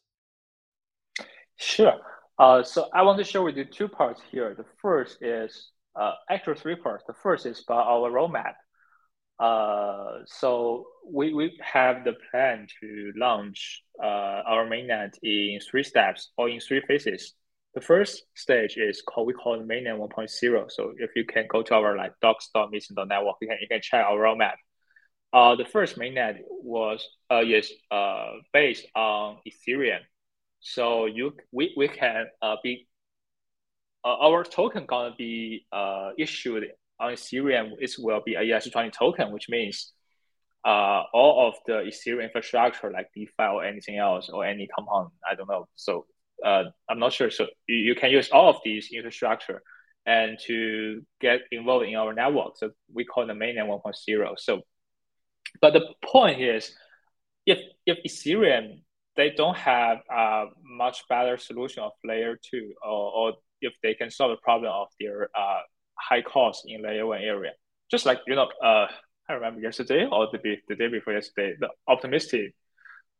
Sure. 1.56 1.94
Uh, 2.38 2.62
so 2.62 2.88
I 2.94 3.02
want 3.02 3.18
to 3.18 3.24
share 3.24 3.42
with 3.42 3.56
you 3.56 3.64
two 3.64 3.88
parts 3.88 4.22
here. 4.30 4.54
The 4.54 4.64
first 4.80 5.18
is 5.20 5.70
uh, 5.94 6.12
actual 6.30 6.54
three 6.54 6.76
parts. 6.76 7.04
The 7.06 7.14
first 7.22 7.44
is 7.44 7.62
about 7.66 7.86
our 7.86 8.10
roadmap. 8.10 8.54
Uh, 9.38 10.20
so 10.26 10.86
we, 11.06 11.32
we 11.32 11.58
have 11.62 12.04
the 12.04 12.14
plan 12.30 12.66
to 12.80 13.12
launch 13.16 13.82
uh, 14.02 14.42
our 14.46 14.66
mainnet 14.66 15.12
in 15.22 15.58
three 15.60 15.82
steps 15.82 16.30
or 16.36 16.48
in 16.48 16.60
three 16.60 16.82
phases. 16.86 17.34
The 17.74 17.80
first 17.80 18.24
stage 18.34 18.76
is 18.76 19.02
called 19.02 19.28
we 19.28 19.32
call 19.32 19.54
it 19.54 19.66
mainnet 19.66 19.96
1.0. 19.96 20.70
So 20.70 20.92
if 20.96 21.10
you 21.14 21.24
can 21.24 21.46
go 21.48 21.62
to 21.62 21.74
our 21.74 21.96
like 21.96 22.12
docs.meson.network, 22.20 23.36
you 23.40 23.48
can 23.48 23.58
you 23.60 23.68
can 23.68 23.80
check 23.80 24.04
our 24.04 24.18
roadmap. 24.18 24.54
Uh, 25.32 25.54
the 25.54 25.64
first 25.64 25.96
mainnet 25.96 26.40
was 26.48 27.06
uh, 27.30 27.42
is 27.46 27.72
uh, 27.90 28.32
based 28.52 28.86
on 28.96 29.38
Ethereum. 29.46 30.00
So 30.60 31.06
you 31.06 31.34
we, 31.52 31.72
we 31.76 31.86
can 31.88 32.26
uh, 32.42 32.56
be 32.62 32.88
uh, 34.04 34.16
our 34.16 34.42
token 34.42 34.86
gonna 34.86 35.14
be 35.16 35.66
uh, 35.72 36.10
issued 36.18 36.64
on 36.98 37.12
Ethereum. 37.12 37.72
It 37.78 37.94
will 37.98 38.20
be 38.24 38.34
a 38.34 38.40
ERC20 38.40 38.92
token, 38.92 39.30
which 39.30 39.48
means 39.48 39.92
uh, 40.64 41.04
all 41.12 41.48
of 41.48 41.54
the 41.66 41.88
Ethereum 41.88 42.24
infrastructure, 42.24 42.90
like 42.90 43.10
DeFi 43.14 43.32
or 43.38 43.64
anything 43.64 43.96
else, 43.96 44.28
or 44.28 44.44
any 44.44 44.66
compound, 44.66 45.10
I 45.28 45.34
don't 45.34 45.48
know. 45.48 45.68
So 45.76 46.06
uh, 46.44 46.64
I'm 46.88 46.98
not 46.98 47.12
sure. 47.12 47.30
So 47.30 47.46
you, 47.66 47.94
can 47.94 48.10
use 48.10 48.30
all 48.30 48.50
of 48.50 48.56
these 48.64 48.90
infrastructure 48.92 49.62
and 50.06 50.38
to 50.46 51.02
get 51.20 51.40
involved 51.52 51.86
in 51.86 51.96
our 51.96 52.12
network. 52.12 52.56
So 52.56 52.70
we 52.92 53.04
call 53.04 53.26
the 53.26 53.34
mainnet 53.34 53.66
1.0. 53.66 54.38
So, 54.38 54.62
but 55.60 55.72
the 55.72 55.86
point 56.04 56.40
is, 56.40 56.72
if 57.46 57.58
if 57.86 57.98
Ethereum 58.06 58.82
they 59.16 59.30
don't 59.36 59.56
have 59.56 59.98
a 60.10 60.46
much 60.64 61.02
better 61.08 61.36
solution 61.36 61.82
of 61.82 61.92
layer 62.04 62.38
two 62.42 62.72
or, 62.82 63.12
or 63.12 63.32
if 63.60 63.72
they 63.82 63.94
can 63.94 64.10
solve 64.10 64.30
the 64.30 64.40
problem 64.42 64.72
of 64.72 64.88
their 64.98 65.28
uh, 65.36 65.60
high 65.94 66.22
cost 66.22 66.64
in 66.66 66.82
layer 66.82 67.06
one 67.06 67.20
area. 67.20 67.52
Just 67.90 68.06
like, 68.06 68.20
you 68.26 68.34
know, 68.34 68.48
uh, 68.62 68.86
I 69.28 69.32
remember 69.34 69.60
yesterday 69.60 70.06
or 70.10 70.28
the, 70.32 70.38
the 70.68 70.74
day 70.74 70.88
before 70.88 71.12
yesterday, 71.12 71.54
the 71.60 71.68
optimistic, 71.86 72.54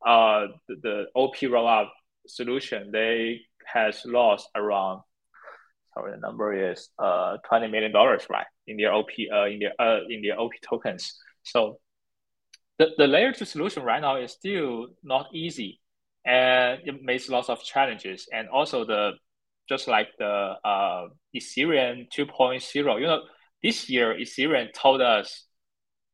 uh, 0.07 0.47
the, 0.69 0.77
the 0.83 1.05
OP 1.15 1.37
rollup 1.37 1.89
solution, 2.37 2.91
they 2.91 3.41
has 3.65 4.03
lost 4.05 4.49
around, 4.55 5.03
sorry, 5.95 6.13
the 6.13 6.19
number 6.19 6.71
is 6.71 6.89
uh, 6.99 7.37
$20 7.51 7.71
million, 7.71 7.93
right? 7.93 8.47
In 8.67 8.77
their 8.77 8.93
OP, 8.93 9.09
uh, 9.33 9.47
in 9.47 9.61
their, 9.61 9.73
uh, 9.79 10.01
in 10.09 10.23
their 10.23 10.39
OP 10.39 10.53
tokens. 10.69 11.19
So 11.43 11.79
the, 12.79 12.89
the 12.97 13.07
layer 13.07 13.33
two 13.33 13.45
solution 13.45 13.83
right 13.83 14.01
now 14.01 14.17
is 14.17 14.33
still 14.33 14.89
not 15.03 15.27
easy 15.35 15.81
and 16.25 16.81
it 16.85 17.03
makes 17.03 17.29
lots 17.29 17.49
of 17.49 17.63
challenges. 17.63 18.29
And 18.33 18.49
also 18.49 18.85
the 18.85 19.13
just 19.69 19.87
like 19.87 20.09
the 20.19 20.57
uh, 20.65 21.09
Ethereum 21.35 22.09
2.0. 22.11 23.01
You 23.01 23.07
know, 23.07 23.23
this 23.63 23.89
year 23.89 24.15
Ethereum 24.15 24.73
told 24.75 25.01
us, 25.01 25.47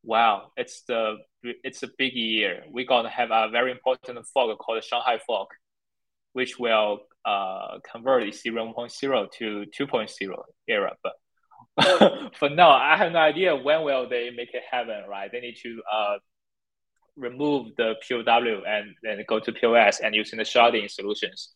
"Wow, 0.02 0.52
it's 0.56 0.82
the 0.82 1.16
it's 1.42 1.82
a 1.82 1.88
big 1.96 2.12
year. 2.14 2.64
We're 2.68 2.84
gonna 2.86 3.08
have 3.08 3.30
a 3.30 3.48
very 3.50 3.72
important 3.72 4.18
fork 4.26 4.58
called 4.58 4.78
the 4.78 4.82
Shanghai 4.86 5.18
fork, 5.26 5.48
which 6.36 6.58
will 6.58 7.00
uh, 7.24 7.78
convert 7.90 8.24
Ethereum 8.24 8.74
1.0 8.74 9.32
to 9.38 9.64
2.0 9.78 10.42
era." 10.68 10.92
But 11.02 11.14
for 12.38 12.50
now, 12.50 12.70
I 12.70 12.96
have 12.96 13.12
no 13.12 13.18
idea 13.18 13.56
when 13.56 13.82
will 13.82 14.08
they 14.08 14.30
make 14.30 14.52
it 14.52 14.62
happen. 14.70 15.04
Right? 15.08 15.30
They 15.32 15.40
need 15.40 15.56
to 15.62 15.82
uh, 15.90 16.16
remove 17.16 17.74
the 17.76 17.94
POW 18.06 18.62
and 18.66 18.94
then 19.02 19.24
go 19.26 19.40
to 19.40 19.52
POS 19.52 20.00
and 20.00 20.14
using 20.14 20.38
the 20.38 20.44
sharding 20.44 20.90
solutions. 20.90 21.54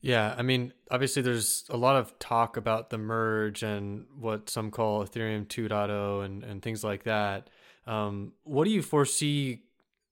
Yeah, 0.00 0.34
I 0.36 0.42
mean, 0.42 0.72
obviously, 0.90 1.22
there's 1.22 1.64
a 1.70 1.78
lot 1.78 1.96
of 1.96 2.18
talk 2.18 2.58
about 2.58 2.90
the 2.90 2.98
merge 2.98 3.62
and 3.62 4.04
what 4.18 4.50
some 4.50 4.70
call 4.70 5.02
Ethereum 5.02 5.46
2.0 5.46 6.24
and, 6.24 6.44
and 6.44 6.62
things 6.62 6.84
like 6.84 7.04
that. 7.04 7.48
Um, 7.86 8.32
what 8.42 8.64
do 8.64 8.70
you 8.70 8.82
foresee 8.82 9.62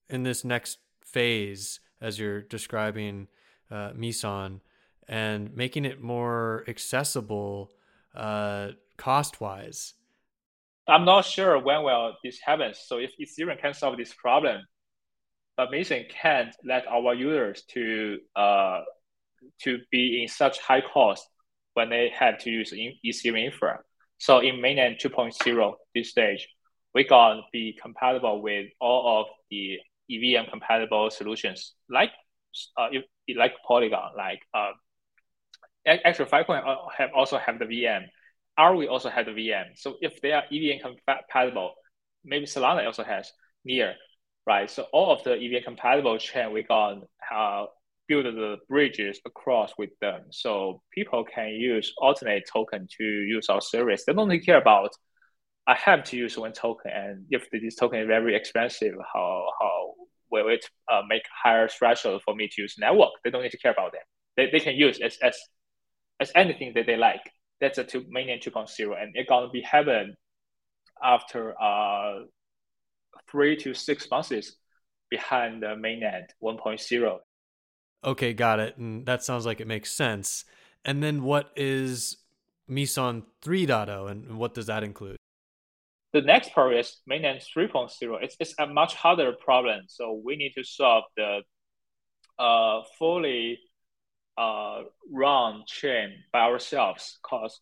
in 0.09 0.23
this 0.23 0.43
next 0.43 0.79
phase 1.01 1.79
as 2.01 2.17
you're 2.19 2.41
describing 2.41 3.27
uh, 3.73 3.91
Meson 3.95 4.61
and 5.07 5.55
making 5.55 5.85
it 5.85 6.01
more 6.01 6.63
accessible 6.67 7.71
uh, 8.15 8.69
cost 8.97 9.41
wise? 9.41 9.95
I'm 10.87 11.05
not 11.05 11.25
sure 11.25 11.57
when 11.57 11.83
will 11.83 12.13
this 12.23 12.39
happen. 12.39 12.73
So 12.73 12.97
if 12.97 13.11
Ethereum 13.19 13.59
can 13.59 13.73
solve 13.73 13.97
this 13.97 14.13
problem, 14.13 14.61
but 15.57 15.71
Meson 15.71 16.05
can't 16.09 16.55
let 16.63 16.87
our 16.87 17.13
users 17.13 17.63
to 17.73 18.19
uh, 18.35 18.81
to 19.61 19.79
be 19.91 20.21
in 20.21 20.27
such 20.27 20.59
high 20.59 20.81
cost 20.81 21.27
when 21.73 21.89
they 21.89 22.11
have 22.17 22.37
to 22.39 22.49
use 22.49 22.73
Ethereum 22.73 23.45
infra. 23.45 23.79
So 24.17 24.39
in 24.39 24.55
mainnet 24.55 25.01
2.0, 25.01 25.73
this 25.95 26.11
stage, 26.11 26.47
we're 26.93 27.07
to 27.07 27.41
be 27.51 27.77
compatible 27.81 28.41
with 28.41 28.67
all 28.79 29.21
of 29.21 29.27
the 29.49 29.79
EVM 30.09 30.49
compatible 30.49 31.09
solutions, 31.09 31.73
like 31.89 32.11
uh, 32.77 32.87
like 33.35 33.53
Polygon, 33.67 34.11
like 34.17 34.39
uh, 34.53 34.71
actually 35.85 36.29
Filecoin 36.29 36.63
have 36.97 37.09
also 37.15 37.37
have 37.37 37.59
the 37.59 37.65
VM. 37.65 38.03
Arweave 38.57 38.89
also 38.89 39.09
have 39.09 39.25
the 39.25 39.31
VM. 39.31 39.75
So 39.75 39.95
if 40.01 40.21
they 40.21 40.31
are 40.31 40.43
EVM 40.51 40.81
compatible, 40.81 41.73
maybe 42.23 42.45
Solana 42.45 42.85
also 42.85 43.03
has 43.03 43.31
near, 43.65 43.95
right? 44.45 44.69
So 44.69 44.85
all 44.93 45.11
of 45.11 45.23
the 45.23 45.33
EVM 45.33 45.63
compatible 45.63 46.17
chain 46.19 46.53
we 46.53 46.63
got 46.63 46.97
uh, 47.33 47.65
build 48.07 48.25
the 48.25 48.57
bridges 48.69 49.19
across 49.25 49.73
with 49.77 49.89
them. 50.01 50.25
So 50.31 50.81
people 50.93 51.23
can 51.23 51.49
use 51.49 51.93
alternate 51.97 52.43
token 52.51 52.87
to 52.97 53.03
use 53.03 53.49
our 53.49 53.61
service. 53.61 54.03
They 54.05 54.13
don't 54.13 54.27
really 54.27 54.43
care 54.43 54.61
about 54.61 54.91
I 55.65 55.75
have 55.75 56.03
to 56.05 56.17
use 56.17 56.37
one 56.37 56.51
token, 56.51 56.91
and 56.91 57.25
if 57.29 57.49
this 57.49 57.75
token 57.75 58.01
is 58.01 58.07
very 58.07 58.35
expensive, 58.35 58.95
how 59.13 59.47
how 59.59 59.93
will 60.33 60.49
it 60.49 60.65
uh, 60.91 61.03
make 61.07 61.21
higher 61.43 61.67
threshold 61.69 62.23
for 62.25 62.35
me 62.35 62.49
to 62.49 62.61
use 62.63 62.75
network? 62.77 63.11
They 63.23 63.29
don't 63.29 63.43
need 63.43 63.51
to 63.51 63.57
care 63.57 63.71
about 63.71 63.91
that. 63.93 64.01
They, 64.35 64.49
they 64.51 64.59
can 64.59 64.75
use 64.75 64.99
as 64.99 65.17
as 65.21 65.37
as 66.19 66.31
anything 66.35 66.73
that 66.75 66.87
they 66.87 66.97
like. 66.97 67.21
That's 67.61 67.77
a 67.77 67.83
two 67.83 68.01
mainnet 68.01 68.43
2.0, 68.43 69.01
and 69.01 69.11
it's 69.13 69.29
gonna 69.29 69.49
be 69.49 69.61
happen 69.61 70.15
after 71.01 71.53
uh 71.61 72.25
three 73.29 73.55
to 73.57 73.73
six 73.73 74.09
months 74.09 74.57
behind 75.09 75.61
the 75.61 75.67
mainnet 75.67 76.25
1.0. 76.43 77.19
Okay, 78.03 78.33
got 78.33 78.59
it. 78.59 78.77
And 78.77 79.05
that 79.05 79.23
sounds 79.23 79.45
like 79.45 79.61
it 79.61 79.67
makes 79.67 79.91
sense. 79.91 80.45
And 80.83 81.01
then 81.01 81.23
what 81.23 81.51
is 81.55 82.17
Meson 82.67 83.23
3.0 83.43 84.09
and 84.09 84.37
what 84.37 84.53
does 84.53 84.65
that 84.65 84.83
include? 84.83 85.17
The 86.13 86.21
next 86.21 86.53
part 86.53 86.75
is 86.75 87.01
mainnet 87.09 87.43
3.0. 87.57 87.89
It's, 88.21 88.35
it's 88.39 88.53
a 88.59 88.67
much 88.67 88.93
harder 88.93 89.33
problem. 89.33 89.85
So 89.87 90.21
we 90.23 90.35
need 90.35 90.53
to 90.55 90.63
solve 90.63 91.05
the 91.17 91.41
uh, 92.37 92.81
fully 92.99 93.59
uh, 94.37 94.83
run 95.11 95.63
chain 95.67 96.13
by 96.31 96.41
ourselves 96.41 97.19
because 97.23 97.59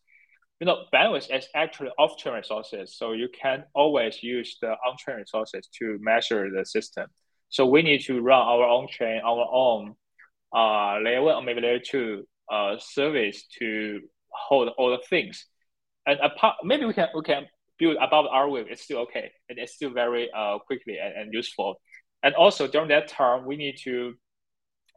you 0.60 0.66
know 0.66 0.84
bandwidth 0.94 1.34
is 1.34 1.48
actually 1.54 1.90
off-chain 1.98 2.34
resources, 2.34 2.96
so 2.96 3.12
you 3.12 3.28
can 3.28 3.64
always 3.74 4.22
use 4.22 4.56
the 4.62 4.68
on-chain 4.86 5.16
resources 5.16 5.68
to 5.78 5.98
measure 6.00 6.50
the 6.50 6.64
system. 6.64 7.06
So 7.48 7.66
we 7.66 7.82
need 7.82 8.02
to 8.02 8.20
run 8.20 8.40
our 8.40 8.64
own 8.64 8.86
chain, 8.88 9.20
our 9.24 9.46
own 9.52 9.94
uh, 10.54 10.98
layer 11.00 11.22
one 11.22 11.34
or 11.34 11.42
maybe 11.42 11.60
layer 11.60 11.80
two 11.80 12.26
uh, 12.50 12.76
service 12.78 13.44
to 13.58 14.00
hold 14.30 14.70
all 14.78 14.90
the 14.90 15.02
things. 15.10 15.46
And 16.06 16.18
apart, 16.20 16.56
maybe 16.64 16.84
we 16.84 16.94
can 16.94 17.08
we 17.14 17.22
can 17.22 17.46
above 17.90 18.26
Arweave. 18.26 18.70
It's 18.70 18.82
still 18.82 19.00
okay, 19.00 19.30
and 19.48 19.58
it's 19.58 19.74
still 19.74 19.90
very 19.90 20.30
uh, 20.36 20.58
quickly 20.58 20.96
and, 21.02 21.12
and 21.18 21.34
useful. 21.34 21.80
And 22.22 22.34
also 22.34 22.68
during 22.68 22.88
that 22.88 23.08
term, 23.08 23.44
we 23.46 23.56
need 23.56 23.76
to 23.84 24.14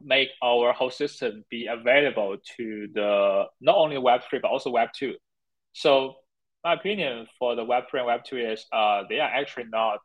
make 0.00 0.28
our 0.42 0.72
whole 0.72 0.90
system 0.90 1.44
be 1.50 1.66
available 1.66 2.36
to 2.56 2.88
the 2.94 3.44
not 3.60 3.76
only 3.76 3.98
Web 3.98 4.20
three 4.28 4.38
but 4.38 4.50
also 4.50 4.70
Web 4.70 4.90
two. 4.94 5.14
So 5.72 6.16
my 6.64 6.74
opinion 6.74 7.26
for 7.38 7.56
the 7.56 7.64
Web 7.64 7.84
three 7.90 8.00
and 8.00 8.06
Web 8.06 8.20
two 8.24 8.38
is 8.38 8.64
uh, 8.72 9.02
they 9.08 9.20
are 9.20 9.30
actually 9.40 9.66
not 9.70 10.00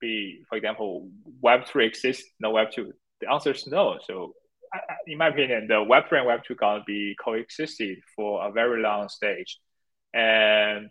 be, 0.00 0.42
for 0.48 0.56
example, 0.58 1.08
Web 1.40 1.66
three 1.66 1.86
exists, 1.86 2.24
no 2.40 2.50
Web 2.50 2.68
two. 2.72 2.92
The 3.20 3.30
answer 3.30 3.52
is 3.52 3.66
no. 3.66 3.98
So 4.06 4.34
in 5.06 5.18
my 5.18 5.28
opinion, 5.28 5.66
the 5.68 5.82
Web 5.82 6.04
three 6.08 6.18
and 6.18 6.26
Web 6.26 6.40
two 6.46 6.56
gonna 6.56 6.82
be 6.86 7.14
coexisted 7.22 7.98
for 8.16 8.46
a 8.46 8.50
very 8.52 8.82
long 8.82 9.08
stage, 9.08 9.58
and 10.12 10.90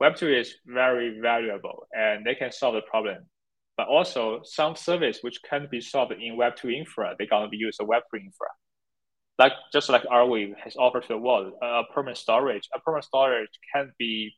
Web 0.00 0.16
two 0.16 0.28
is 0.28 0.54
very 0.66 1.20
valuable 1.20 1.86
and 1.92 2.24
they 2.24 2.34
can 2.34 2.50
solve 2.50 2.74
the 2.74 2.80
problem. 2.82 3.18
But 3.76 3.88
also 3.88 4.40
some 4.44 4.74
service 4.74 5.18
which 5.20 5.38
can 5.48 5.68
be 5.70 5.80
solved 5.80 6.12
in 6.12 6.36
Web 6.36 6.56
two 6.56 6.70
infra, 6.70 7.14
they're 7.16 7.28
gonna 7.28 7.48
be 7.48 7.56
used 7.56 7.80
a 7.80 7.84
Web 7.84 8.02
three 8.10 8.20
infra. 8.20 8.48
Like 9.38 9.52
just 9.72 9.88
like 9.88 10.02
Arweave 10.04 10.54
has 10.62 10.76
offered 10.76 11.02
to 11.02 11.08
the 11.08 11.18
world, 11.18 11.52
a 11.62 11.82
permanent 11.94 12.18
storage. 12.18 12.68
A 12.74 12.80
permanent 12.80 13.04
storage 13.04 13.48
can 13.74 13.92
be 13.98 14.34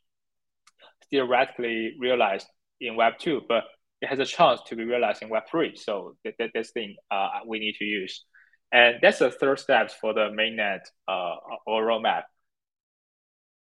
theoretically 1.10 1.94
realized 1.98 2.46
in 2.80 2.96
Web 2.96 3.14
two, 3.18 3.42
but 3.48 3.64
it 4.00 4.08
has 4.08 4.18
a 4.18 4.26
chance 4.26 4.60
to 4.66 4.76
be 4.76 4.84
realized 4.84 5.22
in 5.22 5.28
Web 5.28 5.44
three. 5.50 5.76
So 5.76 6.16
that, 6.24 6.34
that 6.38 6.50
this 6.54 6.70
thing 6.72 6.96
uh, 7.10 7.28
we 7.46 7.58
need 7.60 7.76
to 7.78 7.84
use. 7.84 8.24
And 8.72 8.96
that's 9.02 9.18
the 9.18 9.30
third 9.30 9.58
steps 9.58 9.94
for 10.00 10.14
the 10.14 10.30
mainnet 10.30 10.80
uh, 11.06 11.34
or 11.66 11.84
roadmap. 11.84 12.22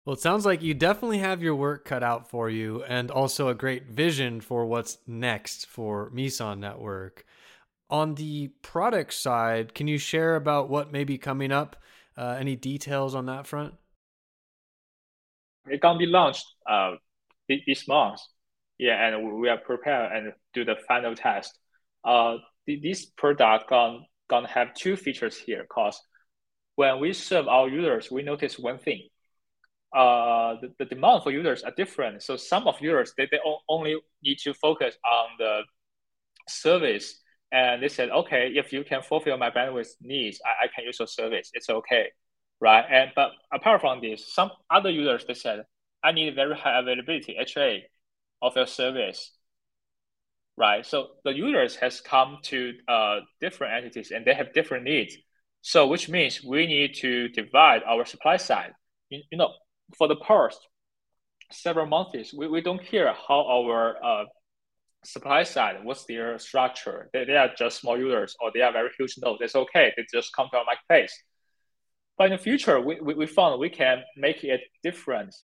Well, 0.04 0.14
it 0.14 0.20
sounds 0.20 0.44
like 0.44 0.62
you 0.62 0.74
definitely 0.74 1.18
have 1.18 1.42
your 1.42 1.54
work 1.54 1.84
cut 1.84 2.02
out 2.02 2.28
for 2.28 2.50
you 2.50 2.82
and 2.84 3.08
also 3.08 3.48
a 3.48 3.54
great 3.54 3.86
vision 3.86 4.40
for 4.40 4.66
what's 4.66 4.98
next 5.06 5.66
for 5.66 6.10
Meson 6.10 6.58
Network. 6.58 7.24
On 7.88 8.16
the 8.16 8.48
product 8.62 9.14
side, 9.14 9.74
can 9.74 9.86
you 9.86 9.98
share 9.98 10.34
about 10.34 10.68
what 10.68 10.90
may 10.90 11.04
be 11.04 11.18
coming 11.18 11.52
up? 11.52 11.76
Uh, 12.16 12.36
any 12.38 12.56
details 12.56 13.14
on 13.14 13.26
that 13.26 13.46
front? 13.46 13.74
It 15.68 15.80
can 15.80 15.98
be 15.98 16.06
launched 16.06 16.46
uh, 16.68 16.96
this 17.48 17.86
month. 17.86 18.20
Yeah, 18.78 19.06
and 19.06 19.40
we 19.40 19.48
are 19.48 19.58
prepared 19.58 20.10
and 20.10 20.32
do 20.52 20.64
the 20.64 20.76
final 20.88 21.14
test. 21.14 21.56
Uh, 22.02 22.38
this 22.66 23.06
product 23.06 23.68
going 23.68 24.04
gonna 24.28 24.48
have 24.48 24.74
two 24.74 24.96
features 24.96 25.36
here 25.36 25.62
because 25.62 26.00
when 26.74 26.98
we 26.98 27.12
serve 27.12 27.46
our 27.46 27.68
users, 27.68 28.10
we 28.10 28.22
notice 28.22 28.58
one 28.58 28.78
thing. 28.78 29.02
Uh, 29.94 30.56
the, 30.60 30.72
the 30.78 30.84
demand 30.86 31.22
for 31.22 31.30
users 31.30 31.62
are 31.62 31.72
different. 31.76 32.22
So 32.22 32.36
some 32.36 32.66
of 32.66 32.80
users, 32.80 33.12
they, 33.16 33.28
they 33.30 33.38
only 33.68 33.96
need 34.22 34.38
to 34.44 34.54
focus 34.54 34.96
on 35.04 35.28
the 35.38 35.62
service. 36.48 37.20
And 37.52 37.82
they 37.82 37.88
said, 37.88 38.10
okay, 38.10 38.52
if 38.54 38.72
you 38.72 38.84
can 38.84 39.02
fulfill 39.02 39.36
my 39.36 39.50
bandwidth 39.50 39.90
needs, 40.00 40.40
I, 40.44 40.64
I 40.64 40.68
can 40.74 40.84
use 40.84 40.98
your 40.98 41.08
service. 41.08 41.50
It's 41.54 41.68
okay, 41.68 42.06
right? 42.60 42.84
And 42.90 43.10
But 43.14 43.32
apart 43.52 43.82
from 43.82 44.00
this, 44.00 44.32
some 44.32 44.50
other 44.70 44.90
users, 44.90 45.24
they 45.26 45.34
said, 45.34 45.64
I 46.02 46.12
need 46.12 46.34
very 46.34 46.56
high 46.56 46.78
availability, 46.78 47.36
HA, 47.38 47.84
of 48.40 48.56
your 48.56 48.66
service 48.66 49.32
right? 50.56 50.84
So 50.84 51.08
the 51.24 51.32
users 51.32 51.76
has 51.76 52.00
come 52.00 52.38
to 52.44 52.74
uh, 52.88 53.20
different 53.40 53.74
entities 53.74 54.10
and 54.10 54.24
they 54.24 54.34
have 54.34 54.52
different 54.52 54.84
needs. 54.84 55.16
So 55.62 55.86
which 55.86 56.08
means 56.08 56.42
we 56.42 56.66
need 56.66 56.94
to 56.96 57.28
divide 57.28 57.82
our 57.84 58.04
supply 58.04 58.36
side. 58.36 58.72
You, 59.10 59.22
you 59.30 59.38
know, 59.38 59.50
for 59.96 60.08
the 60.08 60.16
past 60.16 60.58
several 61.50 61.86
months, 61.86 62.32
we, 62.34 62.48
we 62.48 62.60
don't 62.60 62.82
care 62.82 63.12
how 63.12 63.46
our 63.46 64.04
uh, 64.04 64.24
supply 65.04 65.42
side, 65.42 65.84
what's 65.84 66.04
their 66.06 66.38
structure. 66.38 67.10
They, 67.12 67.24
they 67.24 67.36
are 67.36 67.50
just 67.56 67.80
small 67.80 67.98
users 67.98 68.36
or 68.40 68.50
they 68.54 68.62
are 68.62 68.72
very 68.72 68.90
huge 68.98 69.14
nodes. 69.22 69.40
It's 69.42 69.56
okay. 69.56 69.92
They 69.96 70.04
just 70.12 70.34
come 70.34 70.48
to 70.52 70.58
our 70.58 70.64
marketplace. 70.64 71.16
But 72.18 72.24
in 72.24 72.32
the 72.32 72.38
future, 72.38 72.80
we, 72.80 73.00
we, 73.00 73.14
we 73.14 73.26
found 73.26 73.58
we 73.58 73.70
can 73.70 74.02
make 74.16 74.44
it 74.44 74.60
different 74.82 75.34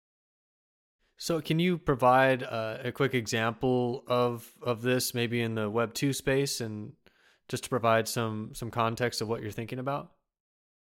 so, 1.21 1.41
can 1.41 1.59
you 1.59 1.79
provide 1.79 2.45
uh, 2.45 2.79
a 2.85 2.93
quick 2.93 3.13
example 3.13 4.05
of 4.07 4.53
of 4.63 4.83
this, 4.83 5.15
maybe 5.15 5.43
in 5.43 5.57
the 5.57 5.69
Web 5.69 5.93
two 5.93 6.13
space, 6.13 6.61
and 6.61 6.93
just 7.49 7.65
to 7.65 7.71
provide 7.71 8.07
some 8.07 8.51
some 8.55 8.71
context 8.71 9.21
of 9.21 9.27
what 9.27 9.43
you're 9.43 9.51
thinking 9.51 9.81
about? 9.81 10.13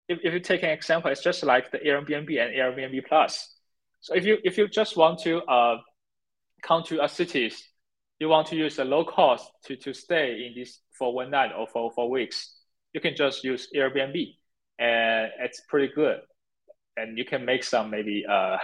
If, 0.08 0.18
if 0.22 0.34
you 0.34 0.40
take 0.40 0.62
an 0.62 0.70
example, 0.70 1.10
it's 1.10 1.22
just 1.22 1.42
like 1.42 1.70
the 1.70 1.78
Airbnb 1.78 2.28
and 2.28 2.54
Airbnb 2.54 3.06
Plus. 3.06 3.48
So, 4.00 4.14
if 4.14 4.24
you 4.24 4.38
if 4.44 4.58
you 4.58 4.68
just 4.68 4.96
want 4.96 5.20
to 5.20 5.42
uh, 5.42 5.78
come 6.62 6.82
to 6.84 7.02
a 7.02 7.08
cities, 7.08 7.62
you 8.18 8.28
want 8.28 8.48
to 8.48 8.56
use 8.56 8.78
a 8.78 8.84
low 8.84 9.04
cost 9.04 9.50
to 9.64 9.76
to 9.76 9.94
stay 9.94 10.46
in 10.46 10.54
this 10.54 10.80
for 10.98 11.14
one 11.14 11.30
night 11.30 11.52
or 11.56 11.66
for 11.66 11.90
for 11.94 12.10
weeks, 12.10 12.54
you 12.92 13.00
can 13.00 13.16
just 13.16 13.44
use 13.44 13.68
Airbnb, 13.74 14.34
and 14.78 15.30
it's 15.40 15.62
pretty 15.68 15.92
good, 15.94 16.20
and 16.96 17.18
you 17.18 17.24
can 17.24 17.44
make 17.44 17.64
some 17.64 17.90
maybe 17.90 18.24
uh 18.28 18.58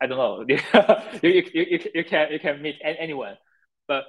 I 0.00 0.06
don't 0.06 0.18
know. 0.18 0.44
you, 1.22 1.30
you, 1.30 1.44
you, 1.52 1.80
you 1.94 2.04
can 2.04 2.32
you 2.32 2.38
can 2.38 2.62
meet 2.62 2.76
anyone, 2.82 3.36
but 3.88 4.04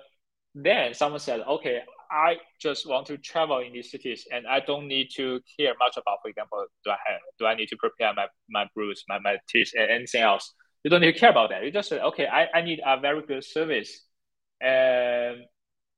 then 0.53 0.93
someone 0.93 1.19
said, 1.19 1.41
okay, 1.41 1.81
I 2.11 2.37
just 2.59 2.87
want 2.87 3.07
to 3.07 3.17
travel 3.17 3.59
in 3.59 3.73
these 3.73 3.91
cities, 3.91 4.27
and 4.31 4.47
I 4.47 4.59
don't 4.59 4.87
need 4.87 5.09
to 5.15 5.41
care 5.59 5.73
much 5.79 5.97
about, 5.97 6.19
for 6.21 6.29
example, 6.29 6.65
do 6.83 6.91
I 6.91 6.97
have 7.07 7.19
do 7.39 7.45
I 7.45 7.55
need 7.55 7.67
to 7.69 7.77
prepare 7.77 8.13
my 8.13 8.27
my 8.49 8.65
brews, 8.75 9.03
my 9.07 9.19
my 9.19 9.37
teeth, 9.49 9.71
and 9.75 9.89
anything 9.89 10.21
else? 10.21 10.53
You 10.83 10.89
don't 10.89 11.01
need 11.01 11.13
to 11.13 11.19
care 11.19 11.31
about 11.31 11.49
that. 11.49 11.63
You 11.63 11.71
just 11.71 11.89
say, 11.89 11.99
okay, 11.99 12.27
I, 12.27 12.47
I 12.53 12.61
need 12.61 12.79
a 12.85 12.99
very 12.99 13.21
good 13.25 13.43
service, 13.43 14.01
and 14.61 15.37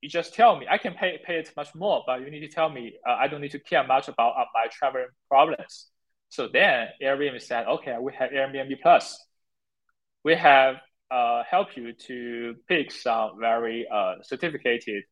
you 0.01 0.09
just 0.09 0.33
tell 0.33 0.57
me. 0.57 0.65
I 0.69 0.77
can 0.77 0.93
pay 0.93 1.19
pay 1.25 1.39
it 1.39 1.51
much 1.55 1.73
more, 1.75 2.03
but 2.05 2.21
you 2.21 2.31
need 2.31 2.41
to 2.41 2.49
tell 2.49 2.69
me. 2.69 2.93
Uh, 3.07 3.13
I 3.13 3.27
don't 3.27 3.41
need 3.41 3.51
to 3.51 3.59
care 3.59 3.85
much 3.85 4.07
about 4.07 4.35
uh, 4.37 4.45
my 4.53 4.67
traveling 4.71 5.07
problems. 5.27 5.87
So 6.29 6.47
then 6.47 6.89
Airbnb 7.01 7.41
said, 7.41 7.67
okay, 7.67 7.97
we 7.99 8.13
have 8.13 8.29
Airbnb 8.31 8.81
Plus 8.83 9.19
we 10.23 10.35
have 10.35 10.75
uh, 11.11 11.43
helped 11.49 11.77
you 11.77 11.93
to 11.93 12.55
pick 12.67 12.91
some 12.91 13.39
very 13.39 13.87
uh, 13.91 14.15
certificated 14.21 15.03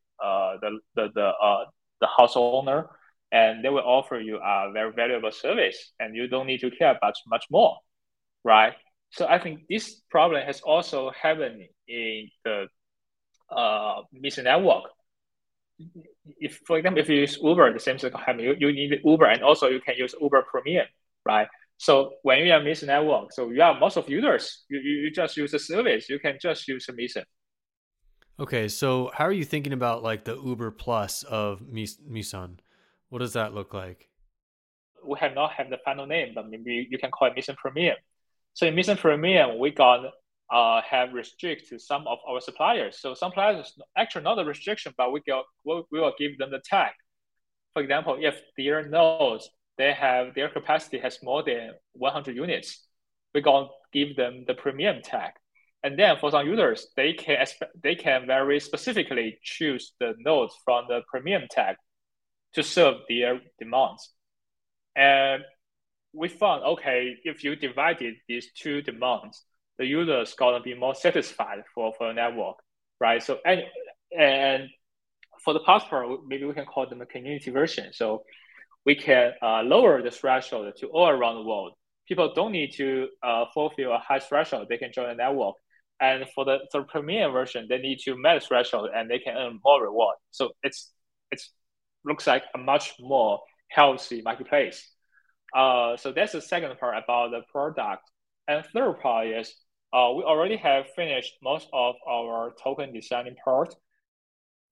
the 0.60 0.78
the 0.94 1.08
the, 1.14 1.26
uh, 1.26 1.64
the 2.00 2.06
house 2.06 2.34
owner, 2.36 2.88
and 3.32 3.64
they 3.64 3.68
will 3.68 3.84
offer 3.84 4.18
you 4.18 4.36
a 4.36 4.70
very 4.72 4.92
valuable 4.92 5.32
service, 5.32 5.92
and 6.00 6.16
you 6.16 6.28
don't 6.28 6.46
need 6.46 6.60
to 6.60 6.70
care 6.70 6.96
about 6.96 7.14
much 7.26 7.44
more, 7.50 7.76
right? 8.44 8.74
So 9.10 9.26
I 9.26 9.38
think 9.38 9.60
this 9.68 10.02
problem 10.10 10.44
has 10.44 10.60
also 10.60 11.10
happened 11.10 11.62
in 11.88 12.28
the 12.44 12.66
uh, 13.50 14.02
Meson 14.12 14.44
network. 14.44 14.84
If, 16.40 16.60
for 16.66 16.76
example, 16.76 17.00
if 17.00 17.08
you 17.08 17.16
use 17.16 17.38
Uber, 17.40 17.72
the 17.72 17.80
same 17.80 17.98
thing 17.98 18.10
can 18.10 18.20
happen. 18.20 18.40
You, 18.40 18.54
you 18.58 18.72
need 18.72 19.00
Uber, 19.04 19.26
and 19.26 19.42
also 19.42 19.68
you 19.68 19.80
can 19.80 19.94
use 19.96 20.14
Uber 20.20 20.44
Premium, 20.50 20.86
right? 21.24 21.48
So 21.78 22.14
when 22.22 22.44
you 22.44 22.52
are 22.52 22.60
Meson 22.60 22.88
network, 22.88 23.32
so 23.32 23.50
you 23.50 23.62
are 23.62 23.78
most 23.78 23.96
of 23.96 24.08
users, 24.10 24.64
you, 24.68 24.80
you 24.80 25.10
just 25.10 25.36
use 25.36 25.52
the 25.52 25.58
service. 25.58 26.10
You 26.10 26.18
can 26.18 26.36
just 26.42 26.66
use 26.66 26.88
a 26.88 26.92
Meson. 26.92 27.24
Okay, 28.40 28.68
so 28.68 29.10
how 29.12 29.24
are 29.24 29.32
you 29.32 29.44
thinking 29.44 29.72
about 29.72 30.02
like 30.02 30.24
the 30.24 30.36
Uber 30.36 30.70
Plus 30.70 31.24
of 31.24 31.62
Meson? 31.68 32.60
What 33.08 33.18
does 33.18 33.32
that 33.32 33.52
look 33.52 33.74
like? 33.74 34.08
We 35.04 35.18
have 35.18 35.34
not 35.34 35.52
have 35.52 35.70
the 35.70 35.78
final 35.84 36.06
name, 36.06 36.32
but 36.34 36.48
maybe 36.48 36.86
you 36.88 36.98
can 36.98 37.10
call 37.10 37.28
it 37.28 37.34
Meson 37.34 37.56
Premium. 37.56 37.96
So 38.54 38.66
in 38.66 38.76
Meson 38.76 38.96
Premium, 38.96 39.58
we 39.58 39.70
got 39.70 40.12
uh, 40.52 40.80
have 40.82 41.12
restrict 41.14 41.68
to 41.68 41.78
some 41.78 42.06
of 42.06 42.18
our 42.28 42.40
suppliers. 42.40 42.98
So 43.00 43.14
some 43.14 43.30
suppliers 43.30 43.76
actually 43.96 44.22
not 44.22 44.38
a 44.38 44.44
restriction, 44.44 44.94
but 44.96 45.12
we 45.12 45.20
go 45.26 45.42
we 45.64 45.82
will 45.90 46.14
give 46.18 46.38
them 46.38 46.50
the 46.50 46.60
tag. 46.64 46.92
For 47.72 47.82
example, 47.82 48.18
if 48.20 48.40
their 48.56 48.88
nodes 48.88 49.50
they 49.78 49.92
have 49.92 50.34
their 50.34 50.48
capacity 50.48 50.98
has 50.98 51.18
more 51.22 51.42
than 51.42 51.72
100 51.94 52.36
units, 52.36 52.88
going 53.42 53.66
to 53.66 53.72
give 53.92 54.16
them 54.16 54.44
the 54.46 54.54
premium 54.54 55.02
tag. 55.02 55.32
And 55.82 55.98
then 55.98 56.16
for 56.18 56.30
some 56.30 56.46
users, 56.46 56.88
they 56.96 57.12
can 57.12 57.46
they 57.82 57.94
can 57.94 58.26
very 58.26 58.58
specifically 58.60 59.38
choose 59.42 59.92
the 60.00 60.14
nodes 60.18 60.54
from 60.64 60.86
the 60.88 61.02
premium 61.08 61.42
tag 61.50 61.76
to 62.54 62.62
serve 62.62 62.96
their 63.08 63.40
demands. 63.58 64.10
And 64.96 65.42
we 66.12 66.28
found 66.28 66.64
okay, 66.64 67.16
if 67.24 67.44
you 67.44 67.54
divided 67.54 68.14
these 68.28 68.50
two 68.52 68.82
demands, 68.82 69.44
the 69.78 69.86
user 69.86 70.20
is 70.20 70.34
gonna 70.34 70.60
be 70.60 70.74
more 70.74 70.94
satisfied 70.94 71.62
for 71.74 71.92
for 71.96 72.08
the 72.08 72.14
network, 72.14 72.56
right? 73.00 73.22
So 73.22 73.38
and 73.46 73.62
and 74.18 74.68
for 75.44 75.54
the 75.54 75.60
passport, 75.60 76.20
maybe 76.26 76.44
we 76.44 76.54
can 76.54 76.66
call 76.66 76.88
them 76.88 77.00
a 77.00 77.06
community 77.06 77.50
version. 77.52 77.92
So 77.92 78.24
we 78.84 78.96
can 78.96 79.32
uh, 79.40 79.62
lower 79.62 80.02
the 80.02 80.10
threshold 80.10 80.72
to 80.78 80.88
all 80.88 81.08
around 81.08 81.36
the 81.36 81.42
world. 81.42 81.74
People 82.08 82.32
don't 82.34 82.52
need 82.52 82.72
to 82.74 83.08
uh, 83.22 83.44
fulfill 83.54 83.92
a 83.92 83.98
high 83.98 84.18
threshold; 84.18 84.66
they 84.68 84.78
can 84.78 84.92
join 84.92 85.08
the 85.08 85.14
network. 85.14 85.54
And 86.00 86.24
for 86.34 86.44
the, 86.44 86.58
the 86.72 86.82
premium 86.82 87.32
version, 87.32 87.66
they 87.68 87.78
need 87.78 87.98
to 88.00 88.16
meet 88.16 88.42
threshold 88.42 88.90
and 88.94 89.10
they 89.10 89.18
can 89.18 89.36
earn 89.36 89.58
more 89.64 89.82
reward. 89.82 90.16
So 90.30 90.50
it's 90.62 90.92
it's 91.30 91.50
looks 92.04 92.26
like 92.26 92.44
a 92.54 92.58
much 92.58 92.94
more 93.00 93.40
healthy 93.68 94.22
marketplace. 94.22 94.88
Uh, 95.54 95.96
so 95.96 96.12
that's 96.12 96.32
the 96.32 96.40
second 96.40 96.78
part 96.78 97.02
about 97.02 97.30
the 97.30 97.40
product. 97.50 98.02
And 98.46 98.64
third 98.72 99.00
part 99.00 99.28
is 99.28 99.54
uh, 99.92 100.12
we 100.16 100.22
already 100.22 100.56
have 100.56 100.86
finished 100.94 101.34
most 101.42 101.68
of 101.72 101.94
our 102.08 102.52
token 102.62 102.92
designing 102.92 103.36
part. 103.42 103.74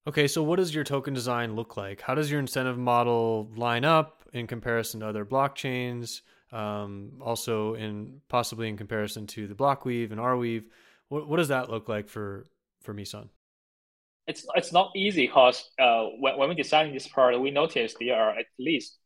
Okay, 0.07 0.29
so 0.29 0.43
what 0.43 0.57
does 0.57 0.74
your 0.74 0.85
token 0.85 1.14
design 1.14 1.57
look 1.57 1.77
like? 1.77 2.01
How 2.01 2.14
does 2.14 2.31
your 2.31 2.39
incentive 2.39 2.79
model 2.79 3.51
line 3.57 3.85
up 3.85 4.29
in 4.33 4.47
comparison 4.47 5.01
to 5.01 5.09
other 5.09 5.24
blockchains? 5.24 6.20
Um, 6.53 7.14
also, 7.20 7.74
in 7.74 8.20
possibly 8.29 8.68
in 8.68 8.77
comparison 8.77 9.27
to 9.29 9.49
the 9.49 9.55
Blockweave 9.55 10.12
and 10.12 10.20
Arweave, 10.20 10.64
what 11.09 11.29
what 11.29 11.37
does 11.37 11.49
that 11.49 11.71
look 11.71 11.89
like 11.89 12.09
for 12.09 12.47
for 12.83 12.93
Meson? 12.93 13.31
It's 14.27 14.47
it's 14.55 14.73
not 14.73 14.91
easy 14.97 15.27
because 15.27 15.71
uh, 15.79 16.05
when 16.19 16.39
when 16.39 16.49
we 16.49 16.55
design 16.55 16.93
this 16.93 17.07
part, 17.07 17.41
we 17.41 17.51
noticed 17.51 17.97
there 18.01 18.17
are 18.17 18.37
at 18.37 18.47
least 18.59 18.99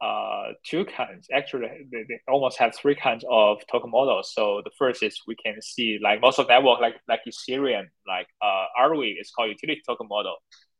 uh, 0.00 0.52
two 0.64 0.84
kinds. 0.84 1.28
Actually, 1.32 1.68
they, 1.90 2.02
they 2.08 2.20
almost 2.28 2.58
have 2.58 2.74
three 2.74 2.94
kinds 2.94 3.24
of 3.30 3.58
token 3.70 3.90
models. 3.90 4.32
So 4.34 4.60
the 4.64 4.70
first 4.78 5.02
is 5.02 5.20
we 5.26 5.36
can 5.36 5.60
see 5.62 5.98
like 6.02 6.20
most 6.20 6.38
of 6.38 6.48
network 6.48 6.80
like 6.80 6.96
like 7.08 7.20
Ethereum, 7.26 7.86
like 8.06 8.26
uh, 8.40 8.66
Arweave 8.80 9.20
is 9.20 9.30
called 9.30 9.50
utility 9.50 9.82
token 9.86 10.08
model. 10.08 10.36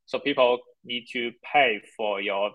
So 0.06 0.18
people 0.18 0.58
need 0.84 1.06
to 1.12 1.32
pay 1.52 1.80
for 1.96 2.20
your 2.20 2.50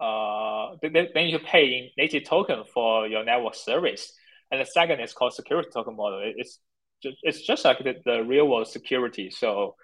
uh, 0.00 0.76
they, 0.82 0.88
they 0.88 1.24
need 1.24 1.32
to 1.32 1.38
pay 1.38 1.64
in 1.64 1.88
native 1.96 2.24
token 2.24 2.64
for 2.72 3.06
your 3.06 3.24
network 3.24 3.54
service. 3.54 4.12
And 4.50 4.60
the 4.60 4.66
second 4.66 5.00
is 5.00 5.12
called 5.12 5.32
security 5.32 5.70
token 5.72 5.96
model. 5.96 6.20
It's 6.36 6.58
just, 7.02 7.16
it's 7.22 7.42
just 7.42 7.64
like 7.64 7.78
the, 7.78 7.94
the 8.04 8.22
real 8.24 8.48
world 8.48 8.68
security. 8.68 9.30
So 9.30 9.74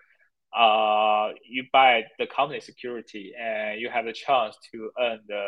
uh, 0.56 1.30
you 1.48 1.64
buy 1.72 2.04
the 2.18 2.26
company 2.26 2.60
security 2.60 3.32
and 3.38 3.80
you 3.80 3.90
have 3.90 4.04
the 4.06 4.12
chance 4.12 4.56
to 4.72 4.90
earn 5.00 5.20
the 5.28 5.44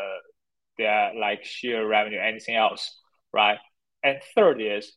their 0.78 1.12
like 1.14 1.44
share 1.44 1.86
revenue, 1.86 2.18
anything 2.18 2.56
else, 2.56 2.98
right? 3.32 3.58
And 4.02 4.18
third 4.34 4.60
is 4.60 4.92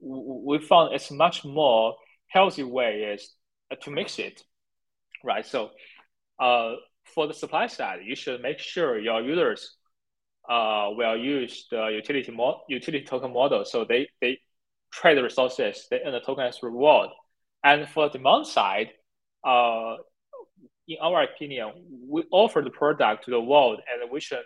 we 0.00 0.58
found 0.58 0.94
it's 0.94 1.10
much 1.10 1.44
more 1.44 1.94
healthy 2.28 2.62
way 2.62 3.14
is 3.14 3.30
to 3.82 3.90
mix 3.90 4.18
it, 4.18 4.42
right? 5.24 5.46
So, 5.46 5.70
uh, 6.38 6.74
for 7.14 7.26
the 7.26 7.34
supply 7.34 7.66
side, 7.66 8.00
you 8.04 8.14
should 8.14 8.42
make 8.42 8.58
sure 8.58 8.98
your 8.98 9.22
users 9.22 9.76
uh, 10.48 10.88
will 10.90 11.16
use 11.16 11.66
the 11.70 11.86
utility 11.88 12.32
mo- 12.32 12.62
utility 12.68 13.04
token 13.04 13.32
model, 13.32 13.64
so 13.64 13.84
they 13.84 14.08
they 14.20 14.38
trade 14.92 15.18
resources, 15.22 15.86
they 15.90 16.00
earn 16.04 16.12
the 16.12 16.20
token 16.20 16.44
as 16.44 16.62
reward. 16.62 17.10
And 17.64 17.88
for 17.88 18.08
the 18.08 18.18
demand 18.18 18.46
side, 18.46 18.90
uh, 19.44 19.96
in 20.86 20.96
our 21.00 21.22
opinion, 21.22 21.72
we 22.08 22.24
offer 22.30 22.62
the 22.62 22.70
product 22.70 23.24
to 23.24 23.30
the 23.30 23.40
world 23.40 23.80
and 23.92 24.10
we 24.10 24.20
should 24.20 24.44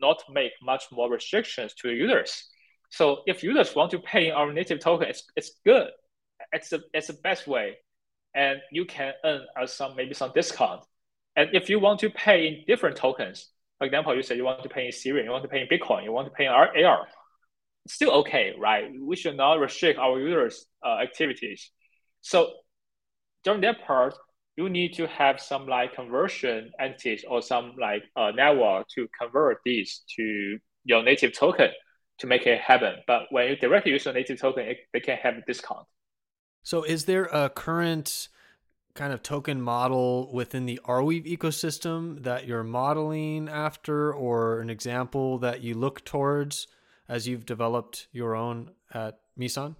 not 0.00 0.22
make 0.30 0.52
much 0.62 0.84
more 0.92 1.10
restrictions 1.10 1.74
to 1.74 1.88
the 1.88 1.94
users. 1.94 2.48
So 2.90 3.22
if 3.26 3.42
users 3.42 3.74
want 3.74 3.90
to 3.90 3.98
pay 3.98 4.28
in 4.28 4.34
our 4.34 4.52
native 4.52 4.80
token, 4.80 5.08
it's, 5.08 5.24
it's 5.36 5.52
good. 5.64 5.88
It's 6.52 6.68
the, 6.68 6.82
it's 6.92 7.08
the 7.08 7.14
best 7.14 7.46
way. 7.46 7.78
And 8.34 8.58
you 8.70 8.84
can 8.84 9.12
earn 9.24 9.42
some 9.66 9.96
maybe 9.96 10.14
some 10.14 10.32
discount. 10.34 10.84
And 11.36 11.50
if 11.52 11.68
you 11.68 11.80
want 11.80 12.00
to 12.00 12.10
pay 12.10 12.46
in 12.46 12.64
different 12.66 12.96
tokens, 12.96 13.48
for 13.78 13.86
example, 13.86 14.14
you 14.14 14.22
say 14.22 14.36
you 14.36 14.44
want 14.44 14.62
to 14.62 14.68
pay 14.68 14.86
in 14.86 14.92
Ethereum, 14.92 15.24
you 15.24 15.30
want 15.30 15.42
to 15.42 15.48
pay 15.48 15.60
in 15.60 15.66
Bitcoin, 15.66 16.04
you 16.04 16.12
want 16.12 16.28
to 16.28 16.34
pay 16.34 16.46
in 16.46 16.52
AR, 16.52 17.06
still 17.86 18.12
okay, 18.12 18.54
right? 18.58 18.90
We 19.00 19.16
should 19.16 19.36
not 19.36 19.54
restrict 19.54 19.98
our 19.98 20.18
users' 20.18 20.66
uh, 20.84 20.98
activities. 21.02 21.70
So 22.20 22.52
during 23.42 23.60
that 23.62 23.84
part, 23.86 24.14
you 24.56 24.68
need 24.68 24.94
to 24.94 25.06
have 25.08 25.40
some 25.40 25.66
like 25.66 25.94
conversion 25.94 26.70
entities 26.80 27.24
or 27.28 27.42
some 27.42 27.74
like 27.78 28.04
uh, 28.16 28.30
network 28.30 28.86
to 28.94 29.08
convert 29.18 29.58
these 29.64 30.02
to 30.16 30.58
your 30.84 31.02
native 31.02 31.36
token 31.36 31.70
to 32.18 32.26
make 32.26 32.46
it 32.46 32.60
happen. 32.60 32.96
But 33.06 33.22
when 33.30 33.48
you 33.48 33.56
directly 33.56 33.92
use 33.92 34.06
a 34.06 34.12
native 34.12 34.40
token, 34.40 34.64
it, 34.64 34.78
they 34.92 35.00
can 35.00 35.16
have 35.18 35.34
a 35.34 35.42
discount. 35.46 35.86
So, 36.62 36.82
is 36.82 37.04
there 37.04 37.24
a 37.24 37.50
current 37.50 38.28
kind 38.94 39.12
of 39.12 39.22
token 39.22 39.60
model 39.60 40.32
within 40.32 40.66
the 40.66 40.80
Arweave 40.84 41.26
ecosystem 41.26 42.22
that 42.22 42.46
you're 42.46 42.62
modeling 42.62 43.48
after, 43.48 44.14
or 44.14 44.60
an 44.60 44.70
example 44.70 45.38
that 45.38 45.62
you 45.62 45.74
look 45.74 46.04
towards 46.04 46.68
as 47.08 47.26
you've 47.28 47.46
developed 47.46 48.08
your 48.12 48.34
own 48.34 48.70
at 48.92 49.18
Meson? 49.36 49.76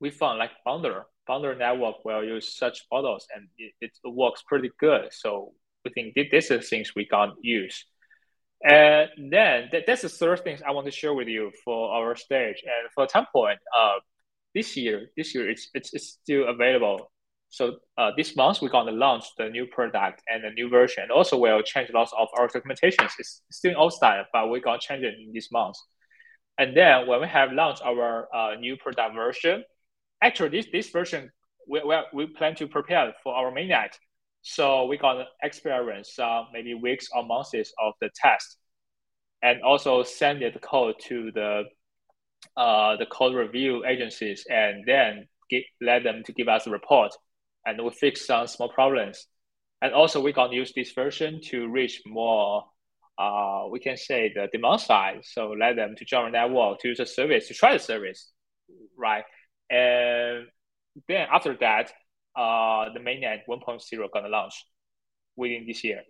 We 0.00 0.10
found 0.10 0.38
like 0.38 0.50
Bundlr 0.66 1.04
Bundlr 1.30 1.56
network 1.56 2.04
will 2.04 2.24
use 2.24 2.56
such 2.56 2.86
models 2.90 3.26
and 3.34 3.46
it, 3.56 3.72
it 3.80 3.92
works 4.04 4.42
pretty 4.46 4.70
good. 4.80 5.12
So 5.12 5.52
we 5.84 5.92
think 5.92 6.14
this 6.30 6.50
is 6.50 6.68
things 6.68 6.92
we 6.96 7.06
can 7.06 7.32
use. 7.40 7.84
And 8.62 9.08
then 9.32 9.68
that, 9.72 9.84
that's 9.86 10.02
the 10.02 10.08
third 10.08 10.42
thing 10.44 10.58
I 10.66 10.72
want 10.72 10.86
to 10.86 10.90
share 10.90 11.14
with 11.14 11.28
you 11.28 11.52
for 11.64 11.90
our 11.92 12.16
stage. 12.16 12.62
And 12.64 12.90
for 12.94 13.06
time 13.06 13.26
point, 13.32 13.58
uh, 13.78 13.94
this 14.54 14.76
year, 14.76 15.10
this 15.16 15.34
year 15.34 15.48
it's, 15.48 15.68
it's, 15.72 15.94
it's 15.94 16.18
still 16.22 16.48
available. 16.48 17.12
So 17.48 17.76
uh, 17.96 18.10
this 18.16 18.36
month 18.36 18.60
we're 18.60 18.68
gonna 18.68 18.92
launch 18.92 19.24
the 19.38 19.48
new 19.48 19.66
product 19.66 20.22
and 20.28 20.42
the 20.42 20.50
new 20.50 20.68
version. 20.68 21.04
And 21.04 21.12
also 21.12 21.38
we'll 21.38 21.62
change 21.62 21.90
lots 21.94 22.12
of 22.18 22.28
our 22.36 22.48
documentations. 22.48 23.12
It's 23.18 23.42
still 23.50 23.74
old 23.76 23.92
style, 23.92 24.24
but 24.32 24.50
we're 24.50 24.60
gonna 24.60 24.80
change 24.80 25.04
it 25.04 25.14
in 25.14 25.32
this 25.32 25.52
month. 25.52 25.76
And 26.60 26.76
then 26.76 27.06
when 27.06 27.22
we 27.22 27.26
have 27.26 27.52
launched 27.52 27.82
our 27.82 28.28
uh, 28.34 28.54
new 28.56 28.76
product 28.76 29.14
version, 29.14 29.64
actually 30.22 30.50
this 30.50 30.66
this 30.70 30.90
version 30.90 31.30
we, 31.66 31.80
we, 31.82 31.96
we 32.12 32.26
plan 32.26 32.54
to 32.56 32.66
prepare 32.68 33.14
for 33.22 33.34
our 33.34 33.50
mainnet. 33.50 33.92
So 34.42 34.84
we 34.84 34.98
got 34.98 35.26
experience 35.42 36.18
uh, 36.18 36.42
maybe 36.52 36.74
weeks 36.74 37.08
or 37.14 37.24
months 37.24 37.54
of 37.54 37.94
the 38.02 38.10
test, 38.14 38.58
and 39.42 39.62
also 39.62 40.02
send 40.02 40.42
it 40.42 40.60
code 40.60 40.96
to 41.08 41.32
the 41.32 41.62
uh, 42.58 42.96
the 42.96 43.06
code 43.06 43.34
review 43.34 43.86
agencies, 43.86 44.44
and 44.50 44.84
then 44.86 45.28
get, 45.48 45.62
let 45.80 46.04
them 46.04 46.22
to 46.26 46.32
give 46.34 46.48
us 46.48 46.66
a 46.66 46.70
report, 46.70 47.12
and 47.64 47.82
we 47.82 47.90
fix 47.90 48.26
some 48.26 48.46
small 48.46 48.68
problems. 48.68 49.26
And 49.80 49.94
also 49.94 50.20
we 50.20 50.32
gonna 50.32 50.54
use 50.54 50.72
this 50.76 50.92
version 50.92 51.40
to 51.50 51.68
reach 51.68 52.02
more, 52.06 52.64
uh, 53.20 53.66
we 53.70 53.78
can 53.78 53.96
say 53.96 54.32
the 54.34 54.48
demand 54.50 54.80
side. 54.80 55.20
So 55.24 55.50
let 55.50 55.76
them 55.76 55.94
to 55.96 56.04
join 56.04 56.32
network 56.32 56.80
to 56.80 56.88
use 56.88 56.98
the 56.98 57.06
service 57.06 57.48
to 57.48 57.54
try 57.54 57.74
the 57.74 57.78
service, 57.78 58.32
right? 58.96 59.24
And 59.68 60.46
then 61.06 61.26
after 61.30 61.54
that, 61.60 61.92
uh, 62.34 62.92
the 62.94 63.00
mainnet 63.00 63.40
1.0 63.48 64.12
gonna 64.12 64.28
launch 64.28 64.54
within 65.36 65.66
this 65.66 65.84
year. 65.84 66.02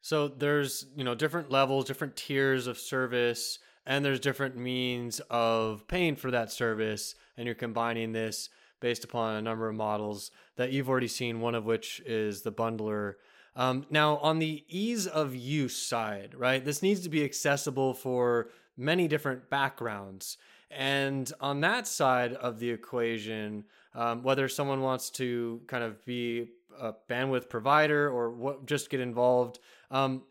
So 0.00 0.28
there's 0.28 0.86
you 0.96 1.02
know 1.02 1.16
different 1.16 1.50
levels, 1.50 1.86
different 1.86 2.14
tiers 2.14 2.68
of 2.68 2.78
service, 2.78 3.58
and 3.84 4.04
there's 4.04 4.20
different 4.20 4.56
means 4.56 5.20
of 5.28 5.88
paying 5.88 6.14
for 6.14 6.30
that 6.30 6.52
service, 6.52 7.16
and 7.36 7.46
you're 7.46 7.56
combining 7.56 8.12
this 8.12 8.48
based 8.80 9.02
upon 9.02 9.34
a 9.34 9.42
number 9.42 9.68
of 9.68 9.74
models 9.74 10.30
that 10.56 10.70
you've 10.70 10.88
already 10.88 11.08
seen. 11.08 11.40
One 11.40 11.56
of 11.56 11.64
which 11.64 12.00
is 12.06 12.42
the 12.42 12.52
bundler. 12.52 13.14
Um, 13.56 13.86
now, 13.88 14.18
on 14.18 14.38
the 14.38 14.64
ease 14.68 15.06
of 15.06 15.34
use 15.34 15.76
side, 15.76 16.34
right, 16.36 16.62
this 16.62 16.82
needs 16.82 17.00
to 17.00 17.08
be 17.08 17.24
accessible 17.24 17.94
for 17.94 18.50
many 18.76 19.08
different 19.08 19.48
backgrounds. 19.48 20.36
And 20.70 21.32
on 21.40 21.62
that 21.62 21.86
side 21.86 22.34
of 22.34 22.58
the 22.58 22.70
equation, 22.70 23.64
um, 23.94 24.22
whether 24.22 24.46
someone 24.48 24.82
wants 24.82 25.08
to 25.10 25.62
kind 25.66 25.82
of 25.82 26.04
be 26.04 26.48
a 26.78 26.92
bandwidth 27.08 27.48
provider 27.48 28.10
or 28.10 28.30
what, 28.30 28.66
just 28.66 28.90
get 28.90 29.00
involved, 29.00 29.58
um, 29.90 30.22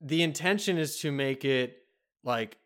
the 0.00 0.22
intention 0.22 0.78
is 0.78 0.98
to 1.00 1.12
make 1.12 1.44
it 1.44 1.84
like 2.24 2.56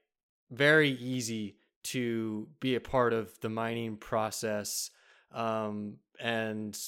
very 0.52 0.90
easy 0.90 1.56
to 1.82 2.46
be 2.60 2.76
a 2.76 2.80
part 2.80 3.12
of 3.12 3.38
the 3.40 3.48
mining 3.48 3.96
process 3.96 4.90
um, 5.32 5.96
and 6.20 6.78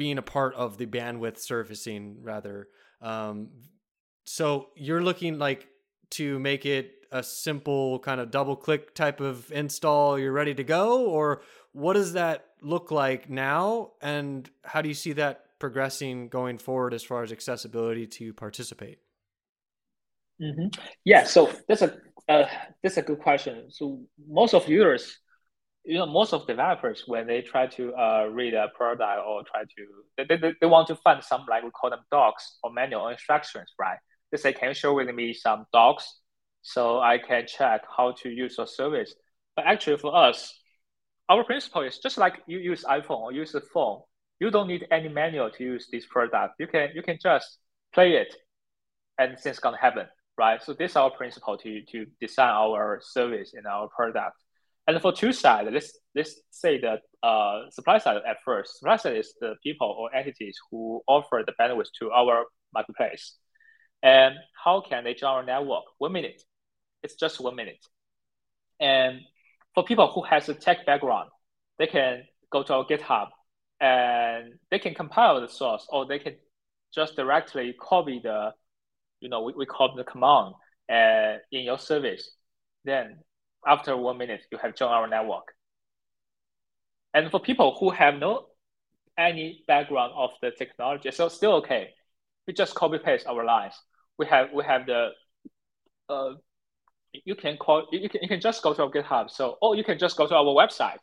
being 0.00 0.16
a 0.16 0.22
part 0.22 0.54
of 0.54 0.78
the 0.78 0.86
bandwidth 0.86 1.36
surfacing 1.36 2.16
rather. 2.22 2.68
Um, 3.02 3.50
so 4.24 4.68
you're 4.74 5.02
looking 5.02 5.38
like 5.38 5.68
to 6.12 6.38
make 6.38 6.64
it 6.64 6.90
a 7.12 7.22
simple 7.22 7.98
kind 7.98 8.18
of 8.18 8.30
double 8.30 8.56
click 8.56 8.94
type 8.94 9.20
of 9.20 9.52
install, 9.52 10.18
you're 10.18 10.32
ready 10.32 10.54
to 10.54 10.64
go? 10.64 11.04
Or 11.04 11.42
what 11.72 11.92
does 11.92 12.14
that 12.14 12.46
look 12.62 12.90
like 12.90 13.28
now? 13.28 13.90
And 14.00 14.48
how 14.64 14.80
do 14.80 14.88
you 14.88 14.94
see 14.94 15.12
that 15.12 15.44
progressing 15.58 16.30
going 16.30 16.56
forward 16.56 16.94
as 16.94 17.02
far 17.02 17.22
as 17.22 17.30
accessibility 17.30 18.06
to 18.06 18.32
participate? 18.32 19.00
Mm-hmm. 20.40 20.68
Yeah, 21.04 21.24
so 21.24 21.52
that's 21.68 21.82
a 21.82 21.98
uh, 22.26 22.48
that's 22.82 22.96
a 22.96 23.02
good 23.02 23.18
question. 23.18 23.70
So 23.70 24.00
most 24.26 24.54
of 24.54 24.66
users, 24.66 25.18
you 25.84 25.98
know, 25.98 26.06
most 26.06 26.32
of 26.32 26.46
developers 26.46 27.04
when 27.06 27.26
they 27.26 27.40
try 27.42 27.66
to 27.66 27.94
uh, 27.94 28.28
read 28.30 28.54
a 28.54 28.68
product 28.74 29.22
or 29.26 29.42
try 29.44 29.62
to 29.62 30.24
they, 30.28 30.36
they, 30.36 30.54
they 30.60 30.66
want 30.66 30.86
to 30.88 30.96
find 30.96 31.22
some 31.24 31.46
like 31.48 31.62
we 31.64 31.70
call 31.70 31.90
them 31.90 32.00
docs 32.10 32.58
or 32.62 32.72
manual 32.72 33.08
instructions, 33.08 33.72
right? 33.78 33.98
They 34.30 34.38
say, 34.38 34.52
can 34.52 34.68
you 34.68 34.74
share 34.74 34.92
with 34.92 35.12
me 35.14 35.32
some 35.32 35.66
docs 35.72 36.20
so 36.62 37.00
I 37.00 37.18
can 37.18 37.46
check 37.46 37.82
how 37.96 38.12
to 38.22 38.28
use 38.28 38.56
your 38.58 38.66
service? 38.66 39.14
But 39.56 39.66
actually, 39.66 39.96
for 39.98 40.14
us, 40.14 40.54
our 41.28 41.44
principle 41.44 41.82
is 41.82 41.98
just 41.98 42.18
like 42.18 42.40
you 42.46 42.58
use 42.58 42.84
iPhone 42.84 43.20
or 43.20 43.32
use 43.32 43.54
a 43.54 43.60
phone. 43.60 44.02
You 44.38 44.50
don't 44.50 44.68
need 44.68 44.86
any 44.90 45.08
manual 45.08 45.50
to 45.50 45.64
use 45.64 45.88
this 45.90 46.06
product. 46.06 46.54
You 46.58 46.66
can 46.66 46.90
you 46.94 47.02
can 47.02 47.18
just 47.20 47.58
play 47.94 48.14
it, 48.14 48.34
and 49.18 49.38
things 49.38 49.58
gonna 49.58 49.78
happen, 49.78 50.06
right? 50.38 50.62
So 50.62 50.72
this 50.74 50.92
is 50.92 50.96
our 50.96 51.10
principle 51.10 51.56
to 51.58 51.82
to 51.92 52.06
design 52.20 52.50
our 52.50 53.00
service 53.02 53.54
and 53.54 53.66
our 53.66 53.88
product. 53.88 54.36
And 54.90 55.00
for 55.00 55.12
two 55.12 55.32
side, 55.32 55.72
let's 55.72 55.96
let's 56.16 56.34
say 56.50 56.80
that 56.80 57.02
uh, 57.22 57.70
supply 57.70 57.98
side 57.98 58.16
at 58.28 58.38
first. 58.44 58.80
Supply 58.80 58.96
side 58.96 59.18
is 59.18 59.32
the 59.40 59.54
people 59.62 59.86
or 59.86 60.12
entities 60.12 60.56
who 60.68 61.00
offer 61.06 61.44
the 61.46 61.52
bandwidth 61.52 61.90
to 62.00 62.10
our 62.10 62.46
marketplace. 62.74 63.36
And 64.02 64.34
how 64.64 64.80
can 64.80 65.04
they 65.04 65.14
join 65.14 65.30
our 65.30 65.44
network? 65.44 65.84
One 65.98 66.10
minute. 66.10 66.42
It's 67.04 67.14
just 67.14 67.38
one 67.38 67.54
minute. 67.54 67.86
And 68.80 69.20
for 69.76 69.84
people 69.84 70.10
who 70.10 70.22
has 70.22 70.48
a 70.48 70.54
tech 70.54 70.84
background, 70.86 71.30
they 71.78 71.86
can 71.86 72.24
go 72.50 72.64
to 72.64 72.74
our 72.74 72.84
GitHub 72.84 73.28
and 73.80 74.54
they 74.72 74.80
can 74.80 74.94
compile 74.94 75.40
the 75.40 75.46
source 75.46 75.86
or 75.88 76.04
they 76.04 76.18
can 76.18 76.34
just 76.92 77.14
directly 77.14 77.76
copy 77.80 78.20
the, 78.20 78.50
you 79.20 79.28
know, 79.28 79.42
we, 79.42 79.52
we 79.56 79.66
call 79.66 79.94
the 79.94 80.02
command 80.02 80.54
uh, 80.92 81.38
in 81.52 81.62
your 81.62 81.78
service. 81.78 82.28
Then 82.84 83.20
after 83.66 83.96
one 83.96 84.18
minute, 84.18 84.42
you 84.50 84.58
have 84.58 84.74
joined 84.74 84.92
our 84.92 85.06
network. 85.06 85.52
And 87.14 87.30
for 87.30 87.40
people 87.40 87.76
who 87.78 87.90
have 87.90 88.14
no 88.14 88.46
any 89.18 89.64
background 89.66 90.12
of 90.16 90.30
the 90.40 90.50
technology, 90.50 91.10
so 91.10 91.28
still 91.28 91.54
okay. 91.54 91.90
We 92.46 92.54
just 92.54 92.74
copy 92.74 92.98
paste 92.98 93.26
our 93.26 93.44
lines. 93.44 93.74
We 94.18 94.26
have 94.26 94.48
we 94.54 94.64
have 94.64 94.86
the 94.86 95.10
uh, 96.08 96.34
you 97.12 97.34
can 97.34 97.56
call 97.56 97.86
you 97.92 98.08
can 98.08 98.20
you 98.22 98.28
can 98.28 98.40
just 98.40 98.62
go 98.62 98.72
to 98.74 98.82
our 98.84 98.90
GitHub. 98.90 99.30
So 99.30 99.58
or 99.60 99.74
you 99.74 99.84
can 99.84 99.98
just 99.98 100.16
go 100.16 100.26
to 100.26 100.34
our 100.34 100.44
website. 100.44 100.98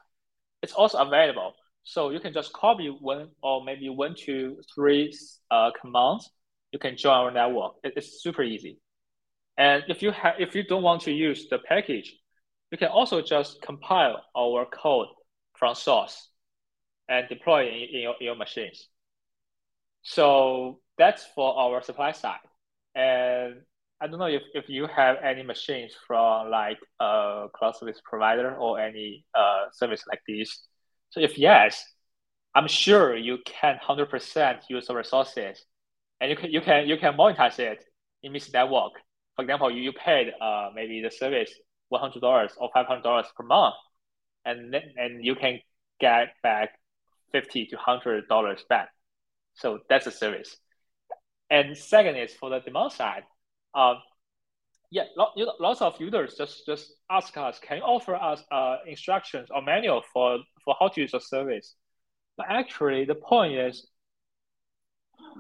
It's 0.62 0.74
also 0.74 0.98
available. 0.98 1.54
So 1.84 2.10
you 2.10 2.20
can 2.20 2.34
just 2.34 2.52
copy 2.54 2.90
one 2.90 3.30
or 3.42 3.64
maybe 3.64 3.88
one, 3.90 4.14
two, 4.18 4.58
three 4.76 5.14
uh, 5.52 5.72
commands. 5.80 6.30
You 6.74 6.80
can 6.80 6.98
join 6.98 7.14
our 7.14 7.32
network. 7.32 7.76
It, 7.84 7.94
it's 7.96 8.22
super 8.22 8.44
easy. 8.44 8.80
And 9.58 9.84
if 9.88 10.02
you 10.02 10.12
have 10.12 10.36
if 10.40 10.54
you 10.56 10.64
don't 10.64 10.84
want 10.84 11.02
to 11.04 11.12
use 11.12 11.48
the 11.50 11.60
package, 11.60 12.14
you 12.72 12.78
can 12.78 12.90
also 12.90 13.22
just 13.22 13.62
compile 13.62 14.24
our 14.36 14.66
code 14.66 15.08
from 15.58 15.76
source 15.76 16.30
and 17.10 17.28
deploy 17.30 17.68
in, 17.68 17.96
in, 17.96 18.02
your, 18.02 18.16
in 18.20 18.26
your 18.26 18.36
machines. 18.36 18.88
So 20.02 20.80
that's 20.98 21.26
for 21.36 21.58
our 21.58 21.82
supply 21.82 22.12
side. 22.12 22.40
And 22.96 23.62
I 24.02 24.08
don't 24.08 24.20
know 24.20 24.26
if, 24.28 24.44
if 24.54 24.70
you 24.70 24.88
have 24.88 25.18
any 25.24 25.44
machines 25.44 25.94
from 26.06 26.50
like 26.50 26.78
a 27.00 27.48
cloud 27.54 27.76
service 27.78 28.02
provider 28.04 28.56
or 28.56 28.80
any 28.80 29.26
uh, 29.34 29.66
service 29.74 30.04
like 30.08 30.22
this. 30.28 30.68
So 31.10 31.20
if 31.22 31.38
yes, 31.38 31.84
I'm 32.54 32.68
sure 32.68 33.16
you 33.16 33.38
can 33.46 33.80
100% 33.88 34.60
use 34.70 34.88
the 34.88 34.96
resources 34.96 35.64
and 36.20 36.30
you 36.30 36.36
can, 36.36 36.52
you 36.52 36.62
can, 36.62 36.88
you 36.88 36.98
can 36.98 37.14
monetize 37.14 37.60
it 37.60 37.84
in 38.24 38.34
this 38.34 38.52
network. 38.52 38.94
For 39.36 39.44
example, 39.44 39.72
you, 39.72 39.82
you 39.82 39.94
paid 39.94 40.34
uh, 40.42 40.70
maybe 40.74 41.02
the 41.02 41.12
service 41.12 41.52
$100 41.92 42.50
or 42.58 42.70
$500 42.76 43.24
per 43.36 43.44
month 43.44 43.76
and, 44.46 44.76
and 44.96 45.24
you 45.24 45.36
can 45.36 45.60
get 46.00 46.30
back 46.44 46.80
50 47.32 47.68
to 47.68 47.78
$100 47.78 48.68
back. 48.70 48.90
So 49.56 49.80
that's 49.90 50.08
a 50.08 50.12
service. 50.12 50.56
And 51.50 51.78
second 51.78 52.16
is 52.16 52.34
for 52.34 52.50
the 52.50 52.60
demand 52.60 52.92
side, 52.92 53.24
um, 53.74 53.98
yeah, 54.90 55.04
lots 55.16 55.82
of 55.82 56.00
users 56.00 56.36
just 56.36 56.66
just 56.66 56.94
ask 57.12 57.36
us, 57.36 57.60
can 57.60 57.78
you 57.78 57.84
offer 57.84 58.16
us 58.16 58.42
uh, 58.52 58.78
instructions 58.88 59.50
or 59.54 59.62
manual 59.62 60.02
for 60.14 60.40
for 60.64 60.76
how 60.80 60.88
to 60.88 61.02
use 61.02 61.12
the 61.12 61.20
service? 61.20 61.76
But 62.38 62.48
actually, 62.50 63.04
the 63.04 63.16
point 63.16 63.54
is, 63.56 63.86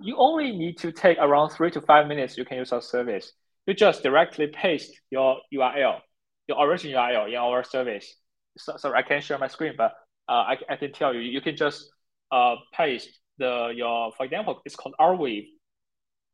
you 0.01 0.17
only 0.17 0.51
need 0.51 0.77
to 0.79 0.91
take 0.91 1.17
around 1.17 1.51
three 1.51 1.71
to 1.71 1.81
five 1.81 2.07
minutes. 2.07 2.37
You 2.37 2.43
can 2.43 2.57
use 2.57 2.73
our 2.73 2.81
service. 2.81 3.31
You 3.65 3.73
just 3.73 4.03
directly 4.03 4.47
paste 4.47 4.91
your 5.11 5.37
URL, 5.53 5.99
your 6.47 6.65
original 6.65 7.01
URL 7.01 7.29
in 7.29 7.35
our 7.35 7.63
service. 7.63 8.15
So, 8.57 8.77
sorry, 8.77 8.97
I 8.97 9.01
can't 9.03 9.23
share 9.23 9.37
my 9.37 9.47
screen, 9.47 9.73
but 9.77 9.93
uh, 10.29 10.31
I, 10.31 10.57
I 10.69 10.75
can 10.75 10.91
tell 10.91 11.13
you, 11.13 11.21
you 11.21 11.41
can 11.41 11.55
just 11.55 11.89
uh, 12.31 12.55
paste 12.73 13.09
the 13.37 13.71
your, 13.75 14.11
for 14.17 14.25
example, 14.25 14.61
it's 14.65 14.75
called 14.75 14.95
Arweave 14.99 15.47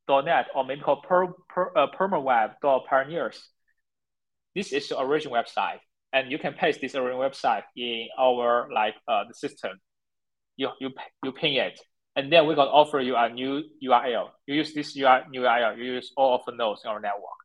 .net 0.08 0.48
or 0.54 0.66
maybe 0.66 0.82
called 0.82 1.04
per, 1.04 1.28
per, 1.50 1.72
uh, 1.76 1.88
permaweb.pioneers. 1.98 3.50
This 4.56 4.74
is 4.74 4.90
the 4.90 5.00
original 5.00 5.36
website, 5.36 5.80
and 6.12 6.32
you 6.32 6.38
can 6.38 6.54
paste 6.54 6.82
this 6.82 6.96
original 6.96 7.22
website 7.22 7.64
in 7.76 8.08
our 8.20 8.70
like 8.72 8.96
uh, 9.08 9.24
the 9.28 9.34
system. 9.34 9.80
You 10.58 10.70
you 10.80 10.92
you 11.24 11.32
ping 11.32 11.56
it, 11.56 11.80
and 12.16 12.32
then 12.32 12.46
we're 12.46 12.56
gonna 12.56 12.70
offer 12.70 13.00
you 13.00 13.16
a 13.16 13.30
new 13.30 13.64
URL. 13.84 14.30
You 14.46 14.56
use 14.56 14.74
this 14.74 14.96
new 14.96 15.06
URL. 15.06 15.78
You 15.78 15.84
use 15.84 16.12
all 16.16 16.36
of 16.36 16.42
the 16.46 16.52
nodes 16.52 16.82
in 16.84 16.92
our 16.92 17.00
network. 17.00 17.40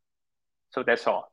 So 0.71 0.83
that's 0.83 1.07
all. 1.07 1.31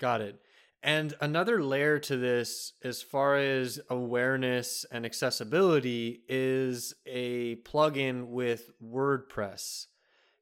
Got 0.00 0.22
it. 0.22 0.40
And 0.82 1.14
another 1.20 1.62
layer 1.62 1.98
to 1.98 2.16
this, 2.16 2.72
as 2.82 3.02
far 3.02 3.36
as 3.36 3.78
awareness 3.90 4.86
and 4.90 5.04
accessibility, 5.04 6.22
is 6.26 6.94
a 7.06 7.56
plugin 7.56 8.28
with 8.28 8.70
WordPress. 8.82 9.86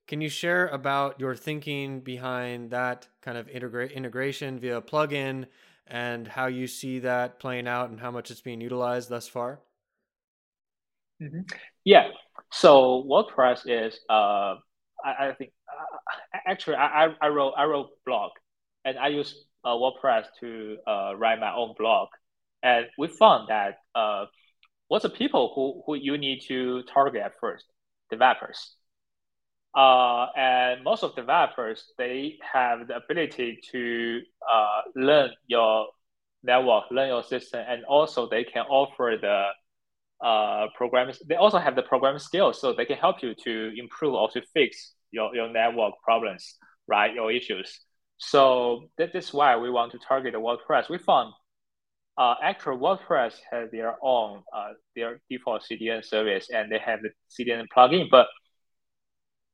Can 0.06 0.20
you 0.20 0.28
share 0.28 0.68
about 0.68 1.18
your 1.18 1.34
thinking 1.34 2.00
behind 2.00 2.70
that 2.70 3.08
kind 3.20 3.36
of 3.36 3.48
integra- 3.48 3.92
integration 3.92 4.60
via 4.60 4.80
plugin 4.80 5.46
and 5.88 6.28
how 6.28 6.46
you 6.46 6.68
see 6.68 7.00
that 7.00 7.40
playing 7.40 7.66
out 7.66 7.90
and 7.90 7.98
how 7.98 8.12
much 8.12 8.30
it's 8.30 8.40
being 8.40 8.60
utilized 8.60 9.08
thus 9.08 9.26
far? 9.26 9.60
Mm-hmm. 11.20 11.40
Yeah. 11.84 12.10
So 12.52 13.04
WordPress 13.10 13.62
is, 13.66 13.98
uh, 14.08 14.54
I, 15.04 15.28
I 15.30 15.34
think, 15.36 15.50
uh, 15.68 16.38
actually, 16.46 16.76
I, 16.76 17.08
I 17.20 17.28
wrote 17.28 17.54
I 17.56 17.64
wrote 17.64 17.90
blog, 18.06 18.30
and 18.84 18.96
I 18.98 19.08
use 19.08 19.44
uh, 19.64 19.70
WordPress 19.70 20.26
to 20.40 20.76
uh, 20.86 21.12
write 21.16 21.40
my 21.40 21.54
own 21.54 21.74
blog, 21.78 22.08
and 22.62 22.86
we 22.98 23.08
found 23.08 23.48
that 23.48 23.78
uh, 23.94 24.26
what's 24.88 25.02
the 25.02 25.10
people 25.10 25.52
who 25.54 25.82
who 25.86 25.94
you 25.94 26.18
need 26.18 26.40
to 26.48 26.82
target 26.84 27.32
first, 27.40 27.64
developers 28.10 28.76
uh, 29.74 30.26
and 30.36 30.82
most 30.82 31.02
of 31.02 31.14
developers, 31.14 31.92
they 31.98 32.38
have 32.52 32.88
the 32.88 32.96
ability 32.96 33.60
to 33.70 34.20
uh, 34.50 34.80
learn 34.96 35.30
your 35.46 35.86
network, 36.42 36.84
learn 36.90 37.08
your 37.08 37.22
system, 37.22 37.64
and 37.68 37.84
also 37.84 38.28
they 38.28 38.44
can 38.44 38.64
offer 38.66 39.16
the 39.20 40.26
uh, 40.26 40.66
programming. 40.76 41.14
They 41.28 41.36
also 41.36 41.58
have 41.58 41.76
the 41.76 41.82
programming 41.82 42.18
skills, 42.18 42.60
so 42.60 42.72
they 42.72 42.86
can 42.86 42.96
help 42.96 43.22
you 43.22 43.34
to 43.44 43.72
improve 43.78 44.14
or 44.14 44.30
to 44.30 44.42
fix 44.54 44.94
your, 45.10 45.34
your 45.34 45.48
network 45.48 45.94
problems, 46.02 46.56
right? 46.86 47.14
Your 47.14 47.30
issues. 47.30 47.80
So 48.18 48.88
that 48.98 49.14
is 49.14 49.32
why 49.32 49.56
we 49.56 49.70
want 49.70 49.92
to 49.92 49.98
target 49.98 50.34
WordPress. 50.34 50.88
We 50.90 50.98
found 50.98 51.32
uh, 52.18 52.34
actually 52.42 52.76
WordPress 52.76 53.34
has 53.50 53.70
their 53.70 53.94
own 54.02 54.42
uh, 54.52 54.70
their 54.96 55.20
default 55.30 55.62
CDN 55.70 56.04
service, 56.04 56.48
and 56.52 56.70
they 56.70 56.78
have 56.78 57.00
the 57.00 57.10
CDN 57.30 57.66
plugin, 57.74 58.08
but 58.10 58.26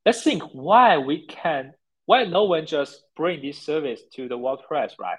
let's 0.05 0.23
think 0.23 0.41
why 0.53 0.97
we 0.97 1.27
can 1.27 1.73
why 2.07 2.23
no 2.25 2.43
one 2.43 2.65
just 2.65 3.03
bring 3.15 3.41
this 3.41 3.57
service 3.59 4.01
to 4.15 4.27
the 4.27 4.37
WordPress, 4.37 4.93
right? 4.99 5.17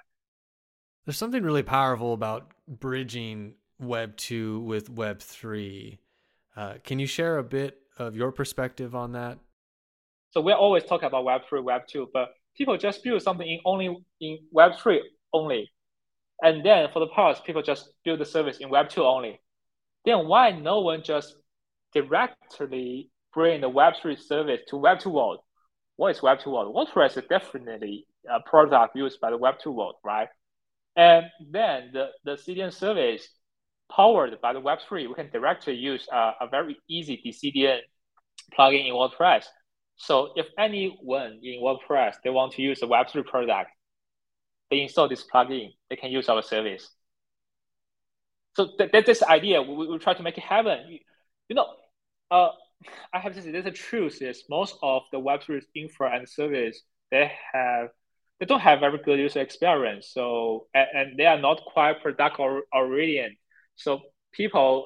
There's 1.05 1.17
something 1.17 1.43
really 1.43 1.63
powerful 1.63 2.13
about 2.13 2.51
bridging 2.67 3.55
Web 3.79 4.17
2 4.17 4.59
with 4.61 4.89
Web 4.89 5.19
3. 5.19 5.99
Uh, 6.55 6.73
can 6.83 6.99
you 6.99 7.07
share 7.07 7.37
a 7.37 7.43
bit 7.43 7.79
of 7.97 8.15
your 8.15 8.31
perspective 8.31 8.95
on 8.95 9.13
that? 9.13 9.37
So 10.31 10.41
we're 10.41 10.55
always 10.55 10.83
talking 10.83 11.07
about 11.07 11.23
Web 11.23 11.41
3, 11.47 11.61
Web 11.61 11.87
2, 11.87 12.09
but 12.13 12.29
people 12.57 12.77
just 12.77 13.03
build 13.03 13.21
something 13.21 13.47
in 13.47 13.59
only 13.65 13.95
in 14.19 14.39
Web 14.51 14.73
3 14.77 15.01
only. 15.33 15.69
And 16.41 16.65
then 16.65 16.89
for 16.91 16.99
the 16.99 17.07
past, 17.07 17.43
people 17.45 17.61
just 17.61 17.89
build 18.03 18.19
the 18.19 18.25
service 18.25 18.57
in 18.57 18.69
Web 18.69 18.89
2 18.89 19.03
only. 19.03 19.39
Then 20.05 20.27
why 20.27 20.51
no 20.51 20.81
one 20.81 21.03
just 21.03 21.35
directly 21.93 23.09
bring 23.33 23.61
the 23.61 23.69
Web3 23.69 24.19
service 24.19 24.61
to 24.69 24.75
Web2 24.75 25.07
world. 25.11 25.39
What 25.95 26.15
is 26.15 26.21
Web2 26.21 26.47
world? 26.47 26.75
WordPress 26.75 27.17
is 27.17 27.23
definitely 27.29 28.05
a 28.29 28.39
product 28.39 28.95
used 28.95 29.19
by 29.19 29.31
the 29.31 29.37
Web2 29.37 29.73
world, 29.73 29.95
right? 30.03 30.27
And 30.95 31.25
then 31.51 31.91
the, 31.93 32.09
the 32.23 32.31
CDN 32.31 32.73
service 32.73 33.27
powered 33.91 34.39
by 34.41 34.53
the 34.53 34.61
Web3, 34.61 35.07
we 35.07 35.13
can 35.13 35.29
directly 35.29 35.75
use 35.75 36.07
a, 36.11 36.31
a 36.41 36.47
very 36.49 36.77
easy 36.89 37.21
DCDN 37.23 37.79
plugin 38.57 38.87
in 38.87 38.93
WordPress. 38.93 39.45
So 39.97 40.33
if 40.35 40.47
anyone 40.57 41.39
in 41.43 41.61
WordPress, 41.61 42.15
they 42.23 42.29
want 42.29 42.53
to 42.53 42.61
use 42.61 42.81
a 42.81 42.85
Web3 42.85 43.25
product, 43.25 43.71
they 44.69 44.81
install 44.81 45.07
this 45.07 45.23
plugin, 45.23 45.69
they 45.89 45.95
can 45.95 46.11
use 46.11 46.29
our 46.29 46.43
service. 46.43 46.89
So 48.55 48.69
that, 48.77 48.91
that 48.91 49.05
this 49.05 49.23
idea, 49.23 49.61
we, 49.61 49.87
we 49.87 49.97
try 49.97 50.13
to 50.13 50.23
make 50.23 50.37
it 50.37 50.43
happen. 50.43 50.79
You, 50.89 50.99
you 51.49 51.55
know, 51.55 51.67
uh, 52.31 52.49
I 53.13 53.19
have 53.19 53.33
to 53.33 53.41
say, 53.41 53.51
the 53.51 53.71
truth 53.71 54.21
is 54.21 54.43
most 54.49 54.75
of 54.81 55.03
the 55.11 55.19
Web3 55.19 55.61
infra 55.75 56.15
and 56.15 56.27
service 56.27 56.81
they 57.11 57.31
have 57.53 57.89
they 58.39 58.45
don't 58.45 58.59
have 58.59 58.81
very 58.81 58.99
good 59.03 59.17
user 59.19 59.41
experience. 59.41 60.11
So 60.13 60.67
and, 60.73 60.87
and 60.93 61.19
they 61.19 61.25
are 61.25 61.39
not 61.39 61.61
quite 61.65 62.01
product 62.01 62.39
or 62.39 62.63
oriented. 62.71 63.37
So 63.75 64.01
people 64.31 64.85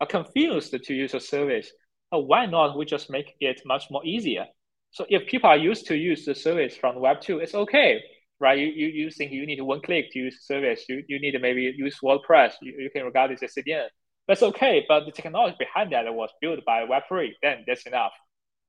are 0.00 0.06
confused 0.06 0.74
to 0.84 0.94
use 0.94 1.14
a 1.14 1.20
service. 1.20 1.72
But 2.10 2.20
why 2.20 2.46
not 2.46 2.76
we 2.76 2.84
just 2.84 3.10
make 3.10 3.34
it 3.40 3.62
much 3.64 3.84
more 3.90 4.04
easier? 4.04 4.46
So 4.90 5.06
if 5.08 5.28
people 5.28 5.48
are 5.48 5.56
used 5.56 5.86
to 5.86 5.96
use 5.96 6.24
the 6.24 6.34
service 6.34 6.76
from 6.76 7.00
Web 7.00 7.20
two, 7.20 7.38
it's 7.38 7.54
okay, 7.54 8.00
right? 8.40 8.58
You, 8.58 8.66
you, 8.66 8.86
you 8.88 9.10
think 9.10 9.30
you 9.30 9.46
need 9.46 9.60
one 9.62 9.80
click 9.80 10.06
to 10.12 10.18
use 10.18 10.34
the 10.34 10.54
service. 10.54 10.84
You, 10.88 11.04
you 11.08 11.20
need 11.20 11.32
to 11.32 11.38
maybe 11.38 11.72
use 11.76 11.98
WordPress. 12.02 12.54
You, 12.60 12.74
you 12.78 12.90
can 12.90 13.04
regard 13.04 13.30
it 13.30 13.42
as 13.42 13.54
CDN. 13.54 13.86
That's 14.26 14.42
okay, 14.42 14.84
but 14.88 15.06
the 15.06 15.12
technology 15.12 15.56
behind 15.58 15.92
that 15.92 16.12
was 16.12 16.30
built 16.40 16.64
by 16.64 16.84
Web 16.84 17.04
three. 17.08 17.36
Then 17.42 17.64
that's 17.66 17.86
enough. 17.86 18.12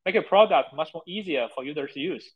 Make 0.05 0.15
a 0.15 0.21
product 0.21 0.73
much 0.75 0.89
more 0.93 1.03
easier 1.07 1.47
for 1.53 1.63
users 1.63 1.93
to 1.93 1.99
use. 1.99 2.31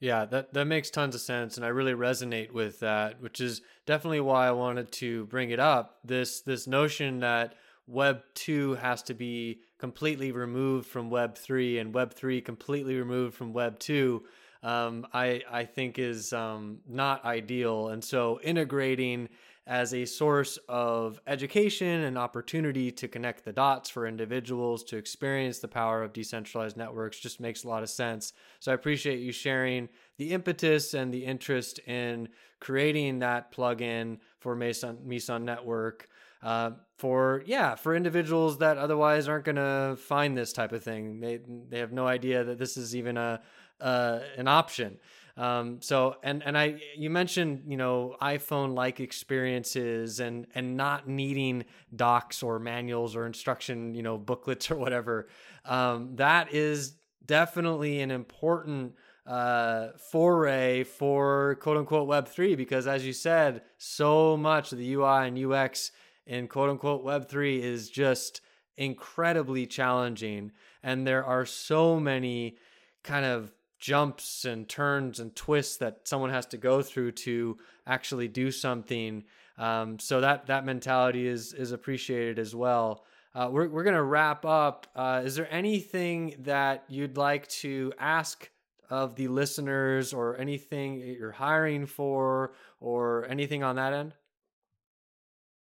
Yeah, 0.00 0.26
that, 0.26 0.52
that 0.52 0.66
makes 0.66 0.90
tons 0.90 1.14
of 1.14 1.20
sense, 1.20 1.56
and 1.56 1.64
I 1.64 1.68
really 1.68 1.92
resonate 1.92 2.50
with 2.50 2.80
that, 2.80 3.22
which 3.22 3.40
is 3.40 3.62
definitely 3.86 4.20
why 4.20 4.48
I 4.48 4.50
wanted 4.50 4.92
to 4.92 5.24
bring 5.26 5.50
it 5.50 5.60
up. 5.60 5.98
This 6.04 6.42
this 6.42 6.66
notion 6.66 7.20
that 7.20 7.54
Web 7.86 8.22
two 8.34 8.74
has 8.74 9.02
to 9.04 9.14
be 9.14 9.60
completely 9.78 10.32
removed 10.32 10.86
from 10.86 11.10
Web 11.10 11.36
three, 11.36 11.78
and 11.78 11.94
Web 11.94 12.14
three 12.14 12.40
completely 12.40 12.96
removed 12.96 13.34
from 13.34 13.52
Web 13.52 13.78
two. 13.78 14.24
Um, 14.62 15.06
I 15.12 15.42
I 15.50 15.64
think 15.64 15.98
is 15.98 16.32
um, 16.32 16.78
not 16.88 17.24
ideal, 17.24 17.88
and 17.88 18.02
so 18.02 18.40
integrating 18.42 19.28
as 19.66 19.94
a 19.94 20.04
source 20.04 20.58
of 20.68 21.18
education 21.26 22.02
and 22.02 22.18
opportunity 22.18 22.90
to 22.92 23.08
connect 23.08 23.44
the 23.44 23.52
dots 23.52 23.88
for 23.88 24.06
individuals 24.06 24.84
to 24.84 24.98
experience 24.98 25.58
the 25.58 25.68
power 25.68 26.02
of 26.02 26.12
decentralized 26.12 26.76
networks 26.76 27.18
just 27.18 27.40
makes 27.40 27.64
a 27.64 27.68
lot 27.68 27.82
of 27.82 27.88
sense. 27.88 28.34
So 28.60 28.72
I 28.72 28.74
appreciate 28.74 29.20
you 29.20 29.32
sharing 29.32 29.88
the 30.18 30.32
impetus 30.32 30.92
and 30.92 31.12
the 31.12 31.24
interest 31.24 31.78
in 31.86 32.28
creating 32.60 33.20
that 33.20 33.52
plugin 33.52 34.18
for 34.38 34.54
Meson, 34.54 34.98
Meson 35.02 35.46
Network. 35.46 36.08
Uh, 36.44 36.72
for 36.98 37.42
yeah, 37.46 37.74
for 37.74 37.96
individuals 37.96 38.58
that 38.58 38.76
otherwise 38.76 39.28
aren't 39.28 39.46
going 39.46 39.56
to 39.56 39.96
find 39.98 40.36
this 40.36 40.52
type 40.52 40.72
of 40.72 40.84
thing, 40.84 41.18
they 41.18 41.40
they 41.70 41.78
have 41.78 41.90
no 41.90 42.06
idea 42.06 42.44
that 42.44 42.58
this 42.58 42.76
is 42.76 42.94
even 42.94 43.16
a 43.16 43.40
uh, 43.80 44.20
an 44.36 44.46
option. 44.46 44.98
Um, 45.36 45.80
so 45.80 46.16
and 46.22 46.42
and 46.44 46.56
I 46.56 46.80
you 46.96 47.08
mentioned 47.08 47.64
you 47.66 47.78
know 47.78 48.16
iPhone 48.20 48.74
like 48.74 49.00
experiences 49.00 50.20
and 50.20 50.46
and 50.54 50.76
not 50.76 51.08
needing 51.08 51.64
docs 51.96 52.42
or 52.42 52.58
manuals 52.58 53.16
or 53.16 53.26
instruction 53.26 53.94
you 53.94 54.02
know 54.02 54.18
booklets 54.18 54.70
or 54.70 54.76
whatever. 54.76 55.28
Um, 55.64 56.16
that 56.16 56.52
is 56.52 56.94
definitely 57.24 58.00
an 58.00 58.10
important 58.10 58.94
uh, 59.26 59.88
foray 60.10 60.84
for 60.84 61.56
quote 61.56 61.78
unquote 61.78 62.06
Web 62.06 62.28
three 62.28 62.54
because 62.54 62.86
as 62.86 63.06
you 63.06 63.14
said, 63.14 63.62
so 63.78 64.36
much 64.36 64.72
of 64.72 64.78
the 64.78 64.92
UI 64.92 65.26
and 65.26 65.52
UX 65.52 65.90
in 66.26 66.48
quote 66.48 66.70
unquote 66.70 67.04
Web 67.04 67.28
three 67.28 67.62
is 67.62 67.90
just 67.90 68.40
incredibly 68.76 69.66
challenging, 69.66 70.52
and 70.82 71.06
there 71.06 71.24
are 71.24 71.46
so 71.46 72.00
many 72.00 72.56
kind 73.02 73.24
of 73.24 73.52
jumps 73.78 74.44
and 74.44 74.68
turns 74.68 75.20
and 75.20 75.36
twists 75.36 75.76
that 75.76 76.08
someone 76.08 76.30
has 76.30 76.46
to 76.46 76.56
go 76.56 76.80
through 76.80 77.12
to 77.12 77.58
actually 77.86 78.28
do 78.28 78.50
something. 78.50 79.24
Um, 79.58 79.98
so 79.98 80.20
that 80.22 80.46
that 80.46 80.64
mentality 80.64 81.26
is 81.26 81.52
is 81.52 81.72
appreciated 81.72 82.38
as 82.38 82.54
well. 82.54 83.04
Uh, 83.34 83.48
we're 83.52 83.68
we're 83.68 83.84
gonna 83.84 84.02
wrap 84.02 84.44
up. 84.44 84.86
Uh, 84.96 85.22
is 85.24 85.36
there 85.36 85.48
anything 85.52 86.36
that 86.40 86.84
you'd 86.88 87.16
like 87.16 87.46
to 87.48 87.92
ask 87.98 88.48
of 88.90 89.16
the 89.16 89.28
listeners, 89.28 90.12
or 90.12 90.36
anything 90.38 90.98
you're 90.98 91.32
hiring 91.32 91.86
for, 91.86 92.52
or 92.80 93.26
anything 93.28 93.62
on 93.62 93.76
that 93.76 93.92
end? 93.92 94.14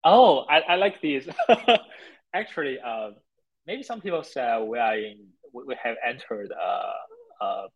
Oh, 0.04 0.40
I, 0.50 0.60
I 0.62 0.76
like 0.76 1.02
these. 1.02 1.28
Actually, 2.34 2.80
uh, 2.80 3.12
maybe 3.68 3.84
some 3.84 4.02
people 4.02 4.24
say 4.24 4.64
we 4.68 4.80
are 4.80 4.98
in 4.98 5.28
we 5.54 5.76
have 5.84 5.98
entered 6.08 6.50
a, 6.52 7.44
uh, 7.44 7.68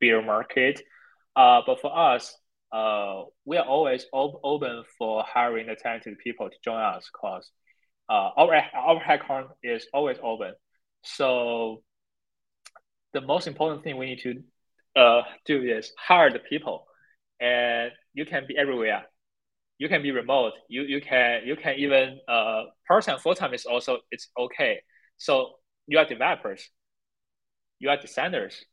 beer 0.00 0.22
market. 0.22 0.80
Uh, 1.36 1.60
but 1.66 1.80
for 1.80 1.96
us, 1.96 2.36
uh, 2.72 3.22
we 3.44 3.56
are 3.56 3.66
always 3.66 4.06
op- 4.12 4.40
open 4.44 4.84
for 4.98 5.22
hiring 5.24 5.66
the 5.66 5.76
talented 5.76 6.18
people 6.18 6.48
to 6.48 6.56
join 6.64 6.80
us 6.80 7.08
because 7.12 7.50
uh, 8.08 8.30
our 8.36 8.54
our 8.74 9.00
headcount 9.00 9.48
is 9.62 9.86
always 9.92 10.18
open. 10.22 10.54
So 11.02 11.82
the 13.12 13.20
most 13.20 13.46
important 13.46 13.82
thing 13.84 13.96
we 13.96 14.06
need 14.06 14.20
to 14.20 14.42
uh, 15.00 15.22
do 15.44 15.62
is 15.62 15.92
hire 15.98 16.30
the 16.32 16.38
people, 16.38 16.86
and 17.40 17.92
you 18.14 18.24
can 18.26 18.44
be 18.46 18.56
everywhere. 18.56 19.04
You 19.78 19.88
can 19.88 20.02
be 20.02 20.10
remote. 20.10 20.52
You 20.68 20.82
you 20.82 21.00
can 21.00 21.42
you 21.46 21.56
can 21.56 21.76
even 21.76 22.20
uh 22.28 22.64
part 22.86 23.04
time 23.04 23.18
full 23.18 23.34
time 23.34 23.54
is 23.54 23.64
also 23.64 23.98
it's 24.10 24.28
okay. 24.38 24.80
So 25.16 25.54
you 25.86 25.98
are 25.98 26.04
developers, 26.04 26.68
you 27.78 27.88
are 27.90 27.96
designers, 27.96 28.64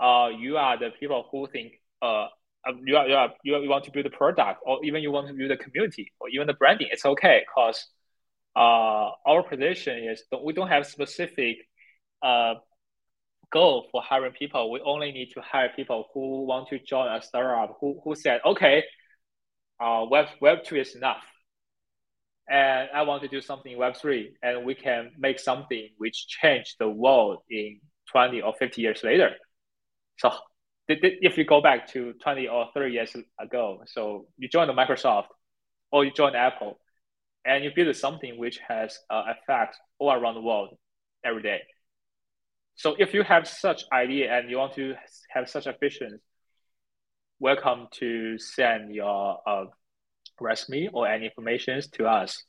uh, 0.00 0.28
you 0.38 0.56
are 0.56 0.78
the 0.78 0.90
people 0.98 1.26
who 1.30 1.46
think 1.46 1.72
uh, 2.02 2.26
um, 2.66 2.80
you 2.86 2.96
are, 2.96 3.08
you 3.08 3.14
are 3.14 3.30
you 3.44 3.68
want 3.68 3.84
to 3.84 3.90
build 3.90 4.06
a 4.06 4.10
product 4.10 4.60
or 4.64 4.84
even 4.84 5.02
you 5.02 5.10
want 5.10 5.28
to 5.28 5.34
build 5.34 5.50
a 5.50 5.56
community 5.56 6.12
or 6.20 6.28
even 6.28 6.46
the 6.46 6.54
branding 6.54 6.88
it's 6.90 7.04
okay 7.04 7.44
because 7.46 7.86
uh, 8.56 9.10
our 9.26 9.42
position 9.42 9.98
is 10.08 10.22
we 10.44 10.52
don't 10.52 10.68
have 10.68 10.86
specific 10.86 11.56
uh, 12.22 12.54
goal 13.52 13.86
for 13.92 14.02
hiring 14.02 14.32
people 14.32 14.70
we 14.70 14.80
only 14.80 15.12
need 15.12 15.30
to 15.34 15.40
hire 15.40 15.70
people 15.76 16.08
who 16.12 16.44
want 16.46 16.68
to 16.68 16.78
join 16.78 17.12
a 17.14 17.22
startup 17.22 17.76
who, 17.80 18.00
who 18.02 18.14
said 18.14 18.40
okay 18.44 18.82
uh, 19.80 20.04
web 20.08 20.26
web 20.40 20.58
2 20.64 20.76
is 20.76 20.94
enough 20.94 21.24
and 22.48 22.88
i 22.94 23.02
want 23.02 23.22
to 23.22 23.28
do 23.28 23.40
something 23.40 23.72
in 23.72 23.78
web 23.78 23.96
3 23.96 24.36
and 24.42 24.64
we 24.64 24.74
can 24.74 25.10
make 25.18 25.38
something 25.38 25.88
which 25.98 26.26
change 26.28 26.76
the 26.78 26.88
world 26.88 27.38
in 27.50 27.80
20 28.10 28.42
or 28.42 28.54
50 28.58 28.82
years 28.82 29.02
later 29.02 29.30
so 30.18 30.30
if 30.88 31.38
you 31.38 31.44
go 31.44 31.60
back 31.60 31.88
to 31.92 32.12
20 32.22 32.48
or 32.48 32.68
30 32.74 32.92
years 32.92 33.16
ago, 33.40 33.82
so 33.86 34.26
you 34.36 34.48
join 34.48 34.66
the 34.66 34.74
Microsoft 34.74 35.26
or 35.90 36.04
you 36.04 36.10
join 36.10 36.34
Apple 36.34 36.78
and 37.44 37.64
you 37.64 37.70
build 37.74 37.94
something 37.96 38.38
which 38.38 38.58
has 38.68 38.98
uh, 39.10 39.24
effect 39.28 39.76
all 39.98 40.12
around 40.12 40.34
the 40.34 40.40
world 40.40 40.76
every 41.24 41.42
day. 41.42 41.60
So 42.76 42.96
if 42.98 43.14
you 43.14 43.22
have 43.22 43.46
such 43.46 43.84
idea 43.92 44.36
and 44.36 44.50
you 44.50 44.58
want 44.58 44.74
to 44.74 44.94
have 45.30 45.48
such 45.48 45.66
a 45.66 45.74
vision, 45.78 46.20
welcome 47.40 47.88
to 47.92 48.38
send 48.38 48.94
your 48.94 49.38
uh, 49.46 49.64
resume 50.40 50.88
or 50.92 51.08
any 51.08 51.26
information 51.26 51.80
to 51.92 52.06
us. 52.06 52.42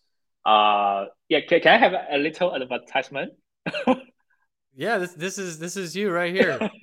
Uh, 0.46 1.06
yeah, 1.30 1.40
can, 1.48 1.60
can 1.62 1.74
I 1.74 1.78
have 1.78 1.94
a 2.12 2.18
little 2.18 2.56
advertisement? 2.56 3.34
yeah, 4.76 4.98
this 4.98 5.14
this 5.14 5.38
is 5.38 5.60
this 5.60 5.76
is 5.76 5.96
you 5.96 6.12
right 6.12 6.34
here. 6.34 6.70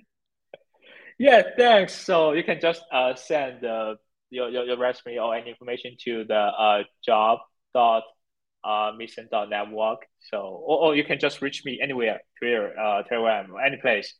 Yeah, 1.18 1.42
thanks. 1.56 1.94
So 1.94 2.32
you 2.32 2.42
can 2.42 2.58
just 2.60 2.82
uh, 2.92 3.14
send 3.14 3.64
uh, 3.64 3.94
your, 4.30 4.48
your, 4.48 4.64
your 4.64 4.76
resume 4.76 5.18
or 5.18 5.36
any 5.36 5.50
information 5.50 5.96
to 6.04 6.24
the 6.24 6.34
uh, 6.34 6.82
job 7.04 7.38
dot 7.74 8.02
uh, 8.64 8.90
meson 8.96 9.28
dot 9.30 9.48
network. 9.48 10.06
So 10.30 10.38
or, 10.38 10.78
or 10.86 10.96
you 10.96 11.04
can 11.04 11.20
just 11.20 11.40
reach 11.40 11.64
me 11.64 11.78
anywhere, 11.80 12.22
Twitter, 12.38 12.76
uh, 12.76 13.02
Telegram, 13.04 13.52
any 13.64 13.76
place. 13.76 14.16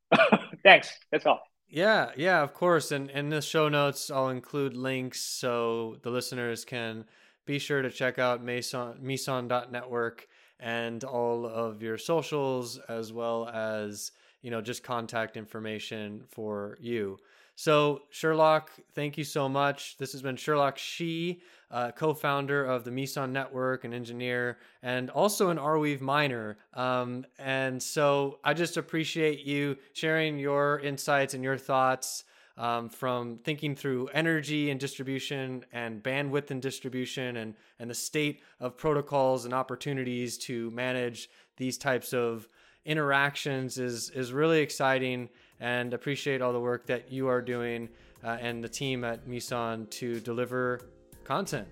thanks. 0.64 0.90
That's 1.12 1.26
all. 1.26 1.40
Yeah, 1.72 2.10
yeah, 2.18 2.42
of 2.42 2.52
course. 2.52 2.92
And 2.92 3.08
in 3.10 3.30
the 3.30 3.40
show 3.40 3.68
notes, 3.70 4.10
I'll 4.10 4.28
include 4.28 4.76
links 4.76 5.20
so 5.20 5.96
the 6.02 6.10
listeners 6.10 6.66
can 6.66 7.06
be 7.46 7.58
sure 7.58 7.80
to 7.80 7.90
check 7.90 8.18
out 8.18 8.44
Meson, 8.44 8.98
Meson.network 9.00 10.28
and 10.60 11.02
all 11.02 11.46
of 11.46 11.82
your 11.82 11.96
socials 11.96 12.78
as 12.88 13.10
well 13.12 13.48
as 13.48 14.12
you 14.42 14.50
know, 14.50 14.60
just 14.60 14.82
contact 14.82 15.36
information 15.36 16.24
for 16.28 16.76
you. 16.80 17.18
So, 17.54 18.02
Sherlock, 18.10 18.70
thank 18.94 19.18
you 19.18 19.24
so 19.24 19.48
much. 19.48 19.96
This 19.98 20.12
has 20.12 20.22
been 20.22 20.36
Sherlock 20.36 20.78
Shi, 20.78 21.42
uh, 21.70 21.92
co 21.92 22.14
founder 22.14 22.64
of 22.64 22.84
the 22.84 22.90
Meson 22.90 23.32
Network, 23.32 23.84
an 23.84 23.92
engineer, 23.92 24.58
and 24.82 25.10
also 25.10 25.50
an 25.50 25.58
Arweave 25.58 26.00
miner. 26.00 26.56
Um, 26.74 27.26
and 27.38 27.82
so, 27.82 28.38
I 28.42 28.54
just 28.54 28.76
appreciate 28.76 29.40
you 29.40 29.76
sharing 29.92 30.38
your 30.38 30.80
insights 30.80 31.34
and 31.34 31.44
your 31.44 31.58
thoughts 31.58 32.24
um, 32.56 32.88
from 32.88 33.38
thinking 33.38 33.74
through 33.74 34.08
energy 34.08 34.70
and 34.70 34.78
distribution 34.78 35.64
and 35.72 36.02
bandwidth 36.02 36.50
and 36.50 36.60
distribution 36.60 37.36
and, 37.36 37.54
and 37.78 37.90
the 37.90 37.94
state 37.94 38.42
of 38.60 38.76
protocols 38.76 39.44
and 39.44 39.54
opportunities 39.54 40.36
to 40.38 40.70
manage 40.70 41.30
these 41.56 41.78
types 41.78 42.12
of 42.12 42.48
interactions 42.84 43.78
is 43.78 44.10
is 44.10 44.32
really 44.32 44.60
exciting 44.60 45.28
and 45.62 45.94
appreciate 45.94 46.42
all 46.42 46.52
the 46.52 46.60
work 46.60 46.86
that 46.86 47.10
you 47.10 47.28
are 47.28 47.40
doing 47.40 47.88
uh, 48.24 48.36
and 48.40 48.62
the 48.62 48.68
team 48.68 49.04
at 49.04 49.26
Meson 49.26 49.86
to 49.90 50.20
deliver 50.20 50.80
content. 51.24 51.68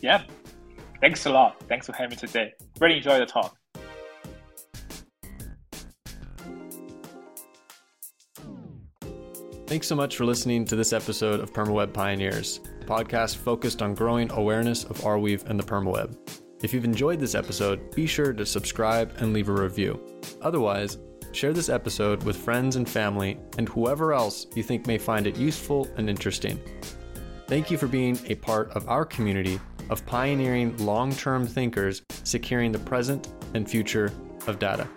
Yeah. 0.00 0.22
Thanks 1.00 1.26
a 1.26 1.30
lot. 1.30 1.60
Thanks 1.68 1.86
for 1.86 1.92
having 1.92 2.10
me 2.10 2.16
today. 2.16 2.54
really 2.80 2.96
enjoy 2.98 3.18
the 3.18 3.26
talk. 3.26 3.56
Thanks 9.66 9.86
so 9.86 9.96
much 9.96 10.16
for 10.16 10.24
listening 10.24 10.64
to 10.66 10.76
this 10.76 10.92
episode 10.92 11.40
of 11.40 11.52
PermaWeb 11.52 11.92
Pioneers, 11.92 12.60
a 12.80 12.84
podcast 12.84 13.36
focused 13.36 13.82
on 13.82 13.94
growing 13.94 14.30
awareness 14.30 14.84
of 14.84 14.98
Arweave 15.00 15.44
and 15.44 15.58
the 15.58 15.64
PermaWeb. 15.64 16.16
If 16.62 16.72
you've 16.72 16.84
enjoyed 16.84 17.20
this 17.20 17.34
episode, 17.34 17.94
be 17.94 18.06
sure 18.06 18.32
to 18.32 18.46
subscribe 18.46 19.14
and 19.18 19.32
leave 19.32 19.48
a 19.48 19.52
review. 19.52 20.00
Otherwise, 20.40 20.96
share 21.32 21.52
this 21.52 21.68
episode 21.68 22.22
with 22.22 22.36
friends 22.36 22.76
and 22.76 22.88
family 22.88 23.38
and 23.58 23.68
whoever 23.68 24.12
else 24.12 24.46
you 24.54 24.62
think 24.62 24.86
may 24.86 24.98
find 24.98 25.26
it 25.26 25.36
useful 25.36 25.88
and 25.96 26.08
interesting. 26.08 26.60
Thank 27.46 27.70
you 27.70 27.78
for 27.78 27.86
being 27.86 28.18
a 28.26 28.34
part 28.34 28.70
of 28.72 28.88
our 28.88 29.04
community 29.04 29.60
of 29.90 30.04
pioneering 30.06 30.76
long 30.78 31.14
term 31.14 31.46
thinkers 31.46 32.02
securing 32.24 32.72
the 32.72 32.78
present 32.78 33.32
and 33.54 33.68
future 33.68 34.12
of 34.46 34.58
data. 34.58 34.88